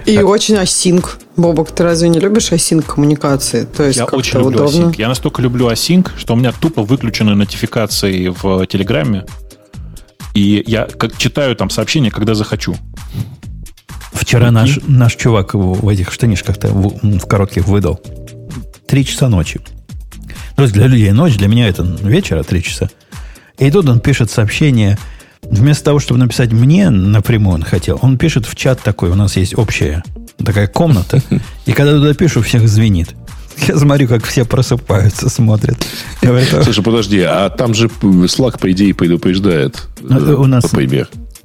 [0.06, 0.26] И так.
[0.26, 1.18] очень асинк.
[1.36, 3.66] Бобок, ты разве не любишь асинк коммуникации?
[3.66, 4.70] То есть я очень люблю удобно?
[4.70, 4.96] асинк.
[5.00, 9.26] Я настолько люблю асинк, что у меня тупо выключены нотификации в Телеграме.
[10.36, 12.76] И я как читаю там сообщения, когда захочу.
[14.12, 18.00] Вчера наш, наш чувак в этих штанишках-то в, в коротких выдал.
[18.88, 19.60] Три часа ночи.
[20.56, 22.90] То есть для людей ночь, для меня это вечера три часа.
[23.58, 24.98] И тут он пишет сообщение–
[25.52, 29.36] Вместо того, чтобы написать мне напрямую, он хотел, он пишет в чат такой, у нас
[29.38, 30.04] есть общая
[30.44, 31.22] такая комната,
[31.66, 33.16] и когда туда пишу, всех звенит.
[33.68, 35.78] Я смотрю, как все просыпаются, смотрят.
[36.22, 39.88] Говорят, Слушай, подожди, а там же Slack, по идее, предупреждает.
[40.02, 40.66] Ну, у нас,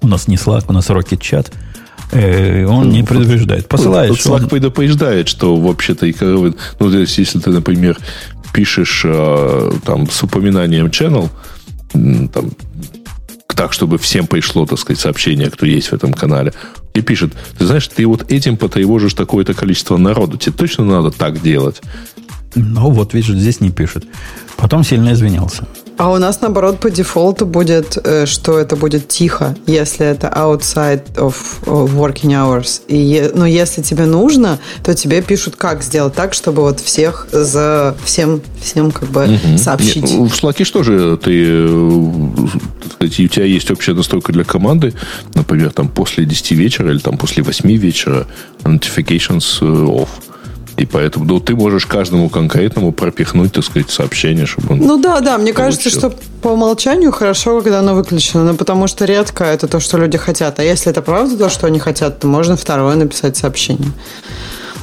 [0.03, 1.53] у нас не Slack, у нас Rocket Chat.
[2.13, 3.69] Э, он не предупреждает.
[3.69, 4.19] Посылаешь.
[4.19, 4.49] Slack он...
[4.49, 7.97] предупреждает, что вообще-то, ну, то есть, если ты, например,
[8.53, 11.29] пишешь э, там с упоминанием channel,
[11.93, 12.51] там,
[13.61, 16.55] так, чтобы всем пришло, так сказать, сообщение, кто есть в этом канале,
[16.95, 21.43] и пишет, ты знаешь, ты вот этим потревожишь такое-то количество народу, тебе точно надо так
[21.43, 21.83] делать?
[22.55, 24.07] Ну, вот, видишь, здесь не пишет.
[24.57, 25.69] Потом сильно извинялся.
[26.01, 31.03] А у нас, наоборот, по дефолту будет, э, что это будет тихо, если это outside
[31.17, 31.35] of
[31.67, 32.81] working hours.
[32.89, 37.95] И, но если тебе нужно, то тебе пишут, как сделать так, чтобы вот всех за
[38.03, 39.59] всем, всем как бы угу.
[39.59, 40.05] сообщить.
[40.05, 42.11] Нет, ну, в Slack что же ты, э,
[42.95, 44.95] сказать, у тебя есть общая настройка для команды,
[45.35, 48.27] например, там после 10 вечера или там после 8 вечера
[48.65, 50.09] notifications э, off.
[50.81, 54.79] И поэтому ну, ты можешь каждому конкретному пропихнуть, так сказать, сообщение, чтобы он...
[54.79, 55.55] Ну да, да, мне получил.
[55.55, 59.99] кажется, что по умолчанию хорошо, когда оно выключено, но потому что редко это то, что
[59.99, 60.59] люди хотят.
[60.59, 63.93] А если это правда то, что они хотят, то можно второе написать сообщение.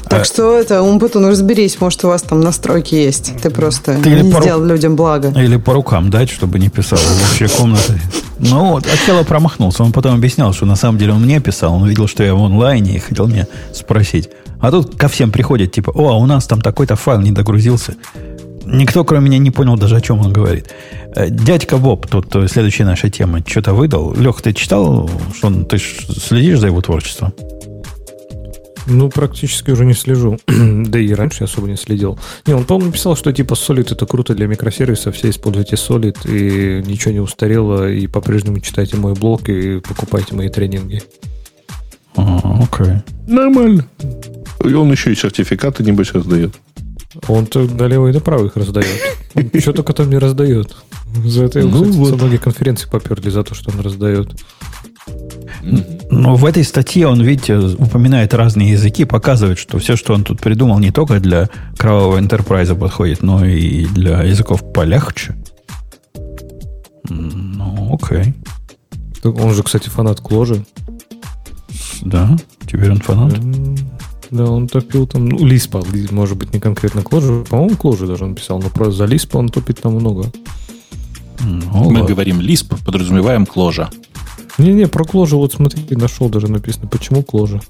[0.09, 0.25] Так а...
[0.25, 3.33] что это, Умпутун, разберись, может, у вас там настройки есть.
[3.41, 4.67] Ты просто ты не сделал ру...
[4.67, 5.29] людям благо.
[5.39, 7.99] Или по рукам дать, чтобы не писал в общей комнате.
[8.39, 9.83] Ну, вот, Акела промахнулся.
[9.83, 11.75] Он потом объяснял, что на самом деле он мне писал.
[11.75, 14.29] Он видел, что я в онлайне и хотел меня спросить.
[14.59, 17.95] А тут ко всем приходит, типа, о, а у нас там такой-то файл не догрузился.
[18.65, 20.69] Никто, кроме меня, не понял даже, о чем он говорит.
[21.15, 24.13] Э, дядька Боб, тут следующая наша тема, что-то выдал.
[24.13, 27.33] Лех, ты читал, что он, ты следишь за его творчеством?
[28.87, 30.39] Ну, практически уже не слежу.
[30.47, 32.17] да и раньше я особо не следил.
[32.45, 36.83] Не, он, по-моему, написал, что типа Solid это круто для микросервисов, все используйте Solid, и
[36.87, 41.01] ничего не устарело, и по-прежнему читайте мой блог и покупайте мои тренинги.
[42.15, 42.95] А, окей.
[43.27, 43.87] Нормально.
[44.63, 46.55] И он еще и сертификаты, небось, раздает.
[47.27, 48.99] Он-то налево и направо их раздает.
[49.59, 50.75] Что только там не раздает.
[51.25, 52.15] За это его, ну, кстати, вот.
[52.21, 54.35] многие конференции поперли за то, что он раздает.
[56.09, 60.39] Но в этой статье он, видите, упоминает разные языки, показывает, что все, что он тут
[60.39, 65.35] придумал, не только для кровавого enterprise подходит, но и для языков полегче.
[67.09, 68.33] Ну, окей.
[69.23, 70.65] Он же, кстати, фанат Кложи.
[72.01, 73.37] Да, теперь он фанат.
[74.29, 75.81] Да, он топил там, ну, Лиспа,
[76.11, 77.43] может быть, не конкретно Кложи.
[77.49, 80.31] По-моему, Кложи даже он писал, но про за Лиспа он топит там много.
[81.41, 83.89] Ну, Мы говорим Лисп, подразумеваем Кложа.
[84.57, 87.61] Не-не, про кложи вот смотри, нашел даже написано, почему кложа.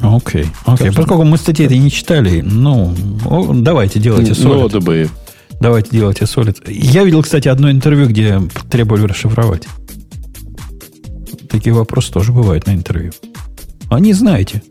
[0.00, 0.92] Окей, окей.
[0.92, 2.94] Поскольку мы статьи это не читали, ну,
[3.54, 4.72] давайте делайте солид.
[4.72, 5.08] Ну, бы.
[5.60, 6.68] Давайте делайте солид.
[6.68, 8.40] Я видел, кстати, одно интервью, где
[8.70, 9.66] требовали расшифровать.
[11.48, 13.12] Такие вопросы тоже бывают на интервью.
[13.88, 14.62] А не знаете.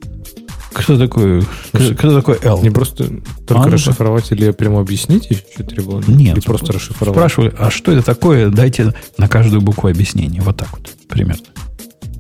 [0.75, 1.41] Кто такой,
[1.71, 2.61] кто, кто такой L?
[2.61, 3.09] Не просто
[3.47, 6.03] только а, расшифровать или прямо объяснить еще требовали?
[6.11, 6.35] Нет.
[6.37, 7.15] Или просто расшифровать?
[7.15, 8.49] Спрашивали, а что это такое?
[8.49, 10.41] Дайте на каждую букву объяснение.
[10.41, 11.45] Вот так вот, примерно.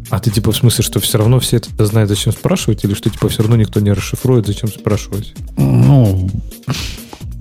[0.09, 3.09] А ты типа в смысле, что все равно все это знают, зачем спрашивать, или что
[3.09, 5.33] типа все равно никто не расшифрует, зачем спрашивать?
[5.57, 6.29] Ну,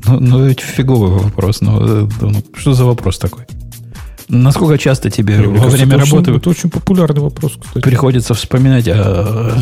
[0.06, 1.60] ну, ну это фиговый вопрос.
[1.60, 3.44] Ну, ну, что за вопрос такой?
[4.35, 6.31] Насколько часто тебе Мне во время это работы...
[6.31, 7.82] Очень, это очень популярный вопрос, кстати.
[7.82, 9.56] Приходится вспоминать, а,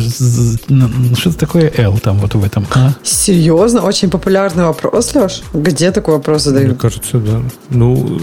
[1.17, 2.65] что такое L там вот в этом?
[2.73, 2.93] А?
[3.03, 3.81] Серьезно?
[3.81, 5.43] Очень популярный вопрос, Леш?
[5.53, 6.69] Где такой вопрос задают?
[6.69, 7.41] Мне кажется, да.
[7.69, 8.19] Ну,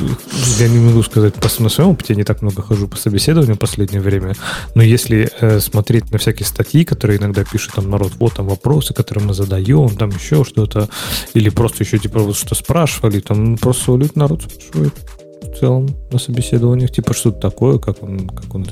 [0.59, 3.59] я не могу сказать, на своем опыте я не так много хожу по собеседованию в
[3.59, 4.35] последнее время,
[4.75, 8.95] но если э, смотреть на всякие статьи, которые иногда пишет там народ, вот там вопросы,
[8.95, 10.89] которые мы задаем, там еще что-то,
[11.35, 14.95] или просто еще типа вот что спрашивали, там просто народ спрашивает
[15.43, 18.67] в целом на собеседованиях, типа что-то такое, как он, как он.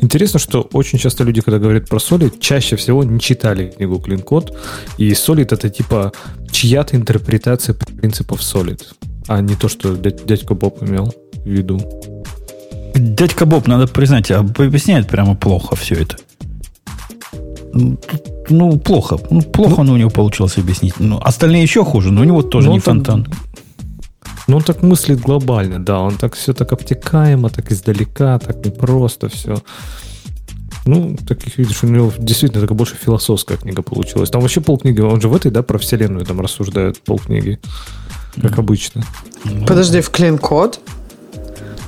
[0.00, 4.56] Интересно, что очень часто люди, когда говорят про Solid, чаще всего не читали книгу Code,
[4.98, 6.12] и Solid это типа
[6.50, 8.82] чья-то интерпретация принципов Solid,
[9.26, 11.14] а не то, что дядька Боб имел
[11.44, 11.80] в виду.
[12.94, 16.16] Дядька Боб, надо признать, объясняет прямо плохо все это.
[18.50, 19.18] Ну, плохо.
[19.30, 20.94] Ну, плохо ну, у него получилось объяснить.
[20.98, 23.26] Ну, остальные еще хуже, но у него тоже ну, не фонтан.
[24.46, 26.00] Ну, он так мыслит глобально, да.
[26.00, 29.62] Он так все так обтекаемо, так издалека, так непросто все.
[30.86, 34.30] Ну, таких видишь, у него действительно такая больше философская книга получилась.
[34.30, 37.60] Там вообще полкниги, он же в этой, да, про вселенную там рассуждает полкниги,
[38.40, 38.58] как mm.
[38.58, 39.04] обычно.
[39.66, 40.78] Подожди, в Code?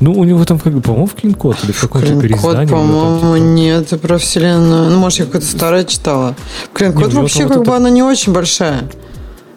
[0.00, 2.70] Ну, у него там, как бы, по-моему, в Клинкод или в каком-то переиздании.
[2.70, 3.36] по-моему, типа...
[3.36, 4.90] нет, про вселенную.
[4.90, 6.34] Ну, может, я какое-то старое читала.
[6.72, 7.76] Клинкод вообще, как вот бы, это...
[7.76, 8.88] она не очень большая.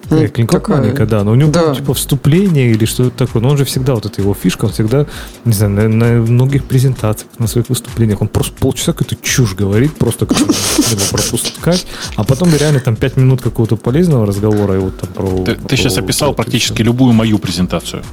[0.09, 1.73] Ну, Клинкот маленькая, да, но у него да.
[1.73, 3.41] типа вступление или что-то такое.
[3.41, 5.05] Но он же всегда, вот это его фишка, он всегда,
[5.45, 9.95] не знаю, на, на многих презентациях, на своих выступлениях, он просто полчаса какую-то чушь говорит,
[9.95, 10.37] просто как
[11.11, 11.85] пропускать,
[12.15, 15.43] а потом реально там пять минут какого-то полезного разговора и вот там про...
[15.43, 18.03] Ты, про, ты сейчас описал практически любую мою презентацию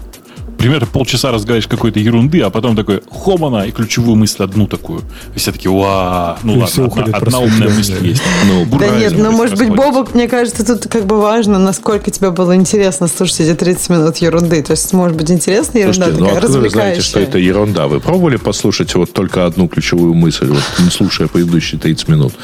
[0.60, 5.00] примерно полчаса разговариваешь какой-то ерунды, а потом такой хомана и ключевую мысль одну такую.
[5.34, 8.22] И все таки ва, ну и ладно, одна, одна умная мысль есть.
[8.46, 12.30] Ну, да нет, ну может быть, Бобок, мне кажется, тут как бы важно, насколько тебе
[12.30, 14.62] было интересно слушать эти 30 минут ерунды.
[14.62, 17.86] То есть, может быть, интересная ерунда Слушайте, такая, ну, откуда вы знаете, что это ерунда?
[17.86, 22.34] Вы пробовали послушать вот только одну ключевую мысль, вот, не слушая предыдущие 30 минут?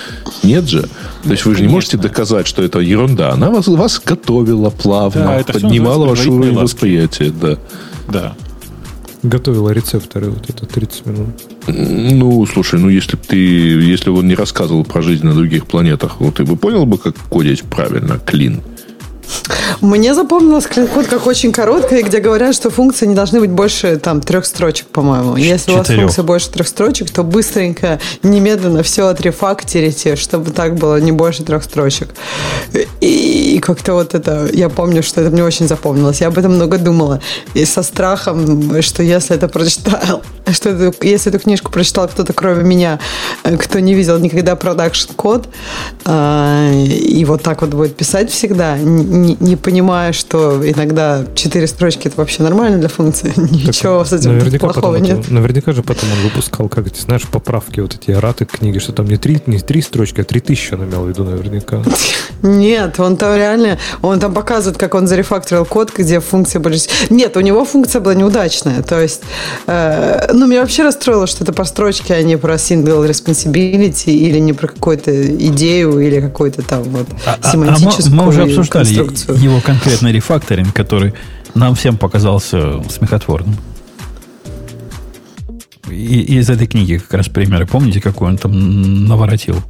[0.43, 0.89] Нет же?
[1.23, 3.33] То есть, вы же не можете доказать, что это ерунда.
[3.33, 7.31] Она вас, вас готовила плавно, да, поднимала ваше уровень восприятия.
[7.31, 7.59] Да.
[8.09, 8.35] Да.
[9.23, 11.29] Готовила рецепторы вот это 30 минут.
[11.67, 15.67] Ну, слушай, ну если бы ты, если бы он не рассказывал про жизнь на других
[15.67, 18.63] планетах, вот ты бы понял бы, как кодить правильно, клин.
[19.81, 24.21] Мне запомнилось код как очень короткое, где говорят, что функции не должны быть больше там
[24.21, 25.37] трех строчек, по-моему.
[25.37, 31.01] Если у вас функция больше трех строчек, то быстренько, немедленно все отрефактерите, чтобы так было
[31.01, 32.09] не больше трех строчек.
[33.01, 36.21] И, и как-то вот это, я помню, что это мне очень запомнилось.
[36.21, 37.21] Я об этом много думала.
[37.55, 40.23] И со страхом, что если это прочитал,
[40.53, 42.99] что это, если эту книжку прочитал кто-то кроме меня,
[43.43, 45.49] кто не видел никогда продакшн код,
[46.05, 48.77] э, и вот так вот будет писать всегда,
[49.17, 53.33] не, не, понимая, что иногда четыре строчки это вообще нормально для функции.
[53.37, 55.21] Ничего с этим наверняка плохого нет.
[55.21, 58.93] Это, наверняка же потом он выпускал, как эти, знаешь, поправки, вот эти эраты книги, что
[58.93, 61.83] там не три, не три строчки, а три тысячи он имел в виду наверняка.
[62.43, 66.79] Нет, он там реально, он там показывает, как он зарефакторил код, где функция были...
[67.11, 68.83] Нет, у него функция была неудачная.
[68.83, 69.23] То есть,
[69.67, 74.39] э, ну, меня вообще расстроило, что это по строчке, а не про single responsibility или
[74.39, 78.43] не про какую-то идею или какую-то там вот а, семантическую а, а мы, мы уже
[78.43, 81.15] обсуждали его конкретный рефакторинг, который
[81.55, 83.57] нам всем показался смехотворным.
[85.89, 87.67] И, из этой книги как раз примеры.
[87.67, 89.63] Помните, какой он там наворотил?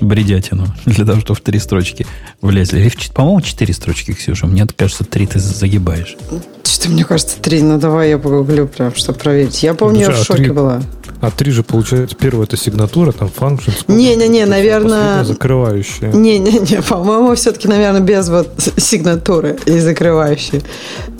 [0.00, 2.06] Бредятину для того, чтобы в три строчки
[2.40, 2.80] влезли.
[2.80, 4.46] Или, по-моему, четыре строчки, Ксюша.
[4.46, 6.16] Мне кажется, три ты загибаешь.
[6.64, 7.62] Что-то мне кажется, три.
[7.62, 9.62] Ну, давай я погуглю прям, чтобы проверить.
[9.62, 10.82] Я помню, Слушай, я в а шоке 3, была.
[11.20, 13.74] А три же, получается, первое это сигнатура, там function.
[13.88, 15.22] Не-не-не, наверное...
[15.24, 16.10] Закрывающая.
[16.12, 20.62] Не-не-не, по-моему, все-таки, наверное, без вот сигнатуры и закрывающей.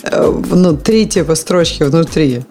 [0.02, 2.42] Э, ну, три типа строчки внутри.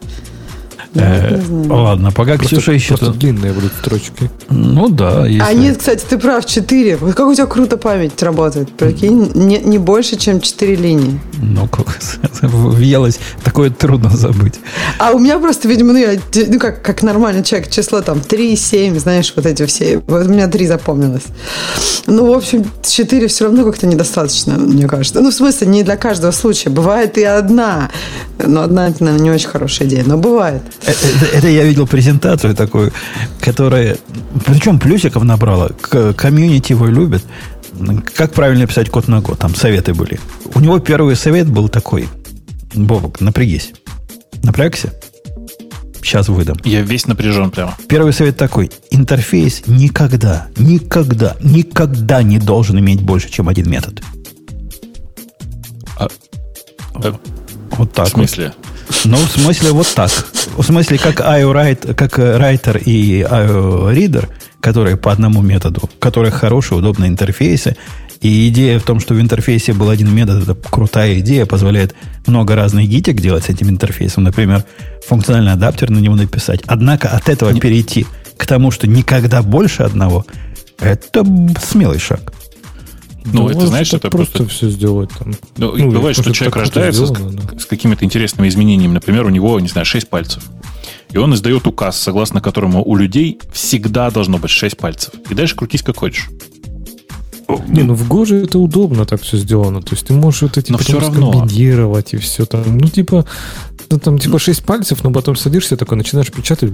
[0.95, 1.39] Э,
[1.69, 2.99] ладно, пока просто, Ксюша ищет...
[2.99, 4.29] Просто длинные будут строчки.
[4.49, 5.27] Ну да.
[5.27, 5.45] Если...
[5.45, 6.97] А нет, кстати, ты прав, 4.
[6.97, 8.71] Вот как у тебя круто память работает.
[8.71, 11.19] Прикинь, не, не больше, чем 4 линии.
[11.41, 11.87] Ну, как
[12.41, 14.55] въелось, такое трудно забыть.
[14.97, 18.55] А у меня просто, видимо, ну, я, ну как, как нормальный человек, число там 3,
[18.55, 20.01] 7, знаешь, вот эти все.
[20.07, 21.25] Вот у меня 3 запомнилось.
[22.07, 25.21] Ну, в общем, 4 все равно как-то недостаточно, мне кажется.
[25.21, 26.71] Ну, в смысле, не для каждого случая.
[26.71, 27.91] Бывает и одна.
[28.43, 30.03] Но одна, это, наверное, не очень хорошая идея.
[30.05, 30.63] Но бывает.
[30.85, 32.91] Это, это я видел презентацию такую,
[33.41, 33.97] которая,
[34.45, 35.69] причем плюсиков набрала.
[36.15, 37.23] Комьюнити его любит.
[38.15, 39.39] Как правильно писать код на Go?
[39.39, 40.19] Там советы были.
[40.53, 42.07] У него первый совет был такой.
[42.73, 43.73] Бобук, напрягись.
[44.43, 44.93] Напрягся?
[46.01, 46.57] Сейчас выдам.
[46.63, 47.75] Я весь напряжен прямо.
[47.87, 48.71] Первый совет такой.
[48.89, 54.01] Интерфейс никогда, никогда, никогда не должен иметь больше, чем один метод.
[55.97, 56.07] А,
[56.95, 57.19] а,
[57.71, 58.07] вот так.
[58.07, 58.53] В смысле?
[58.57, 58.68] Вот.
[59.05, 60.11] Ну, в смысле, вот так.
[60.57, 64.27] В смысле, как IO как writer и IO reader,
[64.59, 67.75] которые по одному методу, которые хорошие, удобные интерфейсы.
[68.21, 71.95] И идея в том, что в интерфейсе был один метод, это крутая идея, позволяет
[72.25, 74.23] много разных гитек делать с этим интерфейсом.
[74.23, 74.65] Например,
[75.07, 76.61] функциональный адаптер на него написать.
[76.67, 78.05] Однако от этого перейти
[78.35, 80.25] к тому, что никогда больше одного,
[80.79, 81.25] это
[81.63, 82.33] смелый шаг.
[83.25, 84.39] Ну, да это знаешь, это просто...
[84.39, 85.33] просто все сделать там.
[85.57, 87.59] Ну, ну бывает, что человек рождается сделано, с, да.
[87.59, 88.93] с какими-то интересными изменениями.
[88.93, 90.43] Например, у него, не знаю, 6 пальцев.
[91.11, 95.13] И он издает указ, согласно которому у людей всегда должно быть 6 пальцев.
[95.29, 96.29] И дальше крутись как хочешь.
[97.67, 99.81] Не, ну в Гоже это удобно так все сделано.
[99.81, 101.31] То есть ты можешь вот эти все равно.
[101.31, 102.77] скомбинировать и все там.
[102.77, 103.25] Ну, типа,
[103.89, 106.71] ну, там типа 6 пальцев, но потом садишься такой, начинаешь печатать.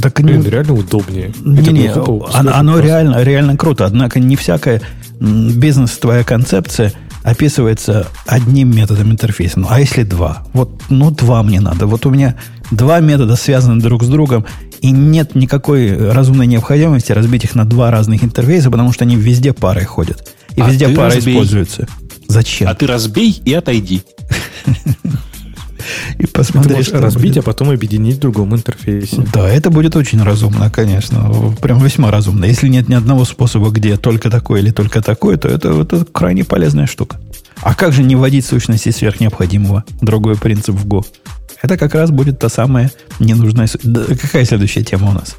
[0.00, 1.32] Так Блин, не, реально удобнее.
[1.42, 3.86] Не, не, оно, оно реально, реально круто.
[3.86, 4.82] Однако не всякое
[5.20, 9.58] бизнес, твоя концепция описывается одним методом интерфейса.
[9.58, 10.44] Ну, а если два?
[10.52, 11.86] Вот, ну, два мне надо.
[11.86, 12.36] Вот у меня
[12.70, 14.46] два метода связаны друг с другом,
[14.80, 19.52] и нет никакой разумной необходимости разбить их на два разных интерфейса, потому что они везде
[19.52, 20.32] парой ходят.
[20.54, 21.34] И а везде пара разбей.
[21.34, 21.88] используется.
[22.28, 22.68] Зачем?
[22.68, 24.02] А ты разбей и отойди.
[26.18, 27.38] и посмотреть, что разбить, будет.
[27.38, 29.24] а потом объединить в другом интерфейсе.
[29.32, 31.32] Да, это будет очень разумно, конечно.
[31.60, 32.44] Прям весьма разумно.
[32.44, 36.44] Если нет ни одного способа, где только такой или только такой, то это, это крайне
[36.44, 37.18] полезная штука.
[37.62, 39.84] А как же не вводить сущности сверх необходимого?
[40.00, 41.04] Другой принцип в Go.
[41.62, 43.68] Это как раз будет та самая ненужная...
[43.68, 45.36] Какая следующая тема у нас?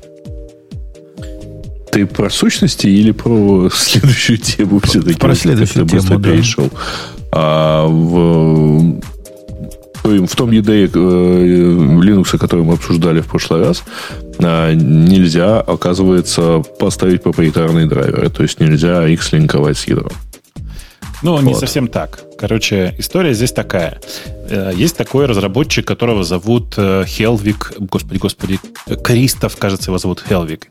[1.91, 5.19] Ты про сущности или про следующую тему все-таки?
[5.19, 6.31] Про следующую тему, да.
[6.31, 6.69] перешел.
[7.31, 8.99] А в
[10.07, 10.97] в том EDE э,
[12.01, 13.83] Linux, который мы обсуждали в прошлый раз,
[14.39, 18.29] а, нельзя, оказывается, поставить проприетарные драйверы.
[18.29, 20.11] То есть нельзя их слинковать с ядром.
[21.23, 21.43] Ну, вот.
[21.43, 22.26] не совсем так.
[22.37, 23.99] Короче, история здесь такая.
[24.49, 28.59] Э, есть такой разработчик, которого зовут э, Хелвик, господи, господи,
[29.03, 30.67] Кристов, кажется, его зовут Хелвик.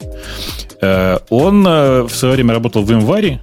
[0.80, 3.40] Э, он в свое время работал в январе,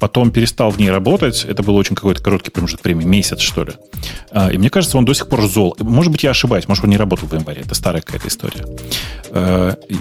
[0.00, 1.44] потом перестал в ней работать.
[1.44, 3.72] Это был очень какой-то короткий промежуток времени, месяц, что ли.
[4.52, 5.76] И мне кажется, он до сих пор зол.
[5.80, 7.62] Может быть, я ошибаюсь, может, он не работал в январе.
[7.62, 8.64] Это старая какая-то история.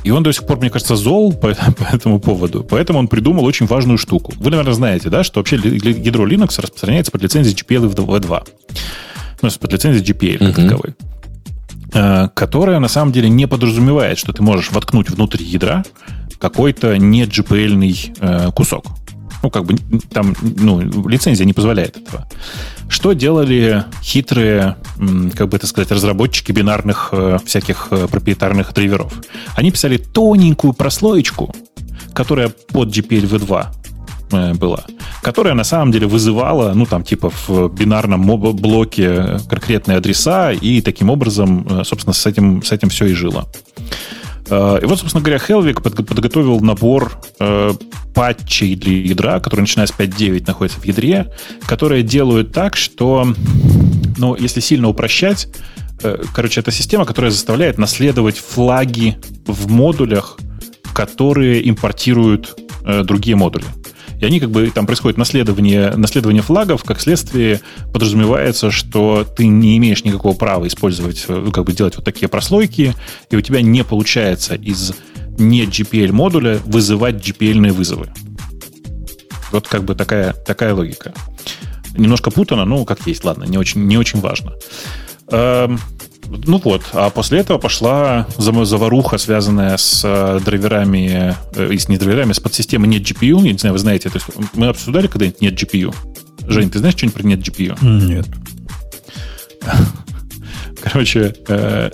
[0.04, 2.64] И он до сих пор, мне кажется, зол по, по этому поводу.
[2.64, 4.34] Поэтому он придумал очень важную штуку.
[4.38, 8.48] Вы, наверное, знаете, да, что вообще ядро Linux распространяется под лицензией GPL V2.
[9.42, 10.70] Ну, под лицензией GPL как uh-huh.
[10.70, 10.96] таковой
[11.94, 15.84] э, которая на самом деле не подразумевает, что ты можешь воткнуть внутрь ядра
[16.40, 18.86] какой-то не GPL э, кусок.
[19.42, 19.78] Ну, как бы
[20.12, 22.28] там, ну, лицензия не позволяет этого.
[22.90, 24.78] Что делали хитрые,
[25.36, 29.14] как бы это сказать, разработчики бинарных э, всяких проприетарных драйверов?
[29.56, 31.54] Они писали тоненькую прослоечку,
[32.14, 33.68] которая под GPL v2
[34.32, 34.84] Э, была.
[35.22, 41.10] Которая на самом деле вызывала, ну, там, типа в бинарном блоке конкретные адреса, и таким
[41.10, 43.48] образом, э, собственно, с этим, с этим все и жило.
[44.50, 47.74] Э, и вот, собственно говоря, Хелвик подготовил набор э,
[48.14, 51.34] патчей для ядра, которые, начиная с 5.9, находятся в ядре,
[51.66, 53.34] которые делают так, что,
[54.18, 55.48] ну, если сильно упрощать,
[56.34, 59.18] короче, это система, которая заставляет наследовать флаги
[59.48, 60.38] в модулях,
[60.94, 62.56] которые импортируют
[63.04, 63.66] другие модули.
[64.20, 67.62] И они как бы, там происходит наследование, наследование флагов, как следствие
[67.94, 72.96] подразумевается, что ты не имеешь никакого права использовать, ну, как бы делать вот такие прослойки,
[73.30, 74.94] и у тебя не получается из
[75.38, 78.12] не GPL модуля вызывать GPL вызовы.
[79.52, 81.14] Вот как бы такая, такая логика.
[81.96, 84.54] Немножко путано, но как есть, ладно, не очень, не очень важно.
[86.30, 92.34] Ну вот, а после этого пошла заваруха, связанная с э, драйверами, э, с не драйверами,
[92.34, 93.46] с подсистемой нет GPU.
[93.46, 95.96] Я не знаю, вы знаете, то есть мы обсуждали когда-нибудь нет GPU?
[96.48, 97.78] Жень, ты знаешь что-нибудь про нет GPU?
[98.08, 98.28] Нет.
[100.82, 101.92] Короче, э,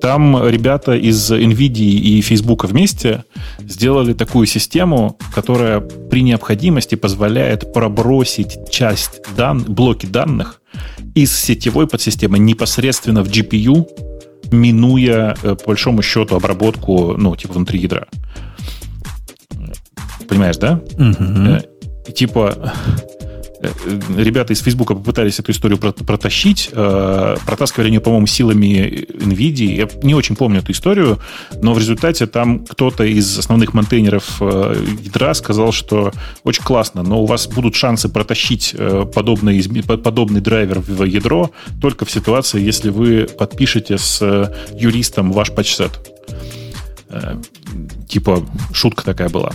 [0.00, 3.24] там ребята из NVIDIA и Facebook вместе
[3.60, 10.61] сделали такую систему, которая при необходимости позволяет пробросить часть дан, блоки данных
[11.14, 13.86] из сетевой подсистемы непосредственно в GPU,
[14.50, 18.06] минуя, э, по большому счету, обработку, ну, типа, внутри ядра.
[20.28, 20.80] Понимаешь, да?
[20.96, 22.12] Угу.
[22.12, 22.72] типа,
[24.16, 29.74] ребята из Фейсбука попытались эту историю протащить, э, протаскивали они, по-моему, силами NVIDIA.
[29.74, 31.18] Я не очень помню эту историю,
[31.60, 36.12] но в результате там кто-то из основных монтейнеров э, ядра сказал, что
[36.44, 38.74] очень классно, но у вас будут шансы протащить
[39.14, 39.62] подобный,
[39.98, 46.00] подобный драйвер в ядро только в ситуации, если вы подпишете с юристом ваш патчсет.
[48.08, 49.52] Типа шутка такая была.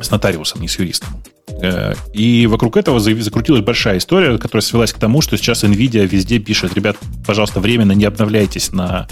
[0.00, 1.22] С нотариусом, не с юристом.
[1.60, 6.38] Э, и вокруг этого закрутилась большая история, которая свелась к тому, что сейчас NVIDIA везде
[6.38, 9.08] пишет, ребят, пожалуйста, временно не обновляйтесь на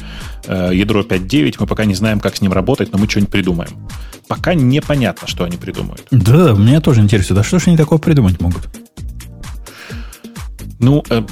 [0.47, 3.71] э, ядро 5.9, мы пока не знаем, как с ним работать, но мы что-нибудь придумаем.
[4.29, 6.05] Пока непонятно, что они придумают.
[6.11, 8.69] Да, меня тоже интересует, а что же они такого придумать могут?
[10.79, 11.23] Ну, э,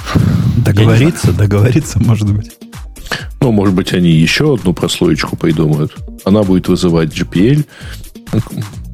[0.57, 2.51] договориться, договориться, может быть.
[3.41, 5.95] Ну, может быть, они еще одну прослоечку придумают.
[6.24, 7.66] Она будет вызывать GPL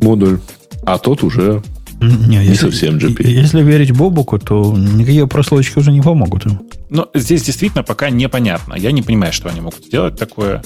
[0.02, 0.38] модуль,
[0.84, 1.62] а тот уже
[2.00, 3.26] не, не если, совсем GPL.
[3.26, 6.60] Если верить Бобуку, то никакие прослойки уже не помогут им.
[6.88, 8.74] Но здесь действительно пока непонятно.
[8.74, 10.62] Я не понимаю, что они могут сделать такое.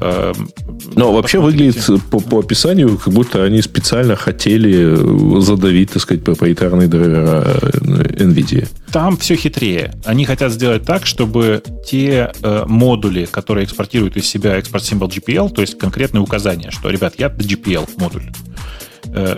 [0.00, 0.48] Эм,
[0.94, 6.88] Но вообще выглядит по, по описанию, как будто они специально хотели задавить, так сказать, проприетарные
[6.88, 8.68] драйвера э, NVIDIA.
[8.92, 9.92] Там все хитрее.
[10.04, 15.50] Они хотят сделать так, чтобы те э, модули, которые экспортируют из себя экспорт символ GPL,
[15.50, 18.87] то есть конкретные указания, что, ребят, я GPL модуль, Э,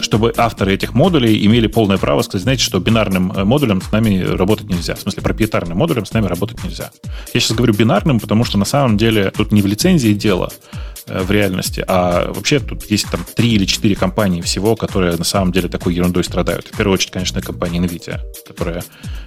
[0.00, 4.22] чтобы авторы этих модулей имели полное право сказать, знаете, что бинарным э, модулем с нами
[4.22, 4.94] работать нельзя.
[4.94, 6.90] В смысле, проприетарным модулем с нами работать нельзя.
[7.32, 10.52] Я сейчас говорю бинарным, потому что на самом деле тут не в лицензии дело
[10.99, 15.24] э, в реальности, а вообще тут есть там три или четыре компании всего, которые на
[15.24, 16.66] самом деле такой ерундой страдают.
[16.66, 18.84] В первую очередь, конечно, компания NVIDIA, которая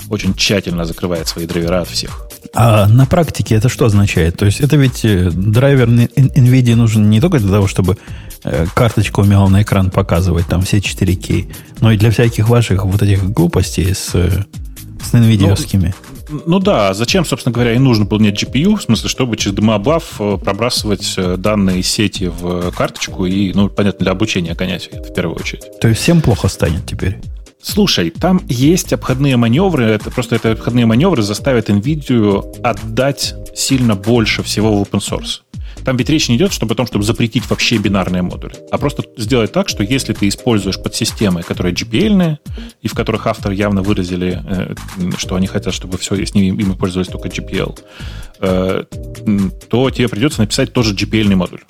[0.09, 2.27] очень тщательно закрывает свои драйвера от всех.
[2.53, 4.37] А на практике это что означает?
[4.37, 7.97] То есть это ведь драйвер NVIDIA нужен не только для того, чтобы
[8.43, 11.53] Э, карточку умела на экран показывать, там все 4К.
[11.79, 14.13] Но и для всяких ваших вот этих глупостей с,
[15.03, 15.47] с NVIDIA.
[15.47, 15.55] Ну,
[16.45, 20.03] ну да, зачем, собственно говоря, и нужно было нет GPU, в смысле, чтобы через DMABAF
[20.19, 25.13] э, пробрасывать э, данные из сети в карточку и, ну, понятно, для обучения гонять в
[25.13, 25.79] первую очередь.
[25.79, 27.17] То есть всем плохо станет теперь?
[27.61, 34.43] Слушай, там есть обходные маневры, это просто это обходные маневры заставят NVIDIA отдать сильно больше
[34.43, 35.42] всего в open source.
[35.83, 39.03] Там ведь речь не идет чтобы о том, чтобы запретить вообще бинарные модули, а просто
[39.17, 42.37] сделать так, что если ты используешь подсистемы, которые GPL,
[42.81, 44.75] и в которых авторы явно выразили, э,
[45.17, 47.79] что они хотят, чтобы все с ними ими пользовались только GPL,
[48.39, 48.83] э,
[49.69, 51.61] то тебе придется написать тоже GPL модуль.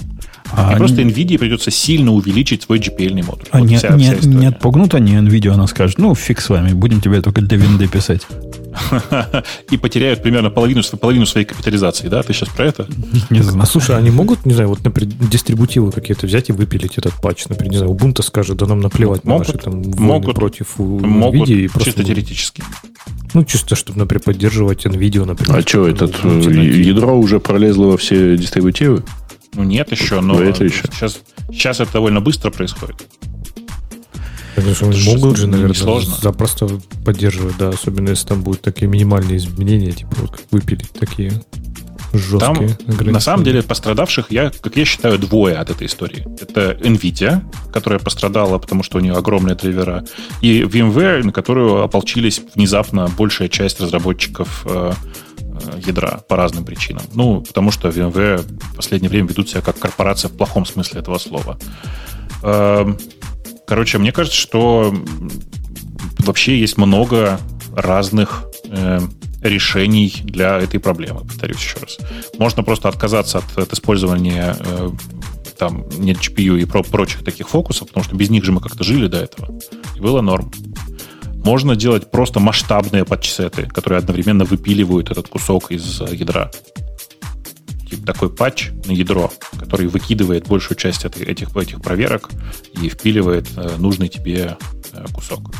[0.51, 3.45] А и просто NVIDIA придется сильно увеличить свой GPL модуль.
[3.51, 6.49] А вот не, вся, не, вся не отпугнут они NVIDIA, она скажет, ну, фиг с
[6.49, 8.27] вами, будем тебе только для винды писать.
[9.71, 12.23] И потеряют примерно половину, половину своей капитализации, да?
[12.23, 12.87] Ты сейчас про это?
[13.29, 13.61] Не знаю.
[13.61, 17.45] А слушай, они могут, не знаю, вот, например, дистрибутивы какие-то взять и выпилить этот патч,
[17.47, 21.49] например, не знаю, Ubuntu скажет, да нам наплевать могут, на наши там могут, против могут,
[21.49, 21.65] NVIDIA.
[21.65, 22.63] И просто, чисто теоретически.
[23.33, 25.57] Ну, чисто, чтобы, например, поддерживать NVIDIA, например.
[25.57, 29.03] А что, этот э, ядро уже пролезло во все дистрибутивы?
[29.53, 30.83] Ну, нет еще, но это еще.
[30.91, 31.19] Сейчас,
[31.51, 33.07] сейчас это довольно быстро происходит.
[34.55, 36.15] Конечно, могут же, наверное, сложно.
[36.21, 36.67] запросто
[37.03, 41.31] поддерживать, да, особенно если там будут такие минимальные изменения, типа вот как выпилить такие.
[42.13, 46.23] Жесткие Там, на самом деле, пострадавших, я, как я считаю, двое от этой истории.
[46.39, 50.05] Это NVIDIA, которая пострадала, потому что у нее огромные драйвера,
[50.39, 54.93] и VMware, на которую ополчились внезапно большая часть разработчиков э,
[55.85, 57.03] ядра по разным причинам.
[57.13, 58.39] Ну, потому что VMware
[58.71, 61.57] в последнее время ведут себя как корпорация в плохом смысле этого слова.
[62.43, 62.97] Эм,
[63.67, 64.93] короче, мне кажется, что
[66.19, 67.39] вообще есть много
[67.75, 68.99] разных э,
[69.41, 71.97] решений для этой проблемы, повторюсь еще раз.
[72.37, 74.89] Можно просто отказаться от, от использования э,
[75.57, 78.83] там нет GPU и про прочих таких фокусов, потому что без них же мы как-то
[78.83, 79.49] жили до этого.
[79.95, 80.51] И было норм.
[81.43, 86.51] Можно делать просто масштабные патчсеты, которые одновременно выпиливают этот кусок из ядра.
[87.89, 92.29] Типа такой патч на ядро, который выкидывает большую часть этих, этих, этих проверок
[92.81, 94.57] и впиливает э, нужный тебе
[94.93, 95.51] э, кусок.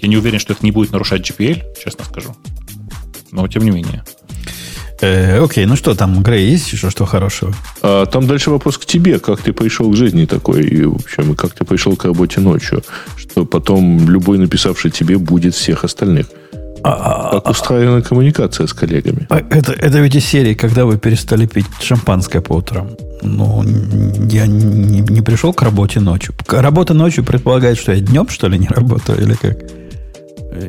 [0.00, 2.34] Я не уверен, что это не будет нарушать GPL, честно скажу.
[3.30, 4.04] Но тем не менее.
[5.02, 7.52] Э, окей, ну что там, Грей, есть еще что хорошего?
[7.82, 9.18] А, там дальше вопрос к тебе.
[9.18, 10.62] Как ты пришел к жизни такой?
[10.62, 12.82] И, в общем, как ты пришел к работе ночью?
[13.16, 16.26] Что потом любой написавший тебе будет всех остальных.
[16.84, 19.26] А, как устроена коммуникация с коллегами?
[19.28, 22.90] А, это, это ведь из серии, когда вы перестали пить шампанское по утрам.
[23.22, 23.64] Ну,
[24.30, 26.32] я не, не пришел к работе ночью.
[26.48, 29.58] Работа ночью предполагает, что я днем, что ли, не работаю, или как?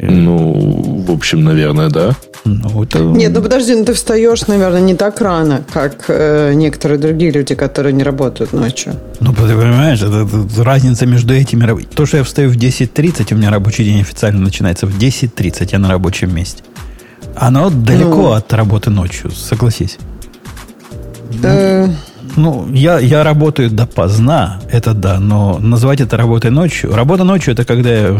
[0.01, 2.15] Ну, в общем, наверное, да.
[2.45, 2.99] Ну, это...
[2.99, 7.55] Нет, ну подожди, ну ты встаешь, наверное, не так рано, как э, некоторые другие люди,
[7.55, 8.93] которые не работают ночью.
[9.19, 11.83] Ну, ты понимаешь, это, это разница между этими...
[11.95, 15.79] То, что я встаю в 10.30, у меня рабочий день официально начинается в 10.30, я
[15.79, 16.63] на рабочем месте.
[17.35, 18.31] Оно далеко ну...
[18.33, 19.97] от работы ночью, согласись.
[21.41, 21.87] Э...
[21.87, 21.93] Ну,
[22.71, 26.95] я, я работаю допоздна, это да, но назвать это работой ночью...
[26.95, 28.19] Работа ночью это когда я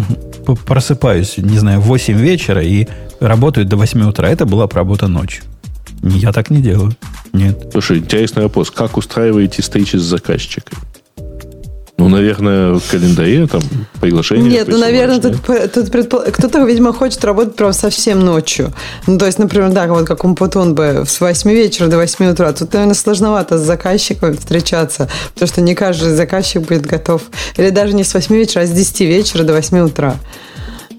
[0.66, 2.88] просыпаюсь, не знаю, в 8 вечера и
[3.20, 4.30] работаю до 8 утра.
[4.30, 5.44] Это была работа ночью.
[6.04, 6.92] Я так не делаю.
[7.32, 7.70] Нет.
[7.72, 8.70] Слушай, интересный вопрос.
[8.72, 10.82] Как устраиваете встречи с заказчиками?
[11.98, 13.62] Ну, наверное, в календаре там
[14.02, 14.50] приглашение.
[14.50, 15.38] Нет, ну, наверное, тут,
[15.72, 16.22] тут предпол...
[16.22, 18.74] кто-то, видимо, хочет работать прям совсем ночью.
[19.06, 22.52] Ну, то есть, например, да, вот как Умпутун бы с 8 вечера до 8 утра.
[22.52, 27.22] Тут, наверное, сложновато с заказчиком встречаться, потому что не каждый заказчик будет готов.
[27.58, 30.16] Или даже не с 8 вечера, а с 10 вечера до 8 утра.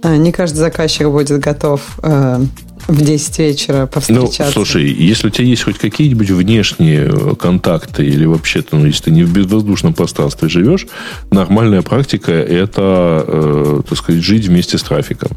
[0.04, 2.40] А, не каждый заказчик будет готов э,
[2.86, 4.44] в 10 вечера повстречаться.
[4.44, 9.04] Ну, слушай, если у тебя есть хоть какие-нибудь внешние э, контакты или вообще-то, ну, если
[9.04, 10.86] ты не в безвоздушном пространстве живешь,
[11.30, 15.30] нормальная практика– это, э, так сказать, жить вместе с трафиком.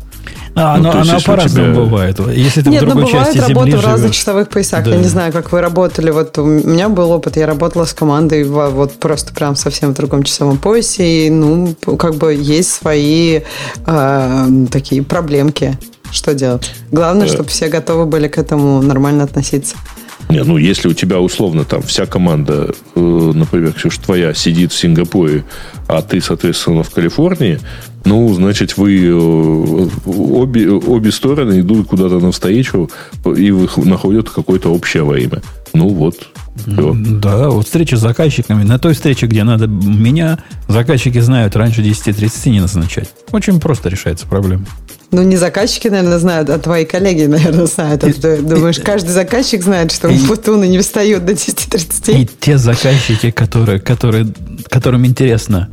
[0.55, 1.83] А, ну, оно, оно по-разному тебя...
[1.83, 2.19] бывает.
[2.35, 4.83] Если ты Нет, в другой ну, бывает части работа в разных часовых поясах.
[4.83, 4.91] Да.
[4.91, 6.09] Я не знаю, как вы работали.
[6.09, 10.23] Вот у меня был опыт, я работала с командой вот просто прям совсем в другом
[10.23, 11.27] часовом поясе.
[11.27, 13.41] И, ну, как бы есть свои
[13.85, 15.77] э, такие проблемки.
[16.11, 16.73] Что делать?
[16.91, 19.75] Главное, чтобы все готовы были к этому нормально относиться.
[20.29, 24.77] Не, ну если у тебя условно там вся команда, э, например, Ксюша, твоя сидит в
[24.77, 25.45] Сингапуре,
[25.87, 27.59] а ты, соответственно, в Калифорнии,
[28.03, 29.13] ну, значит, вы э,
[30.05, 32.89] обе, обе стороны идут куда-то навстречу
[33.25, 35.41] и находят какое-то общее время.
[35.73, 36.15] Ну вот,
[36.55, 36.93] все.
[36.95, 38.63] Да, вот встреча с заказчиками.
[38.63, 43.09] На той встрече, где надо меня, заказчики знают раньше 10.30 не назначать.
[43.31, 44.65] Очень просто решается проблема.
[45.09, 48.03] Ну, не заказчики, наверное, знают, а твои коллеги, наверное, знают.
[48.03, 52.21] А ты думаешь, каждый заказчик знает, что путуны не встают до 10.30?
[52.21, 54.27] И те заказчики, которые, которые,
[54.69, 55.69] которым интересно,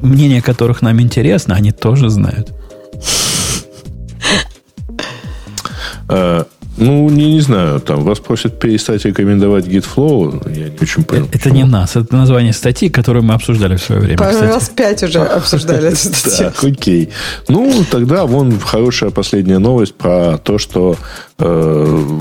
[0.00, 2.52] мнение которых нам интересно, они тоже знают.
[6.76, 10.50] Ну, не, не знаю, там вас просят перестать рекомендовать GitFlow.
[10.56, 11.26] Я не очень понял.
[11.26, 14.18] Это, это не нас, это название статьи, которую мы обсуждали в свое время.
[14.18, 16.50] Раз пять уже обсуждали эту статью.
[16.50, 17.10] Так, окей.
[17.48, 20.96] Ну, тогда вон хорошая последняя новость про то, что
[21.38, 22.18] э,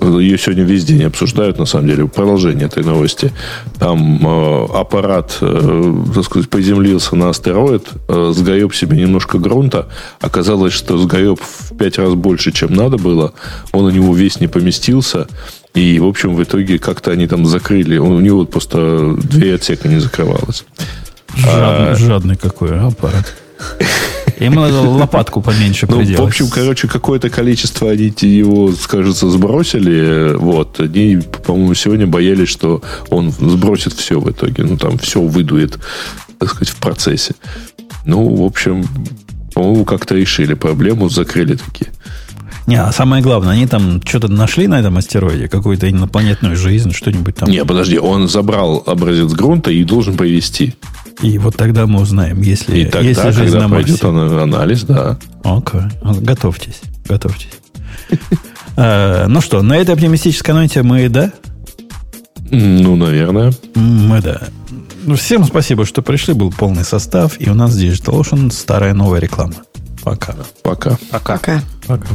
[0.00, 3.32] ее сегодня весь день обсуждают, на самом деле, продолжение этой новости.
[3.78, 9.88] Там э, аппарат, э, так сказать, приземлился на астероид, э, сгореб себе немножко грунта.
[10.20, 13.32] Оказалось, что сгореб в пять раз больше, чем надо было.
[13.72, 15.26] Он у него весь не поместился.
[15.74, 17.98] И, в общем, в итоге как-то они там закрыли.
[17.98, 20.64] У него просто две отсека не закрывалось.
[21.36, 23.34] Жадный, а, жадный какой аппарат.
[24.40, 30.34] Ему надо лопатку поменьше ну, В общем, короче, какое-то количество они его, кажется, сбросили.
[30.36, 30.80] Вот.
[30.80, 34.64] Они, по-моему, сегодня боялись, что он сбросит все в итоге.
[34.64, 35.78] Ну, там все выдует,
[36.38, 37.34] так сказать, в процессе.
[38.04, 38.86] Ну, в общем,
[39.54, 41.90] по-моему, как-то решили проблему, закрыли такие.
[42.68, 47.36] Не, а самое главное, они там что-то нашли на этом астероиде, какую-то инопланетную жизнь, что-нибудь
[47.36, 47.48] там.
[47.48, 50.74] Не, подожди, он забрал образец грунта и должен повести.
[51.22, 53.96] И вот тогда мы узнаем, если, и тогда, если жизнь когда на Марсе.
[53.96, 54.04] пройдет
[54.42, 55.18] анализ, да.
[55.44, 55.80] Окей.
[55.80, 56.20] Okay.
[56.22, 56.80] Готовьтесь.
[57.08, 57.58] Готовьтесь.
[58.80, 61.32] Э, ну что, на этой оптимистической ноте мы, да?
[62.52, 63.52] Ну, наверное.
[63.74, 64.42] Мы, да.
[65.02, 66.32] Ну, всем спасибо, что пришли.
[66.32, 67.40] Был полный состав.
[67.40, 69.54] И у нас Digital Ocean старая новая реклама.
[70.04, 70.36] Пока.
[70.62, 70.96] Пока.
[71.10, 71.38] Пока.
[71.38, 71.62] Пока.
[71.88, 72.14] Пока.